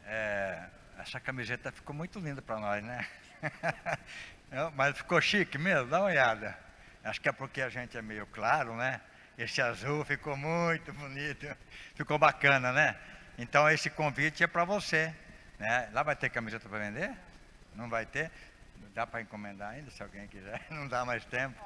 É, 0.07 0.62
essa 0.97 1.19
camiseta 1.19 1.73
ficou 1.73 1.93
muito 1.93 2.21
linda 2.21 2.41
para 2.41 2.61
nós, 2.61 2.85
né? 2.85 3.05
Mas 4.77 4.97
ficou 4.97 5.21
chique 5.21 5.59
mesmo, 5.59 5.89
dá 5.89 5.99
uma 5.99 6.07
olhada. 6.07 6.57
Acho 7.03 7.21
que 7.21 7.29
é 7.29 7.33
porque 7.33 7.61
a 7.61 7.69
gente 7.69 7.99
é 7.99 8.03
meio 8.03 8.27
claro, 8.27 8.77
né? 8.77 9.01
Esse 9.37 9.61
azul 9.61 10.05
ficou 10.05 10.37
muito 10.37 10.93
bonito, 10.93 11.49
ficou 11.97 12.17
bacana, 12.17 12.71
né? 12.73 12.97
Então 13.37 13.69
esse 13.69 13.91
convite 13.91 14.45
é 14.45 14.47
para 14.47 14.65
você. 14.65 15.12
Né? 15.59 15.91
Lá 15.93 16.05
vai 16.05 16.15
ter 16.15 16.31
camiseta 16.31 16.69
para 16.69 16.79
vender? 16.79 17.11
Não 17.75 17.89
vai 17.89 18.07
ter? 18.07 18.31
Dá 18.95 19.07
para 19.07 19.21
encomendar 19.21 19.71
ainda, 19.71 19.91
se 19.91 20.03
alguém 20.03 20.27
quiser. 20.27 20.67
Não 20.71 20.89
dá 20.89 21.05
mais 21.05 21.25
tempo. 21.25 21.59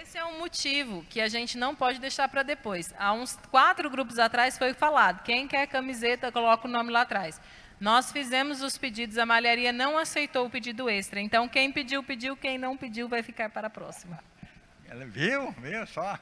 Esse 0.00 0.18
é 0.18 0.24
um 0.24 0.38
motivo 0.38 1.02
que 1.04 1.18
a 1.18 1.28
gente 1.28 1.56
não 1.56 1.74
pode 1.74 1.98
deixar 1.98 2.28
para 2.28 2.42
depois. 2.42 2.94
Há 2.98 3.14
uns 3.14 3.36
quatro 3.50 3.88
grupos 3.88 4.18
atrás 4.18 4.58
foi 4.58 4.74
falado: 4.74 5.22
quem 5.22 5.48
quer 5.48 5.66
camiseta, 5.66 6.30
coloca 6.30 6.68
o 6.68 6.70
nome 6.70 6.92
lá 6.92 7.00
atrás. 7.02 7.40
Nós 7.80 8.12
fizemos 8.12 8.60
os 8.60 8.76
pedidos, 8.76 9.16
a 9.16 9.24
malharia 9.24 9.72
não 9.72 9.96
aceitou 9.96 10.46
o 10.46 10.50
pedido 10.50 10.90
extra. 10.90 11.20
Então, 11.20 11.48
quem 11.48 11.72
pediu, 11.72 12.02
pediu, 12.02 12.36
quem 12.36 12.58
não 12.58 12.76
pediu, 12.76 13.08
vai 13.08 13.22
ficar 13.22 13.48
para 13.48 13.68
a 13.68 13.70
próxima. 13.70 14.18
Ela 14.86 15.06
viu? 15.06 15.52
Viu 15.52 15.86
só? 15.86 16.18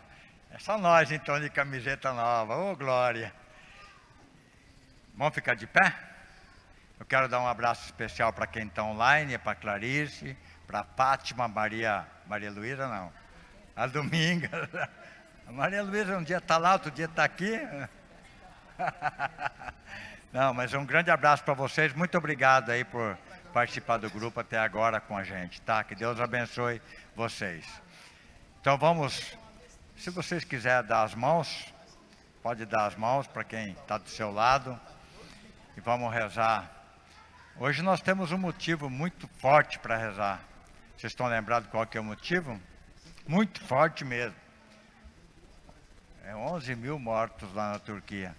É 0.50 0.58
só 0.58 0.78
nós, 0.78 1.10
então, 1.10 1.40
de 1.40 1.50
camiseta 1.50 2.12
nova. 2.12 2.56
Ô, 2.56 2.72
oh, 2.72 2.76
Glória! 2.76 3.32
Vamos 5.14 5.34
ficar 5.34 5.54
de 5.54 5.66
pé? 5.66 5.92
Eu 6.98 7.06
quero 7.06 7.28
dar 7.28 7.40
um 7.40 7.46
abraço 7.46 7.84
especial 7.84 8.32
para 8.32 8.46
quem 8.46 8.66
está 8.66 8.82
online, 8.82 9.36
para 9.38 9.54
Clarice, 9.54 10.36
para 10.66 10.82
Fátima, 10.82 11.46
Maria, 11.46 12.06
Maria 12.26 12.50
Luísa, 12.50 12.88
não. 12.88 13.12
A 13.74 13.86
Dominga. 13.86 14.68
A 15.46 15.52
Maria 15.52 15.80
Luísa 15.80 16.18
um 16.18 16.24
dia 16.24 16.38
está 16.38 16.56
lá, 16.56 16.72
outro 16.72 16.90
dia 16.90 17.04
está 17.04 17.22
aqui. 17.22 17.52
Não, 20.32 20.52
mas 20.52 20.74
um 20.74 20.84
grande 20.84 21.08
abraço 21.08 21.44
para 21.44 21.54
vocês. 21.54 21.94
Muito 21.94 22.18
obrigado 22.18 22.70
aí 22.70 22.84
por 22.84 23.16
participar 23.52 23.96
do 23.98 24.10
grupo 24.10 24.40
até 24.40 24.58
agora 24.58 25.00
com 25.00 25.16
a 25.16 25.22
gente, 25.22 25.60
tá? 25.62 25.84
Que 25.84 25.94
Deus 25.94 26.20
abençoe 26.20 26.82
vocês. 27.14 27.64
Então 28.60 28.76
vamos, 28.76 29.36
se 29.96 30.10
vocês 30.10 30.42
quiserem 30.44 30.86
dar 30.86 31.04
as 31.04 31.14
mãos, 31.14 31.72
pode 32.42 32.66
dar 32.66 32.86
as 32.86 32.96
mãos 32.96 33.28
para 33.28 33.44
quem 33.44 33.70
está 33.70 33.98
do 33.98 34.10
seu 34.10 34.32
lado 34.32 34.78
e 35.76 35.80
vamos 35.80 36.12
rezar. 36.12 36.75
Hoje 37.58 37.80
nós 37.80 38.02
temos 38.02 38.32
um 38.32 38.36
motivo 38.36 38.90
muito 38.90 39.26
forte 39.38 39.78
para 39.78 39.96
rezar. 39.96 40.44
Vocês 40.94 41.12
estão 41.12 41.26
lembrados 41.26 41.70
qual 41.70 41.86
que 41.86 41.96
é 41.96 42.00
o 42.00 42.04
motivo? 42.04 42.60
Muito 43.26 43.64
forte 43.64 44.04
mesmo. 44.04 44.36
É 46.22 46.36
11 46.36 46.76
mil 46.76 46.98
mortos 46.98 47.50
lá 47.54 47.72
na 47.72 47.78
Turquia. 47.78 48.36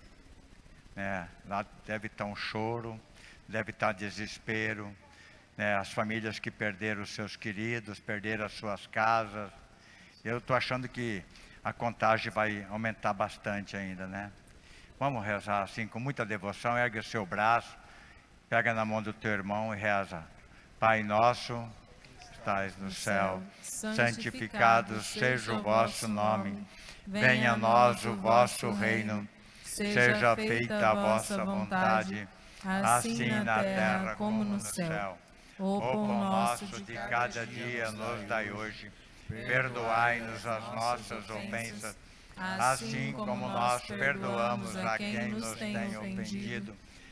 Né? 0.96 1.28
Lá 1.48 1.66
deve 1.88 2.06
estar 2.06 2.26
um 2.26 2.36
choro, 2.36 3.00
deve 3.48 3.72
estar 3.72 3.92
desespero. 3.92 4.96
Né? 5.58 5.76
As 5.76 5.92
famílias 5.92 6.38
que 6.38 6.52
perderam 6.52 7.02
os 7.02 7.10
seus 7.10 7.36
queridos, 7.36 8.00
perderam 8.00 8.46
as 8.46 8.52
suas 8.52 8.86
casas. 8.86 9.52
Eu 10.24 10.38
estou 10.38 10.56
achando 10.56 10.88
que 10.88 11.24
a 11.64 11.74
contagem 11.74 12.32
vai 12.32 12.68
aumentar 12.70 13.14
bastante 13.14 13.76
ainda, 13.76 14.06
né? 14.06 14.32
Vamos 15.00 15.26
rezar 15.26 15.64
assim 15.64 15.88
com 15.88 16.00
muita 16.00 16.24
devoção. 16.24 16.78
Ergue 16.78 17.00
o 17.00 17.04
seu 17.04 17.26
braço, 17.26 17.76
pega 18.50 18.74
na 18.74 18.86
mão 18.86 19.02
do 19.02 19.14
teu 19.14 19.32
irmão 19.32 19.74
e 19.74 19.78
reza. 19.78 20.24
Pai 20.80 21.04
nosso, 21.04 21.68
estais 22.32 22.78
no 22.78 22.92
céu, 22.92 23.42
santificado 23.62 25.02
seja 25.02 25.54
o 25.54 25.62
vosso 25.62 26.08
nome. 26.08 26.66
Venha 27.06 27.54
a 27.54 27.58
nós 27.58 28.06
o 28.06 28.16
vosso 28.16 28.72
reino 28.72 29.28
seja 29.64 30.36
feita 30.36 30.90
a 30.90 30.94
vossa 30.94 31.44
vontade, 31.46 32.28
assim, 32.64 33.24
assim 33.24 33.44
na 33.44 33.64
terra 33.64 34.16
como 34.16 34.44
no 34.44 34.60
céu. 34.60 35.18
O 35.60 35.80
pão 35.80 36.08
nosso 36.08 36.82
de 36.82 36.94
cada 36.94 37.46
dia 37.46 37.92
nos 37.92 38.28
dai 38.28 38.52
hoje. 38.52 38.92
Perdoai-nos 39.28 40.46
as 40.46 40.64
nossas 40.74 41.30
ofensas, 41.30 41.98
assim, 42.38 43.08
assim 43.08 43.12
como 43.12 43.48
nós 43.48 43.82
perdoamos 43.84 44.76
a 44.76 44.98
quem 44.98 45.30
nos 45.30 45.54
tem 45.58 45.98
ofendido. 45.98 46.76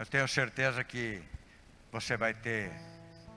Eu 0.00 0.06
tenho 0.06 0.26
certeza 0.26 0.82
que 0.82 1.22
você 1.92 2.16
vai 2.16 2.32
ter 2.32 2.72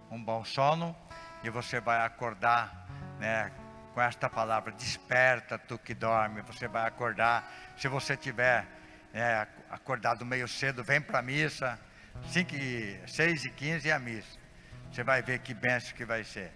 um 0.10 0.24
bom 0.24 0.46
sono 0.46 0.96
e 1.44 1.50
você 1.50 1.82
vai 1.82 2.06
acordar, 2.06 2.88
né, 3.20 3.52
com 3.94 4.02
esta 4.02 4.30
palavra: 4.30 4.72
desperta, 4.72 5.60
tu 5.60 5.78
que 5.78 5.94
dorme. 5.94 6.42
Você 6.44 6.70
vai 6.70 6.88
acordar. 6.88 7.52
Se 7.76 7.90
você 7.90 8.16
tiver 8.16 8.66
é, 9.14 9.46
acordado 9.70 10.26
meio 10.26 10.48
cedo, 10.48 10.86
vem 10.86 11.02
para 11.02 11.20
a 11.20 11.22
missa. 11.22 11.78
5 12.28 12.56
e 12.56 12.98
6 13.08 13.44
e 13.44 13.50
15 13.50 13.90
é 13.90 13.92
a 13.92 14.00
missa. 14.00 14.40
Você 14.90 15.04
vai 15.04 15.22
ver 15.22 15.40
que 15.40 15.54
benção 15.54 15.94
que 15.94 16.06
vai 16.06 16.24
ser. 16.24 16.50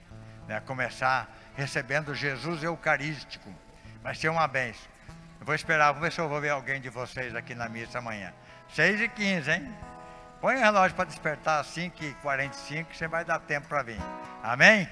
Né? 0.47 0.57
Começar 0.61 1.29
recebendo 1.53 2.15
Jesus 2.15 2.63
Eucarístico. 2.63 3.53
Vai 4.01 4.15
ser 4.15 4.29
uma 4.29 4.47
benção. 4.47 4.89
Eu 5.37 5.45
vou 5.45 5.53
esperar, 5.53 5.91
vou 5.91 6.01
ver 6.01 6.13
se 6.13 6.19
eu 6.21 6.29
vou 6.29 6.39
ver 6.39 6.51
alguém 6.51 6.79
de 6.79 6.89
vocês 6.89 7.35
aqui 7.35 7.53
na 7.53 7.67
missa 7.67 7.97
amanhã. 7.97 8.33
6 8.69 9.01
e 9.01 9.09
15, 9.09 9.51
hein? 9.51 9.96
Põe 10.39 10.55
o 10.55 10.59
relógio 10.59 10.95
para 10.95 11.05
despertar 11.05 11.61
às 11.61 11.67
5 11.67 12.03
e 12.03 12.13
45 12.15 12.93
você 12.93 13.07
vai 13.07 13.25
dar 13.25 13.39
tempo 13.39 13.67
para 13.67 13.81
vir. 13.81 13.99
Amém? 14.43 14.87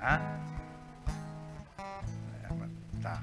Hã? 0.00 0.20
É, 2.42 3.02
tá. 3.02 3.22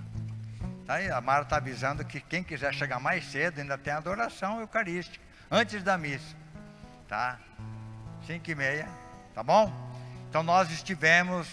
Tá 0.85 0.93
aí, 0.93 1.09
a 1.09 1.19
Mara 1.19 1.43
está 1.43 1.57
avisando 1.57 2.05
que 2.05 2.21
quem 2.21 2.43
quiser 2.43 2.71
chegar 2.75 2.99
mais 2.99 3.25
cedo 3.25 3.59
ainda 3.59 3.77
tem 3.77 3.91
adoração 3.91 4.59
eucarística, 4.59 5.23
antes 5.49 5.81
da 5.81 5.97
missa. 5.97 6.35
Tá? 7.07 7.39
5 8.27 8.51
e 8.51 8.55
meia, 8.55 8.87
tá 9.33 9.41
bom? 9.41 9.73
Então 10.29 10.43
nós 10.43 10.69
estivemos 10.69 11.49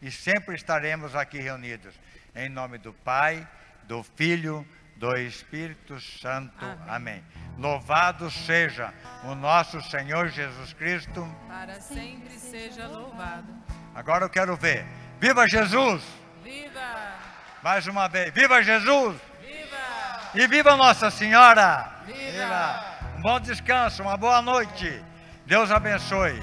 e 0.00 0.08
sempre 0.08 0.54
estaremos 0.54 1.16
aqui 1.16 1.40
reunidos. 1.40 1.94
Em 2.34 2.48
nome 2.48 2.78
do 2.78 2.92
Pai, 2.92 3.46
do 3.82 4.04
Filho, 4.04 4.64
do 5.00 5.16
Espírito 5.16 5.98
Santo. 5.98 6.62
Amém. 6.62 6.84
Amém. 6.86 7.24
Louvado 7.56 8.30
seja 8.30 8.92
o 9.24 9.34
nosso 9.34 9.80
Senhor 9.80 10.28
Jesus 10.28 10.74
Cristo. 10.74 11.26
Para 11.48 11.80
sempre 11.80 12.38
seja 12.38 12.86
louvado. 12.86 13.48
Agora 13.94 14.26
eu 14.26 14.30
quero 14.30 14.54
ver. 14.56 14.84
Viva 15.18 15.48
Jesus! 15.48 16.02
Viva! 16.44 17.14
Mais 17.62 17.86
uma 17.86 18.08
vez. 18.08 18.30
Viva 18.34 18.62
Jesus! 18.62 19.16
Viva! 19.40 20.30
E 20.34 20.46
viva 20.46 20.76
Nossa 20.76 21.10
Senhora! 21.10 22.02
Viva! 22.04 22.18
viva. 22.18 23.16
Um 23.16 23.22
bom 23.22 23.40
descanso, 23.40 24.02
uma 24.02 24.18
boa 24.18 24.42
noite. 24.42 25.02
Deus 25.46 25.70
abençoe. 25.70 26.42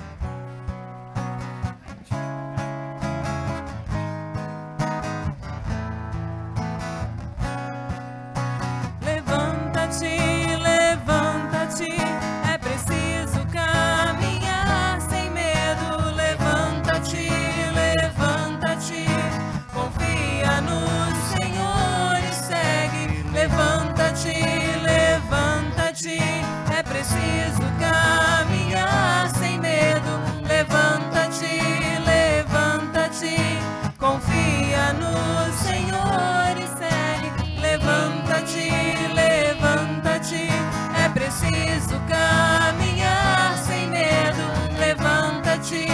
preciso 41.77 41.99
caminhar 42.07 43.55
sem 43.57 43.87
medo. 43.87 44.41
Levanta-te, 44.79 45.85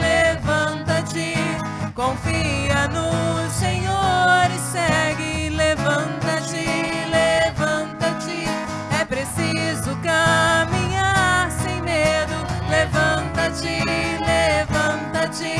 levanta-te, 0.00 1.34
confia 1.94 2.86
no 2.88 3.50
Senhor 3.50 4.48
e 4.54 4.58
segue. 4.58 5.50
Levanta-te, 5.50 6.64
levanta-te, 7.10 8.44
é 9.00 9.04
preciso 9.04 9.96
caminhar 10.02 11.50
sem 11.50 11.82
medo. 11.82 12.34
Levanta-te, 12.70 13.82
levanta-te, 14.20 15.56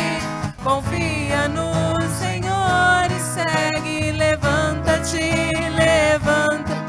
confia 0.63 1.49
no 1.49 1.73
Senhor 2.21 3.11
e 3.11 3.21
segue. 3.21 4.13
Levanta-te, 4.13 5.51
levanta-te 5.71 6.82